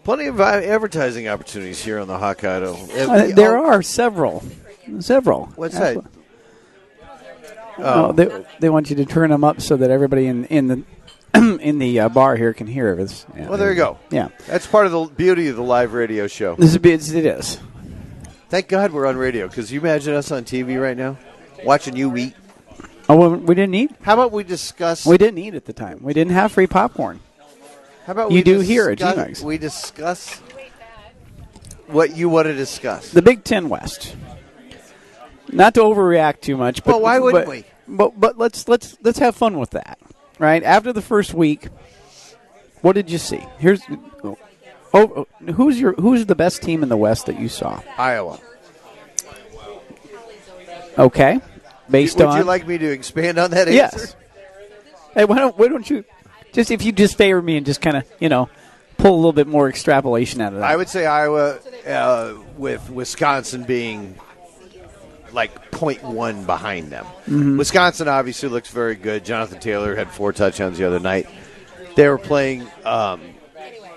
Plenty 0.05 0.27
of 0.27 0.39
uh, 0.39 0.45
advertising 0.45 1.27
opportunities 1.27 1.83
here 1.83 1.99
on 1.99 2.07
the 2.07 2.17
Hawkeye 2.17 2.47
Huddle. 2.59 2.79
Uh, 2.95 3.27
there 3.35 3.57
are 3.57 3.81
several. 3.81 4.41
Several. 5.01 5.47
What's 5.57 5.77
that? 5.77 5.97
Oh, 7.79 8.11
they, 8.11 8.45
they 8.59 8.69
want 8.69 8.89
you 8.89 8.95
to 8.97 9.05
turn 9.05 9.29
them 9.29 9.43
up 9.43 9.61
so 9.61 9.77
that 9.77 9.89
everybody 9.89 10.27
in, 10.27 10.45
in 10.45 10.67
the 10.67 10.83
in 11.61 11.79
the 11.79 11.99
uh, 11.99 12.09
bar 12.09 12.35
here 12.35 12.53
can 12.53 12.67
hear 12.67 12.95
this. 12.95 13.25
Yeah, 13.35 13.49
Well, 13.49 13.57
there 13.57 13.69
you 13.69 13.75
go. 13.75 13.99
Yeah, 14.09 14.29
That's 14.47 14.65
part 14.65 14.85
of 14.85 14.91
the 14.91 15.05
beauty 15.05 15.47
of 15.49 15.55
the 15.55 15.63
live 15.63 15.93
radio 15.93 16.27
show. 16.27 16.55
this 16.55 16.75
is 16.75 17.13
it 17.13 17.25
is. 17.25 17.59
Thank 18.49 18.69
God 18.69 18.91
we're 18.91 19.05
on 19.05 19.17
radio 19.17 19.47
because 19.47 19.71
you 19.71 19.81
imagine 19.81 20.13
us 20.13 20.31
on 20.31 20.45
TV 20.45 20.81
right 20.81 20.95
now, 20.95 21.17
watching 21.65 21.95
you 21.97 22.15
eat. 22.15 22.33
Oh, 23.09 23.15
well, 23.15 23.35
we 23.35 23.55
didn't 23.55 23.75
eat. 23.75 23.91
How 24.01 24.13
about 24.13 24.31
we 24.31 24.43
discuss? 24.43 25.05
We 25.05 25.17
didn't 25.17 25.37
eat 25.39 25.53
at 25.53 25.65
the 25.65 25.73
time. 25.73 25.99
We 26.01 26.13
didn't 26.13 26.33
have 26.33 26.51
free 26.53 26.67
popcorn. 26.67 27.19
how 28.05 28.11
about 28.13 28.31
you 28.31 28.35
we 28.37 28.43
do 28.43 28.59
here 28.59 28.89
at 28.89 28.97
discuss- 28.97 29.39
G-Megs. 29.39 29.43
We 29.45 29.57
discuss 29.57 30.41
what 31.87 32.15
you 32.15 32.29
want 32.29 32.45
to 32.47 32.53
discuss. 32.53 33.11
The 33.11 33.21
Big 33.21 33.43
Ten 33.43 33.69
West. 33.69 34.15
Not 35.51 35.73
to 35.75 35.81
overreact 35.81 36.41
too 36.41 36.57
much, 36.57 36.83
but 36.83 36.93
Well, 36.95 37.01
why 37.01 37.19
wouldn't 37.19 37.45
but- 37.45 37.49
we? 37.51 37.63
But 37.89 38.19
but 38.19 38.37
let's 38.37 38.67
let's 38.67 38.97
let's 39.01 39.19
have 39.19 39.33
fun 39.35 39.57
with 39.57 39.69
that, 39.69 39.97
right? 40.39 40.61
After 40.61 40.91
the 40.91 41.01
first 41.01 41.33
week, 41.33 41.69
what 42.81 42.93
did 42.93 43.09
you 43.09 43.17
see? 43.17 43.41
Here's 43.59 43.79
oh, 44.25 44.37
oh, 44.93 45.27
who's 45.53 45.79
your 45.79 45.93
who's 45.93 46.25
the 46.25 46.35
best 46.35 46.61
team 46.61 46.83
in 46.83 46.89
the 46.89 46.97
West 46.97 47.27
that 47.27 47.39
you 47.39 47.47
saw? 47.47 47.81
Iowa. 47.97 48.39
Okay, 50.97 51.39
based 51.89 52.17
Would 52.17 52.25
on 52.27 52.37
you 52.39 52.43
like 52.43 52.67
me 52.67 52.77
to 52.77 52.91
expand 52.91 53.37
on 53.37 53.51
that 53.51 53.67
answer? 53.69 53.71
yes. 53.71 54.15
Hey, 55.13 55.25
why 55.25 55.37
don't 55.37 55.57
why 55.57 55.67
don't 55.69 55.89
you 55.89 56.03
just 56.51 56.69
if 56.71 56.83
you 56.83 56.91
just 56.91 57.17
favor 57.17 57.41
me 57.41 57.55
and 57.55 57.65
just 57.65 57.79
kind 57.81 57.95
of 57.97 58.03
you 58.19 58.27
know 58.29 58.49
pull 58.97 59.13
a 59.13 59.15
little 59.15 59.31
bit 59.31 59.47
more 59.47 59.69
extrapolation 59.69 60.41
out 60.41 60.51
of 60.53 60.59
that? 60.59 60.65
I 60.69 60.75
would 60.75 60.89
say 60.89 61.05
Iowa, 61.05 61.59
uh, 61.87 62.33
with 62.57 62.89
Wisconsin 62.89 63.63
being 63.63 64.15
like 65.33 65.71
0.1 65.71 66.45
behind 66.45 66.91
them. 66.91 67.05
Mm-hmm. 67.05 67.57
Wisconsin 67.57 68.07
obviously 68.07 68.49
looks 68.49 68.69
very 68.69 68.95
good. 68.95 69.25
Jonathan 69.25 69.59
Taylor 69.59 69.95
had 69.95 70.09
four 70.11 70.33
touchdowns 70.33 70.77
the 70.77 70.85
other 70.85 70.99
night. 70.99 71.27
They 71.95 72.07
were 72.07 72.17
playing. 72.17 72.67
Um, 72.85 73.21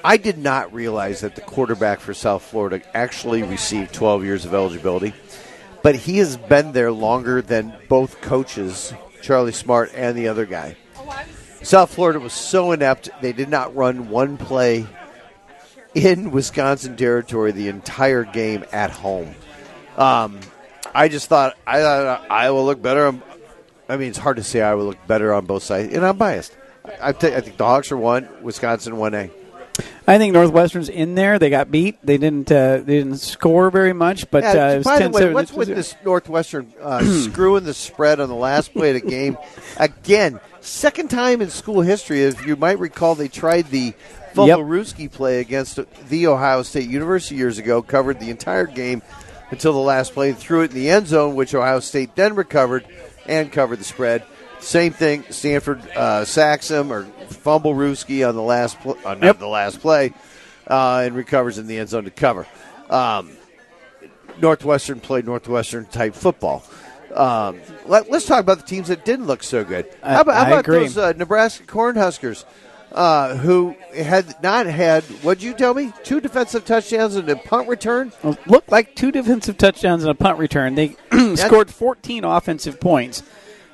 I 0.02 0.16
did 0.16 0.38
not 0.38 0.72
realize 0.72 1.20
that 1.20 1.34
the 1.34 1.42
quarterback 1.42 2.00
for 2.00 2.14
South 2.14 2.42
Florida 2.42 2.80
actually 2.94 3.42
received 3.42 3.92
12 3.92 4.24
years 4.24 4.44
of 4.44 4.54
eligibility, 4.54 5.12
but 5.82 5.94
he 5.94 6.18
has 6.18 6.36
been 6.36 6.72
there 6.72 6.90
longer 6.90 7.42
than 7.42 7.74
both 7.88 8.20
coaches, 8.20 8.94
Charlie 9.20 9.52
Smart 9.52 9.92
and 9.94 10.16
the 10.16 10.28
other 10.28 10.46
guy. 10.46 10.76
South 11.62 11.94
Florida 11.94 12.18
was 12.18 12.32
so 12.32 12.72
inept, 12.72 13.10
they 13.20 13.34
did 13.34 13.50
not 13.50 13.76
run 13.76 14.08
one 14.08 14.38
play 14.38 14.86
in 15.94 16.30
Wisconsin 16.30 16.96
territory 16.96 17.52
the 17.52 17.68
entire 17.68 18.24
game 18.24 18.64
at 18.72 18.90
home. 18.90 19.34
Um, 19.96 20.40
I 20.94 21.08
just 21.08 21.28
thought 21.28 21.56
I 21.66 21.80
thought 21.80 22.30
Iowa 22.30 22.60
looked 22.60 22.82
better. 22.82 23.06
On, 23.06 23.22
I 23.88 23.96
mean, 23.96 24.08
it's 24.08 24.18
hard 24.18 24.36
to 24.36 24.42
say 24.42 24.60
Iowa 24.60 24.82
looked 24.82 25.06
better 25.06 25.32
on 25.32 25.46
both 25.46 25.62
sides, 25.62 25.94
and 25.94 26.04
I'm 26.04 26.16
biased. 26.16 26.56
I, 27.00 27.12
think 27.12 27.34
I 27.34 27.40
think 27.40 27.56
the 27.56 27.64
Hawks 27.64 27.92
are 27.92 27.96
one, 27.96 28.28
Wisconsin 28.42 28.96
one 28.96 29.14
A. 29.14 29.30
I 30.06 30.18
think 30.18 30.34
Northwestern's 30.34 30.88
in 30.88 31.14
there. 31.14 31.38
They 31.38 31.50
got 31.50 31.70
beat. 31.70 31.98
They 32.04 32.18
didn't. 32.18 32.50
Uh, 32.50 32.78
they 32.78 32.98
didn't 32.98 33.18
score 33.18 33.70
very 33.70 33.92
much. 33.92 34.30
But 34.30 34.42
Yeah, 34.42 34.66
uh, 34.66 34.70
it 34.70 34.76
was 34.78 34.84
by 34.84 34.98
the 34.98 35.04
10 35.04 35.12
way, 35.12 35.34
what's 35.34 35.52
with 35.52 35.68
this 35.68 35.94
Northwestern 36.04 36.72
uh, 36.80 37.04
screwing 37.30 37.64
the 37.64 37.74
spread 37.74 38.18
on 38.18 38.28
the 38.28 38.34
last 38.34 38.72
play 38.72 38.94
of 38.94 39.02
the 39.02 39.08
game? 39.08 39.38
Again, 39.76 40.40
second 40.60 41.10
time 41.10 41.40
in 41.40 41.50
school 41.50 41.80
history. 41.80 42.22
If 42.22 42.44
you 42.44 42.56
might 42.56 42.78
recall, 42.78 43.14
they 43.14 43.28
tried 43.28 43.68
the 43.68 43.94
Fumblerooski 44.34 45.10
play 45.10 45.40
against 45.40 45.78
the 46.08 46.26
Ohio 46.26 46.62
State 46.62 46.88
University 46.88 47.36
years 47.36 47.58
ago, 47.58 47.80
covered 47.82 48.20
the 48.20 48.30
entire 48.30 48.66
game 48.66 49.02
until 49.50 49.72
the 49.72 49.78
last 49.78 50.12
play, 50.14 50.32
threw 50.32 50.62
it 50.62 50.70
in 50.70 50.76
the 50.76 50.90
end 50.90 51.06
zone, 51.06 51.34
which 51.34 51.54
Ohio 51.54 51.80
State 51.80 52.14
then 52.16 52.34
recovered 52.34 52.86
and 53.26 53.50
covered 53.52 53.78
the 53.78 53.84
spread. 53.84 54.24
Same 54.60 54.92
thing, 54.92 55.24
Stanford 55.30 55.80
uh, 55.96 56.24
sacks 56.24 56.70
him 56.70 56.92
or 56.92 57.04
Fumblerooski 57.28 58.28
on 58.28 58.34
the 58.34 58.42
last 58.42 58.78
pl- 58.80 58.98
uh, 59.04 59.16
Yep. 59.20 59.38
the 59.38 59.46
last 59.46 59.80
play 59.80 60.12
uh, 60.66 61.02
and 61.04 61.14
recovers 61.14 61.56
in 61.58 61.66
the 61.66 61.78
end 61.78 61.88
zone 61.88 62.04
to 62.04 62.10
cover. 62.10 62.46
Um, 62.90 63.30
Northwestern 64.40 65.00
played 65.00 65.26
Northwestern 65.26 65.86
type 65.86 66.14
football. 66.14 66.62
Um, 67.14 67.60
let, 67.86 68.08
us 68.10 68.24
talk 68.26 68.40
about 68.40 68.58
the 68.58 68.64
teams 68.66 68.88
that 68.88 69.04
didn't 69.04 69.26
look 69.26 69.42
so 69.42 69.64
good. 69.64 69.86
I- 70.02 70.14
how 70.14 70.20
about, 70.20 70.34
how 70.34 70.42
I 70.42 70.46
about 70.48 70.60
agree. 70.60 70.78
those 70.80 70.98
uh, 70.98 71.12
Nebraska 71.16 71.64
Cornhuskers 71.64 72.44
uh, 72.92 73.36
who 73.36 73.76
had 73.96 74.42
not 74.42 74.66
had, 74.66 75.04
what'd 75.22 75.42
you 75.42 75.54
tell 75.54 75.74
me? 75.74 75.92
Two 76.02 76.20
defensive 76.20 76.64
touchdowns 76.64 77.16
and 77.16 77.28
a 77.28 77.36
punt 77.36 77.68
return? 77.68 78.12
Well, 78.22 78.36
looked 78.46 78.70
like 78.70 78.94
two 78.94 79.12
defensive 79.12 79.56
touchdowns 79.58 80.02
and 80.02 80.10
a 80.10 80.14
punt 80.14 80.38
return. 80.38 80.74
They 80.74 80.96
scored 81.36 81.70
14 81.70 82.24
offensive 82.24 82.80
points 82.80 83.22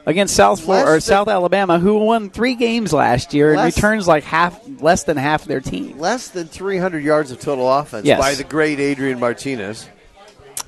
against 0.05 0.37
South 0.37 0.61
Florida 0.61 0.93
or 0.93 1.01
South 1.01 1.29
Alabama, 1.29 1.79
who 1.79 1.99
won 1.99 2.31
three 2.31 2.55
games 2.55 2.93
last 2.93 3.35
year 3.35 3.53
and 3.55 3.63
returns 3.65 4.07
like 4.07 4.23
half, 4.25 4.61
less 4.81 5.05
than 5.05 5.17
half 5.17 5.45
their 5.47 5.61
team. 5.61 5.99
Less 5.99 6.29
than 6.29 6.47
300 6.47 7.03
yards 7.03 7.31
of 7.33 7.41
total 7.41 7.71
offense 7.73 8.07
Yes. 8.07 8.21
by 8.21 8.35
the 8.35 8.45
great 8.45 8.79
Adrian 8.79 9.19
Martinez. 9.19 9.89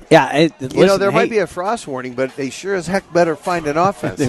Yeah, 0.09 0.35
it, 0.35 0.53
it- 0.59 0.73
You 0.73 0.79
know, 0.79 0.85
listen, 0.85 0.99
there 1.01 1.11
might 1.11 1.29
be 1.29 1.37
a 1.37 1.47
frost 1.47 1.87
warning, 1.87 2.13
but 2.15 2.35
they 2.35 2.49
sure 2.49 2.75
as 2.75 2.87
heck 2.87 3.13
better 3.13 3.35
find 3.35 3.67
an 3.67 3.77
offense. 3.77 4.19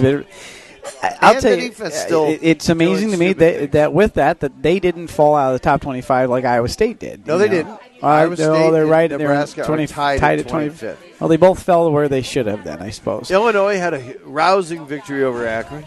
I'll 1.21 1.33
And 1.33 1.41
tell 1.41 1.57
you, 1.57 1.71
uh, 1.81 1.89
still 1.89 2.25
it- 2.27 2.39
it's 2.41 2.69
amazing 2.69 3.11
to 3.11 3.17
me 3.17 3.33
that, 3.33 3.71
that 3.73 3.93
with 3.93 4.15
that 4.15 4.39
that 4.41 4.61
they 4.61 4.79
didn't 4.79 5.07
fall 5.07 5.35
out 5.35 5.53
of 5.53 5.59
the 5.61 5.63
top 5.63 5.81
25 5.81 6.29
like 6.29 6.45
Iowa 6.45 6.67
State 6.69 6.99
did. 6.99 7.25
No, 7.27 7.37
they 7.37 7.45
know? 7.47 7.51
didn't. 7.51 7.71
Uh, 7.71 8.05
Iowa 8.07 8.35
they're, 8.35 8.53
State 8.53 8.71
they're 8.71 8.81
and 8.83 8.91
right. 8.91 9.09
They're 9.09 9.19
Nebraska 9.19 9.63
20, 9.63 9.87
tied 9.87 10.21
at 10.21 10.39
at 10.39 10.47
25th. 10.47 10.97
Well, 11.19 11.27
they 11.27 11.37
both 11.37 11.61
fell 11.61 11.91
where 11.91 12.07
they 12.09 12.21
should 12.23 12.47
have. 12.47 12.63
Then 12.63 12.81
I 12.81 12.89
suppose. 12.89 13.29
Illinois 13.29 13.77
had 13.77 13.93
a 13.93 14.15
rousing 14.23 14.85
victory 14.87 15.23
over 15.23 15.45
Akron. 15.45 15.85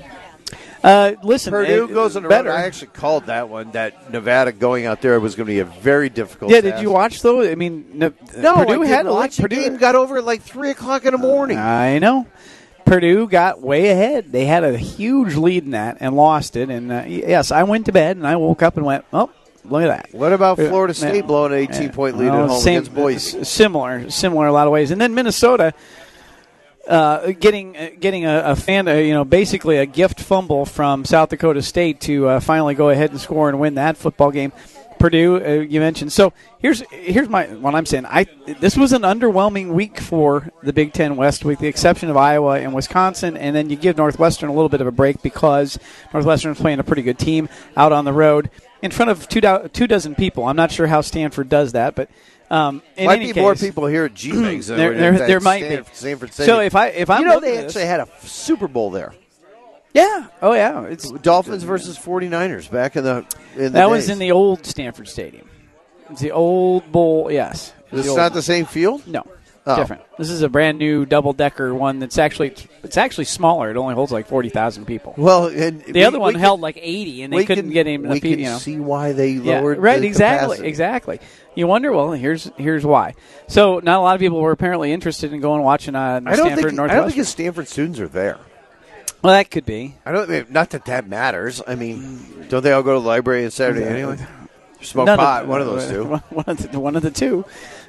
Uh, 0.83 1.14
listen, 1.23 1.51
Purdue 1.51 1.85
uh, 1.85 1.87
goes 1.87 2.14
on 2.14 2.29
better. 2.29 2.51
run. 2.51 2.61
I 2.61 2.66
actually 2.66 2.89
called 2.89 3.27
that 3.27 3.49
one. 3.49 3.71
That 3.71 4.12
Nevada 4.12 4.53
going 4.53 4.85
out 4.85 5.01
there 5.01 5.19
was 5.19 5.35
going 5.35 5.47
to 5.47 5.53
be 5.53 5.61
a 5.61 5.64
very 5.64 6.11
difficult. 6.11 6.51
Yeah, 6.51 6.61
task. 6.61 6.77
did 6.77 6.83
you 6.83 6.91
watch 6.91 7.23
though? 7.23 7.43
I 7.43 7.55
mean, 7.55 7.87
no, 7.95 8.12
No, 8.37 8.57
Purdue 8.57 8.83
I 8.83 8.87
had 8.87 9.07
watch. 9.07 9.39
Purdue, 9.39 9.57
game 9.62 9.77
got 9.79 9.95
over 9.95 10.19
at 10.19 10.25
like 10.25 10.43
three 10.43 10.71
o'clock 10.71 11.07
in 11.07 11.12
the 11.12 11.19
morning. 11.19 11.57
I 11.57 11.99
know. 12.01 12.27
Purdue 12.85 13.26
got 13.28 13.61
way 13.61 13.89
ahead. 13.91 14.30
They 14.32 14.45
had 14.47 14.64
a 14.64 14.76
huge 14.76 15.35
lead 15.37 15.64
in 15.64 15.70
that 15.70 15.99
and 16.01 16.14
lost 16.16 16.57
it. 16.57 16.68
And 16.70 16.93
uh, 16.93 17.05
yes, 17.07 17.51
I 17.51 17.62
went 17.62 17.87
to 17.87 17.93
bed 17.93 18.16
and 18.16 18.26
I 18.26 18.37
woke 18.37 18.62
up 18.62 18.76
and 18.76 18.85
went, 18.87 19.05
"Oh, 19.12 19.30
look 19.64 19.82
at 19.82 19.89
that." 19.89 20.09
what 20.18 20.32
about 20.32 20.57
Florida 20.59 20.95
State 20.95 21.26
blowing 21.26 21.53
an 21.53 21.59
eighteen 21.59 21.91
point 21.91 22.16
lead 22.18 22.30
Well, 22.30 22.45
at 22.45 22.51
home 22.51 22.61
same- 22.61 22.78
against 22.78 22.95
Boise? 22.95 23.45
Similar, 23.45 24.11
similar 24.11 24.45
in 24.47 24.51
a 24.51 24.53
lot 24.53 24.66
of 24.66 24.72
ways. 24.72 24.91
And 24.91 25.01
then 25.01 25.14
Minnesota. 25.14 25.72
uh, 26.89 27.32
getting 27.32 27.76
uh, 27.76 27.89
getting 27.99 28.26
a, 28.26 28.41
a 28.41 28.57
fan, 28.57 28.87
uh, 28.87 28.93
you 28.95 29.14
know, 29.14 29.24
basically 29.24 29.78
a 29.78 29.87
gift 29.87 30.20
fumble 30.20 30.66
from 30.66 31.05
South 31.07 31.30
Dakota 31.30 31.62
State 31.62 31.99
to 32.03 32.28
uh, 32.28 32.41
finally 32.41 32.74
go 32.74 32.91
ahead 32.91 33.11
and 33.11 33.18
score 33.18 33.49
and 33.49 33.59
win 33.59 33.76
that 33.76 33.97
football 33.97 34.30
game. 34.30 34.53
Purdue, 35.05 35.37
uh, 35.45 35.49
you 35.61 35.81
mentioned. 35.81 36.15
So 36.15 36.33
here's 36.61 36.81
here's 36.91 37.29
my 37.29 37.45
what 37.49 37.75
I'm 37.75 37.85
saying. 37.85 38.07
I 38.07 38.25
this 38.47 38.75
was 38.75 38.95
an 38.95 39.03
underwhelming 39.03 39.75
week 39.75 40.01
for 40.01 40.49
the 40.63 40.73
Big 40.73 40.95
Ten 40.95 41.17
West, 41.17 41.45
with 41.45 41.59
the 41.59 41.67
exception 41.69 42.09
of 42.09 42.17
Iowa 42.17 42.59
and 42.59 42.73
Wisconsin, 42.75 43.37
and 43.37 43.55
then 43.55 43.69
you 43.69 43.77
give 43.77 43.99
Northwestern 43.99 44.49
a 44.49 44.55
little 44.55 44.71
bit 44.71 44.81
of 44.81 44.87
a 44.87 44.91
break 44.91 45.21
because 45.21 45.79
Northwestern's 46.15 46.59
playing 46.59 46.79
a 46.79 46.85
pretty 46.85 47.03
good 47.03 47.19
team 47.19 47.51
out 47.77 47.93
on 47.93 48.07
the 48.07 48.15
road 48.15 48.49
in 48.81 48.91
front 48.91 49.11
of 49.11 49.29
two 49.29 49.43
do- 49.43 49.69
two 49.75 49.87
dozen 49.87 50.15
people. 50.15 50.47
I'm 50.47 50.57
not 50.57 50.73
sure 50.73 50.87
how 50.87 51.03
Stanford 51.03 51.51
does 51.51 51.73
that, 51.73 51.95
but. 51.95 52.09
Um, 52.51 52.83
in 52.97 53.07
Might 53.07 53.17
any 53.17 53.27
be 53.27 53.33
case, 53.33 53.41
more 53.43 53.55
people 53.55 53.87
here 53.87 54.05
at 54.05 54.15
than 54.23 54.61
there, 54.77 54.95
there, 54.95 55.27
there 55.27 55.41
might 55.41 55.65
Stanford, 55.65 55.87
be. 55.87 55.95
Stanford 55.97 56.33
So 56.35 56.61
if 56.61 56.75
I 56.77 56.89
if 56.89 57.11
I'm 57.11 57.21
you 57.23 57.27
know 57.27 57.41
they 57.41 57.57
at 57.59 57.65
this- 57.65 57.77
actually 57.77 57.87
had 57.87 58.01
a 58.01 58.09
Super 58.23 58.69
Bowl 58.69 58.91
there. 58.91 59.13
Yeah, 59.95 60.27
oh 60.43 60.53
yeah, 60.53 60.83
it's 60.85 61.11
Dolphins 61.11 61.63
versus 61.63 61.97
49ers 61.99 62.71
back 62.71 62.97
in 62.97 63.05
the 63.05 63.25
in 63.55 63.63
the 63.65 63.71
that 63.71 63.89
was 63.91 64.05
days. 64.07 64.11
in 64.11 64.19
the 64.19 64.33
old 64.33 64.67
Stanford 64.67 65.09
Stadium. 65.09 65.49
It's 66.11 66.21
the 66.21 66.33
old 66.33 66.91
bowl. 66.93 67.31
Yes, 67.33 67.73
It's 67.93 68.15
not 68.15 68.35
the 68.35 68.43
same 68.43 68.67
field. 68.67 69.07
No, 69.07 69.25
Oh. 69.67 69.77
different. 69.77 70.03
This 70.19 70.29
is 70.29 70.43
a 70.43 70.49
brand 70.51 70.77
new 70.79 71.07
double 71.07 71.33
decker 71.33 71.73
one 71.75 71.99
that's 71.99 72.19
actually 72.19 72.55
it's 72.83 72.99
actually 72.99 73.25
smaller. 73.25 73.71
It 73.71 73.79
only 73.79 73.95
holds 73.95 74.13
like 74.13 74.27
forty 74.27 74.51
thousand 74.51 74.85
people. 74.85 75.15
Well, 75.17 75.47
and 75.47 75.81
The 75.83 75.93
we- 75.93 76.05
other 76.05 76.21
one 76.21 76.35
held 76.35 76.61
like 76.61 76.77
eighty, 76.83 77.23
and 77.23 77.33
they 77.33 77.47
couldn't 77.47 77.67
can- 77.67 77.73
get 77.73 77.87
him. 77.87 78.03
We 78.03 78.21
can 78.21 78.39
you 78.39 78.45
know. 78.45 78.59
see 78.59 78.77
why 78.79 79.13
they 79.13 79.31
Yeah, 79.31 79.61
lowered. 79.61 79.79
right, 79.79 80.01
the 80.01 80.07
exactly, 80.07 80.57
capacity. 80.57 80.69
exactly. 80.69 81.21
You 81.55 81.67
wonder. 81.67 81.93
Well, 81.93 82.13
here's 82.13 82.51
here's 82.59 82.85
why. 82.85 83.15
So, 83.47 83.81
not 83.83 83.99
a 84.01 84.03
lot 84.03 84.15
of 84.17 84.21
people 84.21 84.41
were 84.41 84.53
apparently 84.53 84.93
interested 84.93 85.33
in 85.33 85.41
going 85.41 85.63
watching 85.63 85.95
uh, 85.95 86.21
I 86.27 86.37
don't 86.37 86.47
Stanford 86.47 86.71
think. 86.77 86.81
I 86.81 86.95
don't 86.97 87.05
think 87.07 87.17
his 87.17 87.29
Stanford 87.29 87.67
students 87.69 88.01
are 88.01 88.09
there. 88.09 88.37
Well, 89.25 89.33
that 89.33 89.51
could 89.51 89.66
be. 89.66 89.97
I 90.07 90.12
don't. 90.12 90.51
Not 90.51 90.70
that 90.70 90.85
that 90.85 91.09
matters. 91.09 91.61
I 91.66 91.75
mean, 91.75 92.47
don't 92.49 92.62
they 92.62 92.72
all 92.72 92.83
go 92.83 92.95
to 92.95 93.01
the 93.01 93.07
library 93.07 93.45
on 93.45 93.51
Saturday 93.51 93.85
anyway? 93.85 94.18
Smoke 94.83 95.07
None 95.07 95.18
pot. 95.18 95.47
one 95.49 95.61
of 95.62 95.66
those 95.66 95.89
two. 95.89 96.05
One 96.31 96.45
of 96.47 96.70
the, 96.70 96.79
one 96.79 96.95
of 96.95 97.03
the 97.03 97.11
two. 97.11 97.47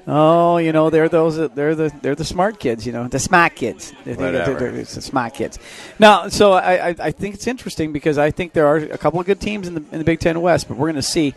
Oh, 0.07 0.57
you 0.57 0.71
know, 0.71 0.89
they're 0.89 1.09
those. 1.09 1.35
They're 1.53 1.75
the 1.75 1.91
they're 2.01 2.15
the 2.15 2.23
smart 2.23 2.57
kids. 2.59 2.85
You 2.85 2.93
know, 2.93 3.07
the 3.09 3.19
smart 3.19 3.55
kids. 3.55 3.91
They 4.05 4.13
think 4.15 4.31
that 4.31 4.45
they're- 4.45 4.55
they're- 4.55 4.75
It's 4.79 4.95
the 4.95 5.01
smart 5.01 5.33
kids. 5.33 5.59
Now, 5.99 6.29
so 6.29 6.53
I, 6.53 6.89
I 6.91 6.95
I 6.99 7.11
think 7.11 7.35
it's 7.35 7.47
interesting 7.47 7.91
because 7.91 8.17
I 8.17 8.31
think 8.31 8.53
there 8.53 8.65
are 8.67 8.77
a 8.77 8.97
couple 8.97 9.19
of 9.19 9.25
good 9.25 9.41
teams 9.41 9.67
in 9.67 9.73
the 9.73 9.83
in 9.91 9.97
the 9.99 10.05
Big 10.05 10.19
Ten 10.21 10.39
West, 10.39 10.69
but 10.69 10.77
we're 10.77 10.87
going 10.87 10.95
to 10.95 11.01
see. 11.01 11.35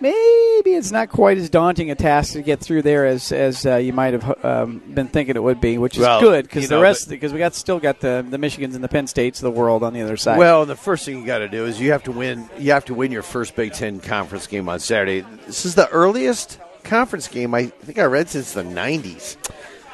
Maybe 0.00 0.74
it's 0.74 0.90
not 0.90 1.08
quite 1.10 1.36
as 1.38 1.50
daunting 1.50 1.90
a 1.90 1.94
task 1.94 2.32
to 2.32 2.42
get 2.42 2.60
through 2.60 2.82
there 2.82 3.06
as 3.06 3.32
as 3.32 3.66
uh, 3.66 3.76
you 3.76 3.92
might 3.92 4.14
have 4.14 4.44
um, 4.44 4.78
been 4.78 5.08
thinking 5.08 5.36
it 5.36 5.42
would 5.42 5.60
be, 5.60 5.78
which 5.78 5.96
is 5.96 6.00
Well, 6.00 6.20
good 6.20 6.44
because 6.44 6.68
the 6.68 6.76
know, 6.76 6.82
rest 6.82 7.08
because 7.08 7.32
we 7.32 7.38
got 7.38 7.54
still 7.54 7.78
got 7.78 8.00
the 8.00 8.24
the 8.28 8.38
Michigans 8.38 8.74
and 8.74 8.82
the 8.82 8.88
Penn 8.88 9.06
States 9.06 9.40
of 9.40 9.44
the 9.52 9.58
world 9.58 9.82
on 9.82 9.92
the 9.92 10.00
other 10.02 10.16
side. 10.16 10.38
Well, 10.38 10.64
the 10.66 10.76
first 10.76 11.04
thing 11.04 11.18
you 11.20 11.26
got 11.26 11.38
to 11.38 11.48
do 11.48 11.66
is 11.66 11.80
you 11.80 11.92
have 11.92 12.02
to 12.04 12.12
win. 12.12 12.48
You 12.58 12.72
have 12.72 12.86
to 12.86 12.94
win 12.94 13.12
your 13.12 13.22
first 13.22 13.54
Big 13.56 13.72
Ten 13.72 14.00
conference 14.00 14.46
game 14.46 14.68
on 14.68 14.80
Saturday. 14.80 15.20
This 15.46 15.64
is 15.66 15.74
the 15.74 15.88
earliest 15.90 16.58
conference 16.82 17.28
game 17.28 17.54
I 17.54 17.66
think 17.66 17.98
I 17.98 18.04
read 18.04 18.28
since 18.28 18.52
the 18.52 18.62
'90s. 18.62 19.36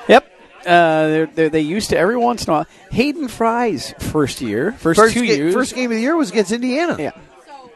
Yep. 0.09 0.32
Uh, 0.66 1.07
they're, 1.09 1.26
they're, 1.26 1.48
they 1.48 1.61
used 1.61 1.90
to 1.90 1.98
every 1.98 2.16
once 2.16 2.44
in 2.44 2.50
a 2.50 2.52
while. 2.54 2.66
Hayden 2.90 3.28
Fry's 3.28 3.92
first 4.00 4.40
year, 4.40 4.72
first, 4.72 4.98
First, 5.00 5.14
two 5.14 5.26
ga- 5.26 5.36
years. 5.36 5.54
first 5.54 5.74
game 5.74 5.90
of 5.90 5.96
the 5.96 6.02
year 6.02 6.16
was 6.16 6.30
against 6.30 6.50
Indiana. 6.52 6.96
yeah. 6.98 7.11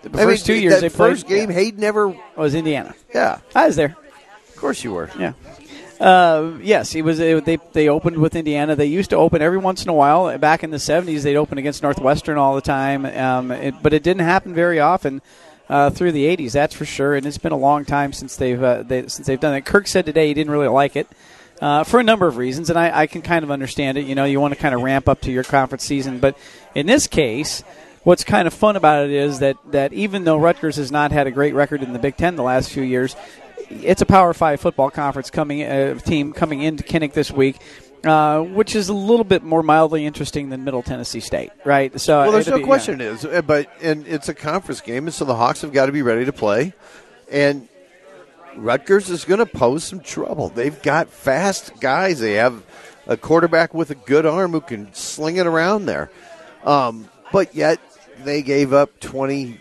The 0.02 0.08
I 0.18 0.24
first 0.24 0.48
mean, 0.48 0.56
two 0.56 0.62
years 0.62 0.74
that 0.74 0.80
they 0.80 0.88
played. 0.88 1.12
first 1.12 1.28
game, 1.28 1.50
yeah, 1.50 1.56
Hayden 1.56 1.80
never. 1.80 2.14
was 2.36 2.54
Indiana. 2.54 2.94
Yeah, 3.14 3.40
I 3.54 3.66
was 3.66 3.76
there. 3.76 3.96
of 4.48 4.56
course 4.56 4.82
you 4.82 4.92
were. 4.92 5.10
Yeah. 5.18 5.32
Uh, 6.00 6.52
yes, 6.62 6.90
he 6.92 7.02
was. 7.02 7.18
They 7.18 7.58
they 7.72 7.88
opened 7.88 8.16
with 8.16 8.34
Indiana. 8.34 8.74
They 8.74 8.86
used 8.86 9.10
to 9.10 9.16
open 9.16 9.42
every 9.42 9.58
once 9.58 9.82
in 9.82 9.90
a 9.90 9.92
while. 9.92 10.38
Back 10.38 10.64
in 10.64 10.70
the 10.70 10.78
'70s, 10.78 11.22
they'd 11.22 11.36
open 11.36 11.58
against 11.58 11.82
Northwestern 11.82 12.38
all 12.38 12.54
the 12.54 12.62
time, 12.62 13.04
um, 13.04 13.50
it, 13.50 13.74
but 13.82 13.92
it 13.92 14.02
didn't 14.02 14.22
happen 14.22 14.54
very 14.54 14.80
often 14.80 15.20
uh, 15.68 15.90
through 15.90 16.12
the 16.12 16.24
'80s. 16.24 16.52
That's 16.52 16.74
for 16.74 16.86
sure. 16.86 17.14
And 17.16 17.26
it's 17.26 17.36
been 17.36 17.52
a 17.52 17.58
long 17.58 17.84
time 17.84 18.14
since 18.14 18.36
they've 18.36 18.62
uh, 18.62 18.82
they, 18.82 19.08
since 19.08 19.26
they've 19.26 19.38
done 19.38 19.54
it. 19.54 19.66
Kirk 19.66 19.86
said 19.86 20.06
today 20.06 20.28
he 20.28 20.34
didn't 20.34 20.52
really 20.52 20.68
like 20.68 20.96
it. 20.96 21.06
Uh, 21.60 21.84
for 21.84 22.00
a 22.00 22.02
number 22.02 22.26
of 22.26 22.38
reasons, 22.38 22.70
and 22.70 22.78
I, 22.78 23.00
I 23.02 23.06
can 23.06 23.20
kind 23.20 23.44
of 23.44 23.50
understand 23.50 23.98
it. 23.98 24.06
You 24.06 24.14
know, 24.14 24.24
you 24.24 24.40
want 24.40 24.54
to 24.54 24.58
kind 24.58 24.74
of 24.74 24.80
ramp 24.80 25.06
up 25.06 25.20
to 25.22 25.30
your 25.30 25.44
conference 25.44 25.84
season, 25.84 26.18
but 26.18 26.34
in 26.74 26.86
this 26.86 27.06
case, 27.06 27.62
what's 28.02 28.24
kind 28.24 28.46
of 28.46 28.54
fun 28.54 28.76
about 28.76 29.04
it 29.04 29.10
is 29.10 29.40
that, 29.40 29.56
that 29.72 29.92
even 29.92 30.24
though 30.24 30.36
Rutgers 30.36 30.76
has 30.76 30.90
not 30.90 31.12
had 31.12 31.26
a 31.26 31.30
great 31.30 31.54
record 31.54 31.82
in 31.82 31.92
the 31.92 31.98
Big 31.98 32.16
Ten 32.16 32.36
the 32.36 32.42
last 32.42 32.70
few 32.70 32.82
years, 32.82 33.16
it's 33.68 34.02
a 34.02 34.06
Power 34.06 34.34
Five 34.34 34.60
football 34.60 34.90
conference 34.90 35.30
coming 35.30 35.62
uh, 35.62 35.94
team 35.98 36.32
coming 36.32 36.62
into 36.62 36.82
Kinnick 36.82 37.12
this 37.12 37.30
week, 37.30 37.56
uh, 38.04 38.40
which 38.40 38.74
is 38.74 38.88
a 38.88 38.94
little 38.94 39.24
bit 39.24 39.42
more 39.42 39.62
mildly 39.62 40.04
interesting 40.04 40.48
than 40.50 40.64
Middle 40.64 40.82
Tennessee 40.82 41.20
State, 41.20 41.50
right? 41.64 41.98
So 42.00 42.22
Well, 42.22 42.32
there's 42.32 42.48
no 42.48 42.58
be- 42.58 42.64
question 42.64 43.00
it 43.00 43.06
is, 43.06 43.24
uh, 43.24 43.42
but 43.42 43.70
and 43.80 44.06
it's 44.06 44.28
a 44.28 44.34
conference 44.34 44.80
game, 44.80 45.06
and 45.06 45.14
so 45.14 45.24
the 45.24 45.36
Hawks 45.36 45.60
have 45.62 45.72
got 45.72 45.86
to 45.86 45.92
be 45.92 46.02
ready 46.02 46.24
to 46.24 46.32
play, 46.32 46.72
and 47.30 47.68
Rutgers 48.56 49.08
is 49.08 49.24
going 49.24 49.38
to 49.38 49.46
pose 49.46 49.84
some 49.84 50.00
trouble. 50.00 50.48
They've 50.48 50.80
got 50.82 51.08
fast 51.08 51.78
guys. 51.80 52.18
They 52.18 52.34
have 52.34 52.64
a 53.06 53.16
quarterback 53.16 53.72
with 53.72 53.90
a 53.90 53.94
good 53.94 54.26
arm 54.26 54.52
who 54.52 54.60
can 54.60 54.92
sling 54.94 55.36
it 55.36 55.46
around 55.46 55.86
there, 55.86 56.10
um, 56.64 57.08
but 57.32 57.54
yet 57.54 57.78
they 58.24 58.42
gave 58.42 58.72
up 58.72 58.98
20 59.00 59.58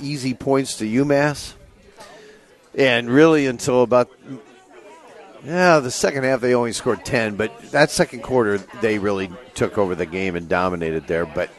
easy 0.00 0.34
points 0.34 0.76
to 0.78 0.84
UMass, 0.84 1.52
and 2.74 3.08
really 3.10 3.46
until 3.46 3.82
about 3.82 4.10
yeah, 5.44 5.78
the 5.80 5.90
second 5.90 6.24
half 6.24 6.40
they 6.40 6.54
only 6.54 6.72
scored 6.72 7.04
ten, 7.04 7.36
but 7.36 7.58
that 7.70 7.90
second 7.90 8.22
quarter 8.22 8.58
they 8.82 8.98
really 8.98 9.30
took 9.54 9.78
over 9.78 9.94
the 9.94 10.06
game 10.06 10.36
and 10.36 10.48
dominated 10.48 11.06
there. 11.06 11.24
But 11.24 11.50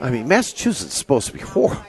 I 0.00 0.10
mean, 0.10 0.26
Massachusetts 0.26 0.92
is 0.92 0.98
supposed 0.98 1.26
to 1.26 1.32
be 1.34 1.38
horrible. 1.40 1.82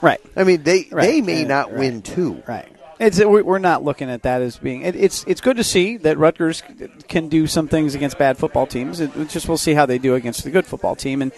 right. 0.00 0.20
I 0.36 0.44
mean, 0.44 0.62
they 0.62 0.86
Right. 0.92 1.06
they 1.06 1.20
may 1.20 1.42
Yeah, 1.42 1.48
not 1.48 1.70
right. 1.70 1.78
win 1.80 2.02
two. 2.02 2.42
Right. 2.46 2.68
It's 3.00 3.20
uh, 3.20 3.28
we- 3.28 3.42
we're 3.42 3.58
not 3.58 3.82
looking 3.82 4.10
at 4.10 4.22
that 4.22 4.42
as 4.42 4.58
being. 4.58 4.82
It, 4.82 4.94
it's 4.94 5.24
it's 5.26 5.40
good 5.40 5.56
to 5.56 5.64
see 5.64 5.96
that 5.98 6.18
Rutgers 6.18 6.62
can 7.08 7.28
do 7.28 7.46
some 7.48 7.66
things 7.66 7.94
against 7.96 8.16
bad 8.18 8.36
football 8.38 8.66
teams. 8.66 9.00
It, 9.00 9.10
it's 9.16 9.32
just 9.32 9.48
we'll 9.48 9.56
see 9.58 9.74
how 9.74 9.86
they 9.86 9.98
do 9.98 10.14
against 10.14 10.44
the 10.44 10.50
good 10.50 10.66
football 10.66 10.94
team, 10.94 11.20
and 11.22 11.32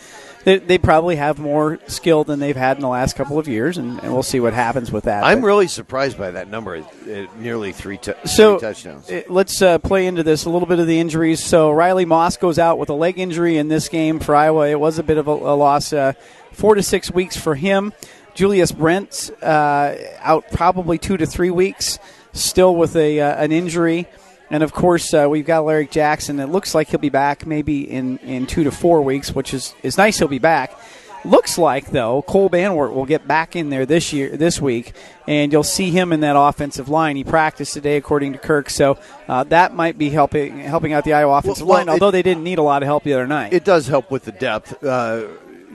they, 0.45 0.59
they 0.59 0.78
probably 0.78 1.16
have 1.16 1.38
more 1.38 1.78
skill 1.86 2.24
than 2.24 2.38
they've 2.40 2.57
had 2.57 2.76
in 2.76 2.80
the 2.82 2.88
last 2.88 3.16
couple 3.16 3.38
of 3.38 3.47
years, 3.49 3.78
and, 3.78 3.99
and 4.03 4.12
we'll 4.12 4.22
see 4.22 4.40
what 4.40 4.53
happens 4.55 4.90
with 4.90 5.05
that. 5.05 5.24
I'm 5.24 5.40
But- 5.40 5.47
really 5.47 5.68
surprised 5.68 6.18
by 6.18 6.32
that 6.32 6.49
number, 6.49 6.76
at 6.76 7.38
nearly 7.38 7.72
three, 7.72 7.99
tou- 7.99 8.14
so 8.24 8.59
three 8.59 8.68
touchdowns. 8.68 9.11
uh, 9.11 9.22
let's 9.28 9.61
uh, 9.62 9.78
play 9.78 10.07
into 10.07 10.22
this 10.22 10.45
a 10.45 10.51
little 10.51 10.66
bit 10.68 10.78
of 10.78 10.86
the 10.86 10.99
injuries. 10.99 11.43
So 11.45 11.70
Riley 11.70 12.05
Moss 12.05 12.36
goes 12.36 12.59
out 12.59 12.78
with 12.78 12.90
a 12.90 12.95
leg 12.95 13.18
injury 13.18 13.57
in 13.59 13.68
this 13.68 13.88
game 13.88 14.18
for 14.20 14.34
Iowa. 14.34 14.68
It 14.68 14.80
was 14.80 14.99
a 14.99 15.03
bit 15.03 15.18
of 15.18 15.28
a, 15.28 15.32
a 15.32 15.55
loss, 15.57 15.93
uh, 15.93 16.12
four 16.53 16.74
to 16.74 16.82
six 16.82 17.11
weeks 17.11 17.36
for 17.36 17.55
him. 17.55 17.93
Julius 18.34 18.72
Brents 18.72 19.28
uh, 19.43 19.97
out 20.20 20.45
probably 20.53 20.97
two 20.99 21.16
to 21.18 21.26
three 21.26 21.51
weeks, 21.51 21.99
still 22.32 22.74
with 22.74 22.97
a 22.97 23.20
uh, 23.20 23.43
an 23.45 23.53
injury. 23.53 24.09
And 24.53 24.62
of 24.62 24.72
course, 24.72 25.12
uh, 25.14 25.26
we've 25.30 25.46
got 25.46 25.64
Larry 25.64 25.86
Jackson. 25.86 26.38
It 26.38 26.46
looks 26.46 26.74
like 26.74 26.88
he'll 26.88 27.00
be 27.00 27.09
back 27.09 27.46
maybe 27.46 27.90
in, 27.90 28.18
in 28.18 28.46
two 28.46 28.64
to 28.64 28.70
four 28.70 29.00
weeks, 29.03 29.34
which 29.34 29.55
is, 29.55 29.74
is 29.82 29.96
nice. 29.96 30.18
He'll 30.18 30.28
be 30.28 30.38
back. 30.38 30.78
Looks 31.24 31.57
like 31.57 31.90
though 31.90 32.20
Cole 32.22 32.50
Banwart 32.50 32.92
will 32.92 33.07
get 33.07 33.26
back 33.28 33.55
in 33.57 33.70
there 33.70 33.86
this 33.86 34.12
year, 34.12 34.36
this 34.36 34.61
week, 34.61 34.92
and 35.28 35.53
you'll 35.53 35.62
see 35.62 35.90
him 35.90 36.12
in 36.12 36.20
that 36.20 36.34
offensive 36.36 36.88
line. 36.88 37.14
He 37.16 37.22
practiced 37.24 37.74
today, 37.74 37.96
according 37.96 38.32
to 38.32 38.38
Kirk, 38.40 38.68
so 38.68 38.98
uh, 39.28 39.44
that 39.44 39.72
might 39.72 39.96
be 39.96 40.11
helping 40.11 40.59
helping 40.59 40.92
out 40.92 41.05
the 41.05 41.12
Iowa 41.12 41.38
offensive 41.38 41.64
well, 41.66 41.78
line. 41.78 41.88
it- 41.88 41.92
Although 41.92 42.11
they 42.11 42.22
didn't 42.22 42.42
need 42.42 42.59
a 42.59 42.62
lot 42.62 42.82
of 42.82 42.88
help 42.88 43.05
the 43.05 43.14
other 43.14 43.28
night. 43.28 43.53
it 43.53 43.64
does 43.64 43.86
help 43.86 44.11
with 44.11 44.24
the 44.24 44.32
depth, 44.32 44.82
uh, 44.82 45.28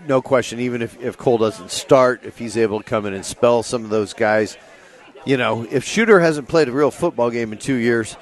no 0.05 0.21
question. 0.21 0.59
Even 0.59 0.81
if, 0.81 1.01
if 1.01 1.17
Cole 1.17 1.37
doesn't 1.37 1.71
start, 1.71 2.25
if 2.25 2.37
he's 2.37 2.57
able 2.57 2.79
to 2.79 2.83
come 2.83 3.05
in 3.05 3.13
and 3.13 3.25
spell 3.25 3.63
some 3.63 3.85
of 3.85 3.89
those 3.89 4.11
guys, 4.13 4.57
you 5.25 5.37
know, 5.37 5.65
if 5.71 5.85
Shooter 5.85 6.19
hasn't 6.19 6.49
played 6.49 6.67
a 6.67 6.73
real 6.73 6.91
football 6.91 7.29
game 7.31 7.53
in 7.53 7.57
two 7.57 7.75
years, 7.75 8.17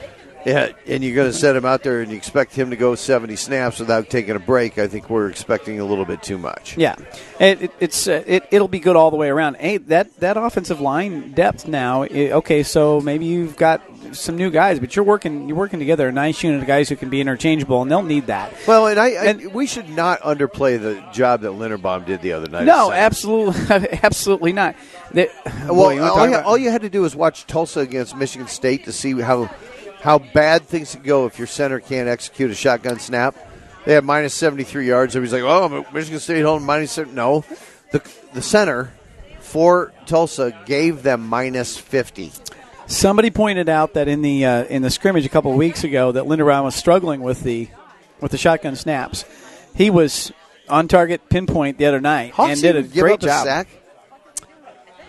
yeah, 0.46 0.72
and 0.88 1.04
you're 1.04 1.16
going 1.16 1.32
to 1.32 1.38
set 1.38 1.56
him 1.56 1.66
out 1.66 1.84
there 1.84 2.02
and 2.02 2.12
you 2.12 2.18
expect 2.18 2.56
him 2.56 2.70
to 2.70 2.76
go 2.76 2.96
70 2.96 3.36
snaps 3.36 3.80
without 3.80 4.10
taking 4.10 4.36
a 4.36 4.40
break, 4.40 4.78
I 4.78 4.88
think 4.88 5.10
we're 5.10 5.30
expecting 5.30 5.80
a 5.80 5.86
little 5.86 6.06
bit 6.06 6.22
too 6.22 6.38
much. 6.38 6.78
Yeah, 6.78 6.96
it, 7.40 7.64
it, 7.64 7.72
it's 7.80 8.08
uh, 8.08 8.24
it, 8.26 8.48
it'll 8.52 8.68
be 8.68 8.80
good 8.80 8.96
all 8.96 9.12
the 9.12 9.18
way 9.18 9.30
around. 9.30 9.56
Hey, 9.58 9.78
that 9.78 10.16
that 10.20 10.38
offensive 10.38 10.80
line 10.80 11.32
depth 11.32 11.68
now. 11.68 12.04
i 12.04 12.08
okay, 12.32 12.64
so 12.64 13.02
maybe 13.02 13.26
you've 13.26 13.58
got 13.58 13.82
some 14.14 14.38
new 14.38 14.50
guys, 14.50 14.80
but 14.80 14.96
you're 14.96 15.06
working 15.06 15.48
you're 15.48 15.58
working 15.58 15.80
together 15.80 16.08
a 16.08 16.12
nice 16.12 16.42
unit 16.44 16.62
of 16.62 16.68
guys 16.68 16.90
who 16.90 16.96
can 16.96 17.10
be 17.10 17.22
interchangeable, 17.22 17.82
and 17.82 17.90
they'll 17.90 18.04
need 18.04 18.28
that. 18.28 18.54
Well, 18.68 18.88
and 18.88 19.00
I, 19.00 19.08
I 19.08 19.26
And- 19.26 19.54
we 19.54 19.68
should 19.68 19.90
not 19.90 20.22
underplay 20.22 20.80
the 20.80 21.04
job 21.12 21.42
that 21.42 21.52
Linderbaum 21.52 22.06
did 22.06 22.22
the 22.22 22.34
other 22.34 22.50
night. 22.50 22.66
No, 22.66 22.92
absolutely, 22.92 24.00
absolutely 24.04 24.54
not. 24.54 24.76
They- 25.12 25.30
Well, 25.66 25.76
boy, 25.76 25.96
you 25.96 26.04
all, 26.04 26.28
you, 26.28 26.34
about- 26.36 26.46
all 26.46 26.58
you 26.58 26.70
had 26.70 26.82
to 26.82 26.90
do 26.90 27.02
was 27.02 27.16
watch 27.16 27.46
Tulsa 27.48 27.82
against 27.82 28.16
Michigan 28.16 28.48
State 28.48 28.86
to 28.86 28.92
see 28.92 29.20
how 29.20 29.50
how 30.06 30.20
bad 30.20 30.62
things 30.68 30.94
could 30.94 31.04
go 31.04 31.26
if 31.26 31.40
your 31.40 31.48
center 31.48 31.80
can't 31.80 32.08
execute 32.08 32.52
a 32.52 32.54
shotgun 32.54 33.00
snap. 33.00 33.36
They 33.86 33.94
had 33.94 34.04
minus 34.04 34.36
seventy 34.36 34.64
three 34.64 34.88
yards. 34.88 35.16
Everybody's 35.16 35.44
like, 35.44 35.52
"Oh, 35.52 35.86
Michigan 35.92 36.20
State 36.20 36.44
holding 36.44 36.66
minus 36.66 36.92
seven. 36.92 37.16
No, 37.16 37.44
the 37.92 38.08
the 38.34 38.42
center 38.44 38.94
for 39.40 39.94
Tulsa 40.06 40.56
gave 40.68 41.02
them 41.02 41.28
minus 41.28 41.76
fifty. 41.76 42.32
Somebody 42.86 43.32
pointed 43.32 43.68
out 43.68 43.96
that 43.96 44.08
in 44.08 44.22
the 44.22 44.46
uh, 44.46 44.64
in 44.66 44.84
the 44.84 44.92
scrimmage 44.92 45.26
a 45.26 45.30
couple 45.30 45.52
of 45.52 45.58
weeks 45.58 45.84
ago 45.84 46.12
that 46.12 46.26
Linderbaum 46.26 46.66
was 46.66 46.76
struggling 46.76 47.22
with 47.24 47.42
the 47.42 47.68
with 48.22 48.32
the 48.32 48.38
shotgun 48.38 48.76
snaps. 48.76 49.26
He 49.74 49.90
was 49.90 50.32
on 50.70 50.88
target, 50.88 51.30
pinpoint 51.30 51.80
the 51.80 51.88
other 51.88 52.00
night, 52.00 52.34
Hawks 52.34 52.52
and 52.52 52.62
did 52.62 52.76
a 52.76 52.84
great 52.84 53.24
a 53.24 53.26
job. 53.26 53.44
sack? 53.44 53.68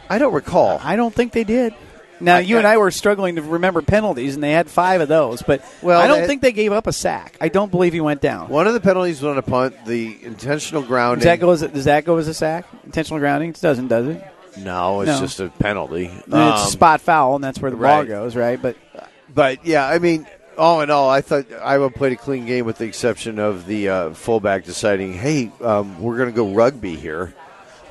I 0.09 0.17
don't 0.19 0.33
recall. 0.33 0.81
I 0.83 0.97
don't 0.97 1.15
think 1.15 1.33
they 1.33 1.45
did. 1.45 1.75
Now 2.21 2.39
you 2.39 2.59
and 2.59 2.67
I 2.67 2.77
were 2.79 2.91
struggling 2.91 3.37
to 3.37 3.43
remember 3.43 3.83
penalties, 3.83 4.35
and 4.35 4.43
they 4.43 4.53
had 4.53 4.69
five 4.71 5.01
of 5.01 5.09
those. 5.09 5.43
But 5.43 5.63
Well, 5.83 6.01
I 6.01 6.07
don't 6.07 6.21
they- 6.23 6.27
think 6.27 6.43
they 6.43 6.53
gave 6.53 6.73
up 6.73 6.87
a 6.87 6.93
sack. 6.93 7.37
I 7.41 7.49
don't 7.49 7.71
believe 7.71 7.93
he 7.93 8.01
went 8.01 8.21
down. 8.21 8.49
One 8.49 8.67
of 8.67 8.75
the 8.75 8.81
penalties 8.81 9.21
was 9.23 9.31
on 9.31 9.39
a 9.39 9.43
punt. 9.43 9.75
The 9.87 10.17
intentional 10.23 10.83
grounding. 10.83 11.21
Does 11.21 11.25
that 11.27 11.41
go 11.41 11.51
as 11.51 11.63
a, 11.63 11.69
does 11.69 11.85
that 11.85 12.05
go 12.05 12.17
as 12.17 12.29
a 12.29 12.35
sack? 12.35 12.65
Intentional 12.85 13.21
grounding 13.21 13.51
it 13.51 13.61
doesn't, 13.61 13.89
does 13.89 14.07
it? 14.07 14.25
No, 14.59 15.03
it's 15.03 15.11
No. 15.11 15.21
just 15.21 15.39
a 15.41 15.49
penalty. 15.51 16.07
it's 16.07 16.33
Um, 16.33 16.41
a 16.55 16.59
spot 16.59 17.03
foul, 17.03 17.35
and 17.35 17.45
that's 17.45 17.61
where 17.61 17.71
the 17.71 17.77
ball 17.77 17.83
right. 18.01 18.09
goes, 18.09 18.35
right? 18.35 18.61
But 18.61 18.77
But 19.35 19.67
yeah, 19.67 19.87
I 19.87 19.99
mean, 19.99 20.27
all 20.57 20.81
in 20.81 20.91
all, 20.91 21.11
I 21.11 21.21
thought 21.21 21.45
Iowa 21.63 21.91
played 21.91 22.13
a 22.13 22.17
clean 22.17 22.47
game 22.47 22.65
with 22.65 22.79
the 22.79 22.87
exception 22.87 23.39
of 23.39 23.67
the 23.67 23.91
uh, 23.91 24.11
fullback 24.13 24.65
deciding, 24.65 25.13
"Hey, 25.13 25.51
um, 25.63 26.01
we're 26.01 26.17
going 26.17 26.31
to 26.31 26.35
go 26.35 26.49
rugby 26.49 26.97
here." 26.97 27.35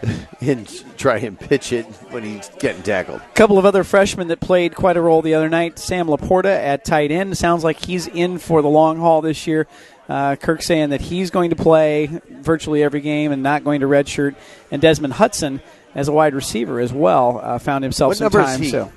and 0.42 0.84
try 0.98 1.18
and 1.18 1.40
pitch 1.40 1.72
it 1.74 1.86
when 2.12 2.24
he's 2.24 2.50
getting 2.60 2.84
tackled. 2.84 3.22
a 3.22 3.34
couple 3.34 3.58
of 3.58 3.66
other 3.66 3.84
freshmen 3.84 4.28
that 4.30 4.40
played 4.40 4.76
quite 4.76 4.98
a 4.98 5.02
role 5.02 5.22
the 5.22 5.34
other 5.34 5.50
night. 5.50 5.80
Sam 5.80 6.08
Laporta 6.08 6.46
at 6.46 6.86
tight 6.86 7.12
end 7.12 7.38
sounds 7.38 7.64
like 7.64 7.84
he's 7.86 8.08
in 8.08 8.38
for 8.38 8.62
the 8.62 8.70
long 8.70 8.98
haul 9.00 9.22
this 9.22 9.48
year. 9.48 9.68
Uh, 10.08 10.36
Kirk 10.36 10.62
saying 10.62 10.92
that 10.92 11.02
he's 11.02 11.32
going 11.32 11.50
to 11.50 11.56
play 11.56 12.08
virtually 12.30 12.84
every 12.84 13.02
game 13.02 13.32
and 13.32 13.42
not 13.42 13.64
going 13.64 13.82
to 13.82 13.88
redshirt. 13.88 14.36
And 14.72 14.80
Desmond 14.82 15.14
Hudson 15.14 15.62
as 15.96 16.08
a 16.08 16.12
wide 16.12 16.36
receiver 16.36 16.80
as 16.80 16.94
well 16.94 17.40
uh, 17.42 17.58
found 17.58 17.84
himself 17.84 18.12
What 18.12 18.18
some 18.18 18.30
time. 18.32 18.62
he? 18.62 18.70
So 18.70 18.92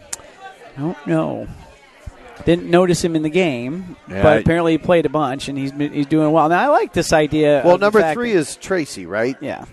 I 0.77 0.81
don't 0.81 1.07
know. 1.07 1.49
Didn't 2.45 2.71
notice 2.71 3.03
him 3.03 3.17
in 3.17 3.23
the 3.23 3.31
game, 3.31 3.97
Yeah, 4.09 4.23
but 4.23 4.41
apparently 4.43 4.73
he 4.73 4.79
played 4.79 5.07
a 5.07 5.09
bunch 5.09 5.49
and 5.49 5.59
he's 5.59 5.73
he's 5.73 6.07
doing 6.07 6.31
well. 6.31 6.49
Now 6.49 6.61
I 6.61 6.67
like 6.69 6.93
this 6.93 7.13
idea. 7.13 7.63
Well, 7.65 7.79
number 7.79 8.13
three 8.13 8.33
that- 8.33 8.39
is 8.39 8.57
Tracy, 8.57 9.07
right? 9.07 9.37
yeah, 9.41 9.65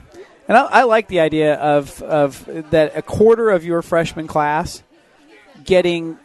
and 0.47 0.57
I, 0.57 0.63
I 0.65 0.83
like 0.83 1.07
the 1.07 1.19
idea 1.19 1.55
of 1.55 2.01
of 2.01 2.45
that 2.71 2.95
a 2.95 3.01
quarter 3.01 3.49
of 3.49 3.63
your 3.65 3.81
freshman 3.81 4.27
class 4.27 4.83
getting 5.63 6.17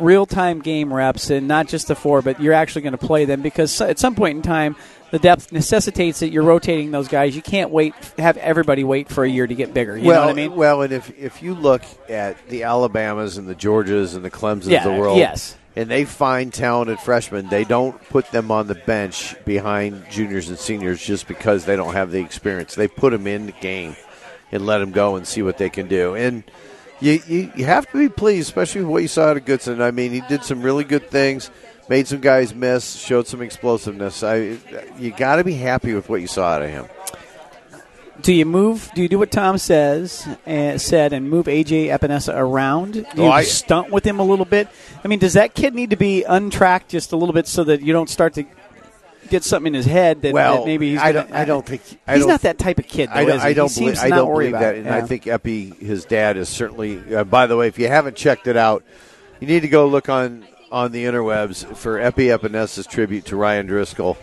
real 0.00 0.26
time 0.26 0.60
game 0.60 0.92
reps 0.92 1.30
and 1.30 1.48
not 1.48 1.68
just 1.68 1.88
the 1.88 1.94
four, 1.94 2.20
but 2.22 2.40
you're 2.40 2.52
actually 2.52 2.82
going 2.82 2.92
to 2.92 2.98
play 2.98 3.24
them 3.24 3.42
because 3.42 3.80
at 3.80 3.98
some 3.98 4.14
point 4.14 4.36
in 4.36 4.42
time. 4.42 4.76
The 5.12 5.20
depth 5.20 5.52
necessitates 5.52 6.18
that 6.18 6.30
you're 6.30 6.42
rotating 6.42 6.90
those 6.90 7.06
guys. 7.06 7.36
You 7.36 7.40
can't 7.40 7.70
wait, 7.70 7.94
have 8.18 8.36
everybody 8.38 8.82
wait 8.82 9.08
for 9.08 9.22
a 9.22 9.28
year 9.28 9.46
to 9.46 9.54
get 9.54 9.72
bigger. 9.72 9.96
You 9.96 10.08
well, 10.08 10.22
know 10.22 10.26
what 10.26 10.32
I 10.32 10.34
mean? 10.34 10.56
well, 10.56 10.82
and 10.82 10.92
if 10.92 11.16
if 11.16 11.44
you 11.44 11.54
look 11.54 11.82
at 12.08 12.48
the 12.48 12.64
Alabamas 12.64 13.36
and 13.38 13.46
the 13.46 13.54
Georgias 13.54 14.16
and 14.16 14.24
the 14.24 14.32
Clemsons 14.32 14.70
Yeah, 14.70 14.78
of 14.84 14.92
the 14.92 15.00
world, 15.00 15.18
yes. 15.18 15.56
And 15.76 15.90
they 15.90 16.06
find 16.06 16.52
talented 16.52 16.98
freshmen, 16.98 17.48
they 17.48 17.64
don't 17.64 18.02
put 18.08 18.30
them 18.30 18.50
on 18.50 18.66
the 18.66 18.74
bench 18.74 19.36
behind 19.44 20.06
juniors 20.10 20.48
and 20.48 20.58
seniors 20.58 21.04
just 21.04 21.28
because 21.28 21.66
they 21.66 21.76
don't 21.76 21.92
have 21.92 22.10
the 22.10 22.20
experience. 22.20 22.74
They 22.74 22.88
put 22.88 23.10
them 23.10 23.26
in 23.26 23.46
the 23.46 23.52
game 23.52 23.94
and 24.50 24.64
let 24.64 24.78
them 24.78 24.90
go 24.90 25.16
and 25.16 25.26
see 25.26 25.42
what 25.42 25.58
they 25.58 25.68
can 25.68 25.86
do. 25.86 26.14
And 26.14 26.44
you, 27.00 27.20
you, 27.26 27.52
you 27.54 27.64
have 27.66 27.90
to 27.90 27.98
be 27.98 28.08
pleased, 28.08 28.48
especially 28.48 28.80
with 28.80 28.90
what 28.90 29.02
you 29.02 29.08
saw 29.08 29.28
out 29.28 29.36
of 29.36 29.44
Goodson. 29.44 29.82
I 29.82 29.90
mean, 29.90 30.12
he 30.12 30.22
did 30.22 30.44
some 30.44 30.62
really 30.62 30.84
good 30.84 31.10
things, 31.10 31.50
made 31.90 32.06
some 32.06 32.20
guys 32.20 32.54
miss, 32.54 32.96
showed 32.96 33.26
some 33.26 33.42
explosiveness. 33.42 34.22
I, 34.22 34.56
you 34.98 35.10
got 35.10 35.36
to 35.36 35.44
be 35.44 35.54
happy 35.54 35.92
with 35.92 36.08
what 36.08 36.22
you 36.22 36.26
saw 36.26 36.54
out 36.54 36.62
of 36.62 36.70
him. 36.70 36.86
Do 38.22 38.32
you 38.32 38.46
move? 38.46 38.90
Do 38.94 39.02
you 39.02 39.08
do 39.08 39.18
what 39.18 39.30
Tom 39.30 39.58
says 39.58 40.26
and 40.46 40.80
said 40.80 41.12
and 41.12 41.28
move 41.30 41.46
AJ 41.46 41.88
Epenesa 41.96 42.34
around? 42.36 42.92
Do 42.94 43.00
you 43.00 43.24
Oh, 43.24 43.30
I- 43.30 43.42
stunt 43.44 43.90
with 43.90 44.04
him 44.04 44.18
a 44.18 44.24
little 44.24 44.44
bit? 44.44 44.68
I 45.04 45.08
mean, 45.08 45.18
does 45.18 45.34
that 45.34 45.54
kid 45.54 45.74
need 45.74 45.90
to 45.90 45.96
be 45.96 46.24
untracked 46.24 46.88
just 46.88 47.12
a 47.12 47.16
little 47.16 47.34
bit 47.34 47.46
so 47.46 47.62
that 47.64 47.82
you 47.82 47.92
don't 47.92 48.08
start 48.10 48.34
to 48.34 48.44
get 49.28 49.44
something 49.44 49.68
in 49.68 49.74
his 49.74 49.86
head 49.86 50.22
that, 50.22 50.32
Well, 50.32 50.58
that 50.58 50.66
maybe 50.66 50.92
he's 50.92 51.00
I 51.00 51.12
gonna- 51.12 51.26
don't- 51.28 51.36
I 51.36 51.44
don't 51.44 51.66
think- 51.66 51.82
he's 51.82 51.98
don't- 52.20 52.28
not 52.28 52.42
that 52.42 52.58
type 52.58 52.78
of 52.78 52.86
kid. 52.86 53.10
Though, 53.12 53.20
I 53.20 53.24
don't? 53.24 53.40
I 53.40 53.52
don't 53.52 53.74
believe, 53.74 53.98
I 53.98 54.08
don't 54.08 54.30
believe 54.32 54.52
that, 54.52 54.74
it. 54.76 54.78
and 54.78 54.86
Yeah. 54.86 54.96
I 54.96 55.00
think 55.02 55.26
Epi, 55.26 55.72
his 55.80 56.04
dad, 56.04 56.36
is 56.36 56.48
certainly. 56.48 57.00
Uh, 57.14 57.24
by 57.24 57.46
the 57.46 57.56
way, 57.56 57.66
if 57.68 57.78
you 57.78 57.88
haven't 57.88 58.16
checked 58.16 58.46
it 58.46 58.56
out, 58.56 58.82
you 59.40 59.46
need 59.48 59.60
to 59.60 59.68
go 59.68 59.86
look 59.86 60.08
on 60.08 60.44
on 60.72 60.90
the 60.90 61.04
interwebs 61.04 61.64
for 61.76 62.00
Epi 62.00 62.26
Epenesa's 62.30 62.86
tribute 62.88 63.24
to 63.26 63.36
Ryan 63.36 63.66
Driscoll 63.66 64.16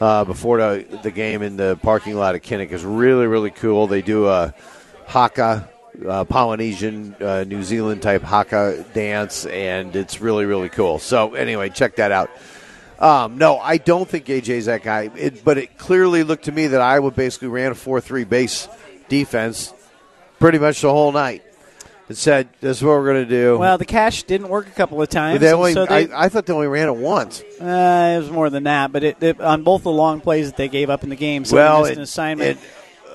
uh, 0.00 0.24
before 0.24 0.58
the, 0.58 0.98
the 1.02 1.10
game 1.10 1.42
in 1.42 1.56
the 1.56 1.78
parking 1.82 2.16
lot 2.16 2.34
of 2.34 2.42
Kinnick 2.42 2.70
is 2.70 2.84
really 2.84 3.26
really 3.26 3.50
cool. 3.50 3.86
They 3.86 4.02
do 4.02 4.28
a 4.28 4.54
haka. 5.06 5.68
Uh, 6.06 6.22
Polynesian, 6.22 7.16
uh, 7.20 7.42
New 7.42 7.64
Zealand 7.64 8.02
type 8.02 8.22
haka 8.22 8.84
dance, 8.94 9.46
and 9.46 9.96
it's 9.96 10.20
really, 10.20 10.44
really 10.44 10.68
cool. 10.68 11.00
So, 11.00 11.34
anyway, 11.34 11.70
check 11.70 11.96
that 11.96 12.12
out. 12.12 12.30
Um, 12.98 13.38
no, 13.38 13.58
I 13.58 13.78
don't 13.78 14.08
think 14.08 14.26
AJ's 14.26 14.66
that 14.66 14.82
guy. 14.82 15.10
It, 15.16 15.44
but 15.44 15.58
it 15.58 15.78
clearly 15.78 16.24
looked 16.24 16.44
to 16.44 16.52
me 16.52 16.68
that 16.68 16.80
Iowa 16.80 17.10
basically 17.10 17.48
ran 17.48 17.72
a 17.72 17.74
4 17.74 18.00
3 18.00 18.24
base 18.24 18.68
defense 19.08 19.72
pretty 20.38 20.58
much 20.58 20.80
the 20.82 20.90
whole 20.90 21.12
night. 21.12 21.42
It 22.08 22.16
said, 22.16 22.48
this 22.60 22.78
is 22.78 22.82
what 22.82 22.92
we're 22.92 23.04
going 23.12 23.24
to 23.24 23.30
do. 23.30 23.58
well, 23.58 23.76
the 23.76 23.84
cash 23.84 24.22
didn't 24.22 24.48
work 24.48 24.66
a 24.66 24.70
couple 24.70 25.00
of 25.02 25.08
times. 25.08 25.40
They 25.40 25.52
only, 25.52 25.74
so 25.74 25.84
they, 25.84 26.10
I, 26.10 26.24
I 26.24 26.28
thought 26.28 26.46
they 26.46 26.52
only 26.54 26.66
ran 26.68 26.88
it 26.88 26.96
once. 26.96 27.42
uh, 27.60 28.14
it 28.16 28.18
was 28.22 28.30
more 28.30 28.48
than 28.50 28.64
that, 28.64 28.92
but 28.92 29.04
it, 29.04 29.22
it, 29.22 29.40
on 29.40 29.62
both 29.62 29.82
the 29.82 29.90
long 29.90 30.20
plays 30.22 30.46
that 30.50 30.56
they 30.56 30.68
gave 30.68 30.88
up 30.90 31.02
in 31.04 31.10
the 31.10 31.16
game, 31.16 31.44
so 31.44 31.56
Well, 31.56 31.84
it- 31.84 31.96
an 31.96 32.02
assignment. 32.02 32.58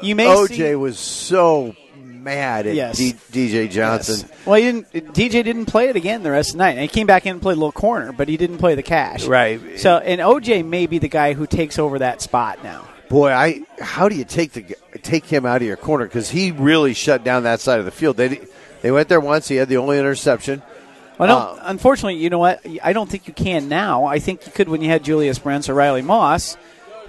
you 0.01 0.15
may 0.15 0.27
OJ 0.27 0.47
see, 0.55 0.75
was 0.75 0.99
so 0.99 1.75
mad 1.97 2.67
at 2.67 2.75
Yes. 2.75 2.97
D, 2.97 3.13
DJ 3.31 3.69
Johnson. 3.69 4.27
Yes. 4.29 4.45
Well, 4.45 4.55
he 4.55 4.63
didn't. 4.63 4.91
DJ 5.13 5.43
didn't 5.43 5.65
play 5.65 5.89
it 5.89 5.95
again 5.95 6.23
the 6.23 6.31
rest 6.31 6.51
of 6.51 6.53
the 6.53 6.63
night. 6.63 6.71
And 6.71 6.81
he 6.81 6.87
came 6.87 7.07
back 7.07 7.25
in 7.25 7.33
and 7.33 7.41
played 7.41 7.53
a 7.57 7.59
little 7.59 7.71
corner, 7.73 8.11
but 8.13 8.27
he 8.29 8.37
didn't 8.37 8.59
play 8.59 8.75
the 8.75 8.83
cash. 8.83 9.25
Right. 9.25 9.79
So, 9.79 9.97
and 9.97 10.21
OJ 10.21 10.65
may 10.65 10.85
be 10.87 10.99
the 10.99 11.09
guy 11.09 11.33
who 11.33 11.45
takes 11.47 11.77
over 11.79 11.99
that 11.99 12.21
spot 12.21 12.63
now. 12.63 12.87
Boy, 13.09 13.31
I 13.31 13.61
how 13.79 14.07
do 14.07 14.15
you 14.15 14.23
take 14.23 14.53
the 14.53 14.75
take 15.01 15.25
him 15.25 15.45
out 15.45 15.57
of 15.57 15.63
your 15.67 15.75
corner 15.77 16.05
because 16.05 16.29
he 16.29 16.51
really 16.51 16.93
shut 16.93 17.23
down 17.23 17.43
that 17.43 17.59
side 17.59 17.79
of 17.79 17.85
the 17.85 17.91
field. 17.91 18.17
They 18.17 18.39
they 18.83 18.91
went 18.91 19.09
there 19.09 19.19
once. 19.19 19.47
He 19.47 19.55
had 19.55 19.69
the 19.69 19.77
only 19.77 19.97
interception. 19.97 20.61
Well, 21.17 21.29
no, 21.29 21.37
Uh, 21.37 21.59
unfortunately, 21.63 22.17
you 22.17 22.29
know 22.29 22.39
what? 22.39 22.61
I 22.83 22.91
don't 22.93 23.09
think 23.09 23.27
you 23.27 23.33
can 23.33 23.69
now. 23.69 24.05
I 24.05 24.19
think 24.19 24.45
you 24.45 24.51
could 24.51 24.67
when 24.67 24.81
you 24.81 24.89
had 24.89 25.03
Julius 25.03 25.39
Brents 25.39 25.69
or 25.69 25.73
Riley 25.73 26.01
Moss, 26.01 26.57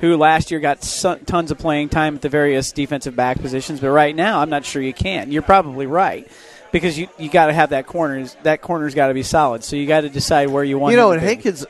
who 0.00 0.16
last 0.16 0.50
year 0.50 0.60
got 0.60 0.80
tons 1.26 1.50
of 1.50 1.58
playing 1.58 1.88
time 1.88 2.14
at 2.14 2.22
the 2.22 2.28
various 2.28 2.70
defensive 2.70 3.16
back 3.16 3.40
positions. 3.40 3.80
But 3.80 3.90
right 3.90 4.14
now, 4.14 4.40
I'm 4.40 4.50
not 4.50 4.64
sure 4.64 4.80
you 4.82 4.92
can. 4.94 5.32
You're 5.32 5.42
probably 5.42 5.86
right 5.86 6.30
because 6.70 6.96
you 6.98 7.08
you 7.18 7.28
got 7.28 7.46
to 7.46 7.52
have 7.52 7.70
that 7.70 7.86
corner. 7.86 8.24
That 8.44 8.60
corner's 8.62 8.94
got 8.94 9.08
to 9.08 9.14
be 9.14 9.22
solid. 9.22 9.64
So 9.64 9.74
you 9.74 9.86
got 9.86 10.02
to 10.02 10.08
decide 10.08 10.50
where 10.50 10.64
you 10.64 10.78
want. 10.78 10.92
You 10.92 10.96
know, 10.98 11.10
and. 11.12 11.20
Hankins 11.20 11.66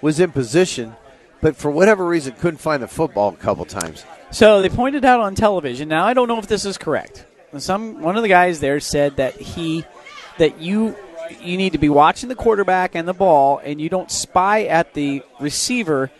was 0.00 0.18
in 0.18 0.30
position, 0.30 0.94
but 1.42 1.56
for 1.56 1.70
whatever 1.70 2.06
reason 2.06 2.32
couldn't 2.34 2.58
find 2.58 2.82
the 2.82 2.88
football 2.88 3.30
a 3.30 3.36
couple 3.36 3.64
times. 3.66 4.04
So 4.30 4.62
they 4.62 4.68
pointed 4.68 5.04
out 5.04 5.20
on 5.20 5.34
television. 5.34 5.88
Now 5.88 6.06
I 6.06 6.14
don't 6.14 6.28
know 6.28 6.38
if 6.38 6.46
this 6.46 6.64
is 6.64 6.78
correct. 6.78 7.26
Some 7.60 8.00
one 8.00 8.16
of 8.16 8.22
the 8.22 8.28
guys 8.28 8.60
there 8.60 8.80
said 8.80 9.16
that 9.16 9.34
he 9.34 9.84
that 10.38 10.60
you 10.60 10.96
you 11.40 11.56
need 11.56 11.72
to 11.72 11.78
be 11.78 11.88
watching 11.88 12.28
the 12.28 12.34
quarterback 12.34 12.94
and 12.94 13.06
the 13.06 13.14
ball, 13.14 13.60
and 13.62 13.80
you 13.80 13.88
don't 13.88 14.10
spy 14.10 14.64
at 14.64 14.94
the 14.94 15.22
receiver 15.40 16.10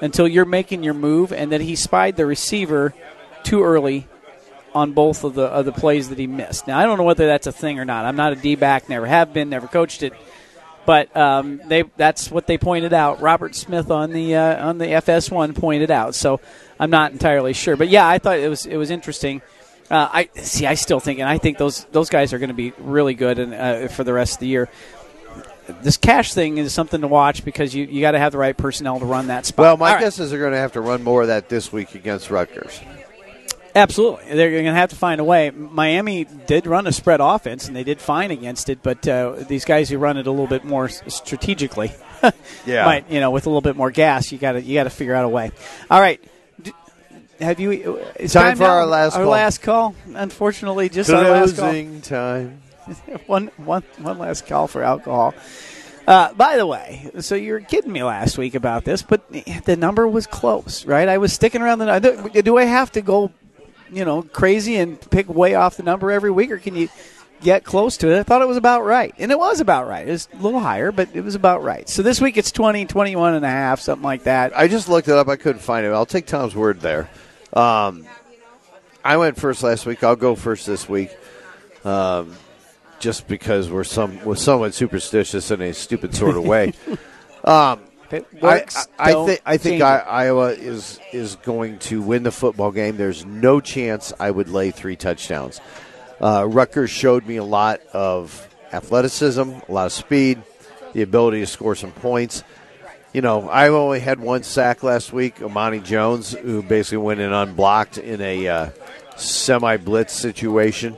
until 0.00 0.28
you're 0.28 0.44
making 0.44 0.82
your 0.82 0.94
move, 0.94 1.32
and 1.32 1.52
that 1.52 1.60
he 1.60 1.76
spied 1.76 2.16
the 2.16 2.26
receiver 2.26 2.94
too 3.42 3.62
early 3.62 4.06
on 4.74 4.92
both 4.92 5.24
of 5.24 5.34
the 5.34 5.44
of 5.44 5.64
the 5.64 5.72
plays 5.72 6.10
that 6.10 6.18
he 6.18 6.26
missed. 6.26 6.66
Now 6.66 6.78
I 6.78 6.84
don't 6.84 6.98
know 6.98 7.04
whether 7.04 7.26
that's 7.26 7.46
a 7.46 7.52
thing 7.52 7.78
or 7.78 7.84
not. 7.84 8.04
I'm 8.04 8.16
not 8.16 8.32
a 8.32 8.36
D 8.36 8.56
back, 8.56 8.88
never 8.88 9.06
have 9.06 9.32
been, 9.32 9.48
never 9.48 9.66
coached 9.66 10.02
it. 10.02 10.12
But 10.84 11.14
um, 11.16 11.60
they 11.66 11.82
that's 11.96 12.30
what 12.30 12.46
they 12.46 12.58
pointed 12.58 12.92
out. 12.92 13.20
Robert 13.20 13.54
Smith 13.54 13.90
on 13.90 14.12
the 14.12 14.36
uh, 14.36 14.68
on 14.68 14.78
the 14.78 14.86
FS1 14.86 15.56
pointed 15.56 15.90
out. 15.90 16.14
So 16.14 16.40
I'm 16.78 16.90
not 16.90 17.10
entirely 17.12 17.54
sure. 17.54 17.76
But 17.76 17.88
yeah, 17.88 18.06
I 18.06 18.18
thought 18.18 18.38
it 18.38 18.48
was 18.48 18.66
it 18.66 18.76
was 18.76 18.90
interesting. 18.90 19.42
Uh, 19.90 20.08
I 20.12 20.28
see. 20.36 20.66
I 20.66 20.74
still 20.74 21.00
think, 21.00 21.20
and 21.20 21.28
I 21.28 21.38
think 21.38 21.58
those 21.58 21.84
those 21.92 22.08
guys 22.10 22.32
are 22.32 22.38
going 22.38 22.48
to 22.48 22.54
be 22.54 22.72
really 22.78 23.14
good 23.14 23.38
and, 23.38 23.54
uh, 23.54 23.88
for 23.88 24.02
the 24.04 24.12
rest 24.12 24.34
of 24.34 24.40
the 24.40 24.48
year. 24.48 24.68
This 25.82 25.96
cash 25.96 26.32
thing 26.32 26.58
is 26.58 26.72
something 26.72 27.00
to 27.00 27.08
watch 27.08 27.44
because 27.44 27.74
you, 27.74 27.86
you 27.86 28.00
got 28.00 28.12
to 28.12 28.20
have 28.20 28.30
the 28.32 28.38
right 28.38 28.56
personnel 28.56 29.00
to 29.00 29.04
run 29.04 29.26
that 29.28 29.46
spot. 29.46 29.62
Well, 29.64 29.76
my 29.76 29.88
All 29.88 29.94
right. 29.96 30.00
guess 30.00 30.20
is 30.20 30.30
they're 30.30 30.38
going 30.38 30.52
to 30.52 30.58
have 30.58 30.72
to 30.72 30.80
run 30.80 31.02
more 31.02 31.22
of 31.22 31.28
that 31.28 31.48
this 31.48 31.72
week 31.72 31.94
against 31.96 32.30
Rutgers. 32.30 32.80
Absolutely, 33.74 34.34
they're 34.34 34.52
going 34.52 34.64
to 34.64 34.72
have 34.72 34.88
to 34.90 34.96
find 34.96 35.20
a 35.20 35.24
way. 35.24 35.50
Miami 35.50 36.24
did 36.24 36.66
run 36.66 36.86
a 36.86 36.92
spread 36.92 37.20
offense, 37.20 37.66
and 37.66 37.76
they 37.76 37.84
did 37.84 38.00
fine 38.00 38.30
against 38.30 38.70
it. 38.70 38.78
But 38.82 39.06
uh, 39.06 39.32
these 39.48 39.66
guys 39.66 39.90
who 39.90 39.98
run 39.98 40.16
it 40.16 40.26
a 40.26 40.30
little 40.30 40.46
bit 40.46 40.64
more 40.64 40.88
strategically, 40.88 41.92
Yeah. 42.66 42.86
might 42.86 43.10
you 43.10 43.20
know 43.20 43.30
with 43.30 43.44
a 43.44 43.50
little 43.50 43.60
bit 43.60 43.76
more 43.76 43.90
gas, 43.90 44.32
you 44.32 44.38
got 44.38 44.52
to 44.52 44.62
you 44.62 44.72
got 44.74 44.84
to 44.84 44.90
figure 44.90 45.14
out 45.14 45.26
a 45.26 45.28
way. 45.28 45.50
All 45.90 46.00
right, 46.00 46.18
have 47.40 47.60
you? 47.60 48.02
It's 48.16 48.32
Time 48.32 48.56
for 48.56 48.64
now? 48.64 48.70
our 48.70 48.86
last 48.86 49.14
our 49.14 49.22
call. 49.22 49.30
last 49.30 49.62
call. 49.62 49.94
Unfortunately, 50.14 50.88
just 50.88 51.10
our 51.10 51.22
last 51.22 51.56
call. 51.56 51.70
Closing 51.70 52.00
time. 52.00 52.62
one, 53.26 53.48
one, 53.56 53.82
one 53.98 54.18
last 54.18 54.46
call 54.46 54.66
for 54.66 54.82
alcohol. 54.82 55.34
Uh, 56.06 56.32
by 56.34 56.56
the 56.56 56.66
way, 56.66 57.10
so 57.18 57.34
you 57.34 57.52
were 57.52 57.60
kidding 57.60 57.90
me 57.90 58.02
last 58.04 58.38
week 58.38 58.54
about 58.54 58.84
this, 58.84 59.02
but 59.02 59.28
the 59.64 59.76
number 59.76 60.06
was 60.06 60.26
close, 60.26 60.86
right? 60.86 61.08
I 61.08 61.18
was 61.18 61.32
sticking 61.32 61.62
around 61.62 61.80
the. 61.80 61.98
Do, 61.98 62.42
do 62.42 62.56
I 62.58 62.64
have 62.64 62.92
to 62.92 63.02
go, 63.02 63.32
you 63.90 64.04
know, 64.04 64.22
crazy 64.22 64.76
and 64.76 65.00
pick 65.10 65.28
way 65.28 65.56
off 65.56 65.76
the 65.76 65.82
number 65.82 66.12
every 66.12 66.30
week, 66.30 66.52
or 66.52 66.58
can 66.58 66.76
you 66.76 66.88
get 67.40 67.64
close 67.64 67.96
to 67.98 68.10
it. 68.10 68.18
I 68.18 68.22
thought 68.22 68.42
it 68.42 68.48
was 68.48 68.56
about 68.56 68.84
right. 68.84 69.14
And 69.18 69.30
it 69.30 69.38
was 69.38 69.60
about 69.60 69.86
right. 69.86 70.06
It 70.06 70.10
was 70.10 70.28
a 70.32 70.42
little 70.42 70.60
higher, 70.60 70.92
but 70.92 71.08
it 71.14 71.22
was 71.22 71.34
about 71.34 71.62
right. 71.62 71.88
So 71.88 72.02
this 72.02 72.20
week 72.20 72.36
it's 72.36 72.50
20, 72.50 72.86
21 72.86 73.34
and 73.34 73.44
a 73.44 73.48
half, 73.48 73.80
something 73.80 74.04
like 74.04 74.24
that. 74.24 74.56
I 74.56 74.68
just 74.68 74.88
looked 74.88 75.08
it 75.08 75.14
up. 75.14 75.28
I 75.28 75.36
couldn't 75.36 75.60
find 75.60 75.86
it. 75.86 75.90
I'll 75.90 76.06
take 76.06 76.26
Tom's 76.26 76.54
word 76.54 76.80
there. 76.80 77.08
Um, 77.52 78.06
I 79.04 79.16
went 79.16 79.36
first 79.36 79.62
last 79.62 79.86
week. 79.86 80.02
I'll 80.02 80.16
go 80.16 80.34
first 80.34 80.66
this 80.66 80.88
week. 80.88 81.10
Um, 81.84 82.34
just 82.98 83.28
because 83.28 83.70
we're 83.70 83.84
some 83.84 84.24
we're 84.24 84.36
somewhat 84.36 84.74
superstitious 84.74 85.50
in 85.50 85.60
a 85.60 85.72
stupid 85.72 86.14
sort 86.14 86.36
of 86.36 86.44
way. 86.44 86.72
um, 87.44 87.80
I, 88.10 88.24
works, 88.40 88.88
I, 88.98 89.10
I 89.10 89.12
don't 89.12 89.26
think 89.26 89.42
I 89.44 89.56
think 89.56 89.82
I. 89.82 89.98
Iowa 89.98 90.52
is 90.52 91.00
is 91.12 91.36
going 91.36 91.78
to 91.80 92.00
win 92.02 92.22
the 92.22 92.30
football 92.30 92.70
game. 92.70 92.96
There's 92.96 93.24
no 93.24 93.60
chance 93.60 94.12
I 94.18 94.30
would 94.30 94.48
lay 94.48 94.70
three 94.70 94.96
touchdowns. 94.96 95.60
Uh, 96.20 96.46
Rutgers 96.48 96.90
showed 96.90 97.26
me 97.26 97.36
a 97.36 97.44
lot 97.44 97.80
of 97.92 98.48
athleticism, 98.72 99.50
a 99.68 99.72
lot 99.72 99.86
of 99.86 99.92
speed, 99.92 100.42
the 100.92 101.02
ability 101.02 101.40
to 101.40 101.46
score 101.46 101.74
some 101.74 101.92
points. 101.92 102.42
You 103.12 103.22
know, 103.22 103.48
I 103.48 103.68
only 103.68 104.00
had 104.00 104.20
one 104.20 104.42
sack 104.42 104.82
last 104.82 105.12
week. 105.12 105.40
Amani 105.42 105.80
Jones, 105.80 106.32
who 106.32 106.62
basically 106.62 106.98
went 106.98 107.20
in 107.20 107.32
unblocked 107.32 107.98
in 107.98 108.20
a 108.20 108.48
uh, 108.48 108.70
semi-blitz 109.16 110.12
situation. 110.12 110.96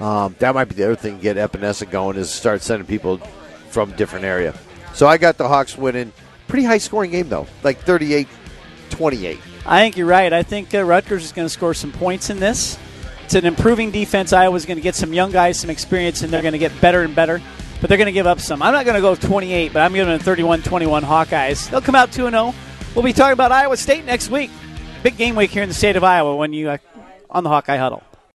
Um, 0.00 0.36
that 0.38 0.54
might 0.54 0.66
be 0.66 0.74
the 0.74 0.84
other 0.84 0.96
thing. 0.96 1.16
to 1.16 1.22
Get 1.22 1.36
Epenesa 1.36 1.90
going 1.90 2.16
is 2.16 2.30
start 2.30 2.62
sending 2.62 2.86
people 2.86 3.18
from 3.70 3.92
different 3.92 4.24
area. 4.24 4.54
So 4.92 5.06
I 5.06 5.18
got 5.18 5.38
the 5.38 5.48
Hawks 5.48 5.76
winning. 5.76 6.12
Pretty 6.48 6.64
high 6.64 6.78
scoring 6.78 7.10
game 7.10 7.28
though, 7.28 7.46
like 7.62 7.84
38-28. 7.84 9.38
I 9.66 9.80
think 9.80 9.96
you're 9.96 10.06
right. 10.06 10.32
I 10.32 10.42
think 10.42 10.72
uh, 10.74 10.84
Rutgers 10.84 11.24
is 11.24 11.32
going 11.32 11.46
to 11.46 11.50
score 11.50 11.74
some 11.74 11.90
points 11.90 12.30
in 12.30 12.38
this. 12.38 12.78
It's 13.24 13.34
an 13.34 13.44
improving 13.44 13.90
defense. 13.90 14.32
Iowa's 14.32 14.66
going 14.66 14.76
to 14.76 14.82
get 14.82 14.94
some 14.94 15.12
young 15.12 15.32
guys 15.32 15.58
some 15.58 15.70
experience, 15.70 16.22
and 16.22 16.32
they're 16.32 16.42
going 16.42 16.52
to 16.52 16.58
get 16.58 16.80
better 16.80 17.02
and 17.02 17.14
better. 17.14 17.42
But 17.86 17.90
they're 17.90 17.98
going 17.98 18.06
to 18.06 18.12
give 18.12 18.26
up 18.26 18.40
some. 18.40 18.62
I'm 18.62 18.72
not 18.72 18.84
going 18.84 18.96
to 18.96 19.00
go 19.00 19.14
28, 19.14 19.72
but 19.72 19.80
I'm 19.80 19.92
giving 19.92 20.10
them 20.12 20.18
31 20.18 20.62
21 20.62 21.04
Hawkeyes. 21.04 21.70
They'll 21.70 21.80
come 21.80 21.94
out 21.94 22.10
2 22.10 22.28
0. 22.28 22.52
We'll 22.96 23.04
be 23.04 23.12
talking 23.12 23.32
about 23.32 23.52
Iowa 23.52 23.76
State 23.76 24.04
next 24.04 24.28
week. 24.28 24.50
Big 25.04 25.16
game 25.16 25.36
week 25.36 25.52
here 25.52 25.62
in 25.62 25.68
the 25.68 25.74
state 25.76 25.94
of 25.94 26.02
Iowa 26.02 26.34
when 26.34 26.52
you 26.52 26.68
uh, 26.68 26.78
on 27.30 27.44
the 27.44 27.48
Hawkeye 27.48 27.76
Huddle. 27.76 28.02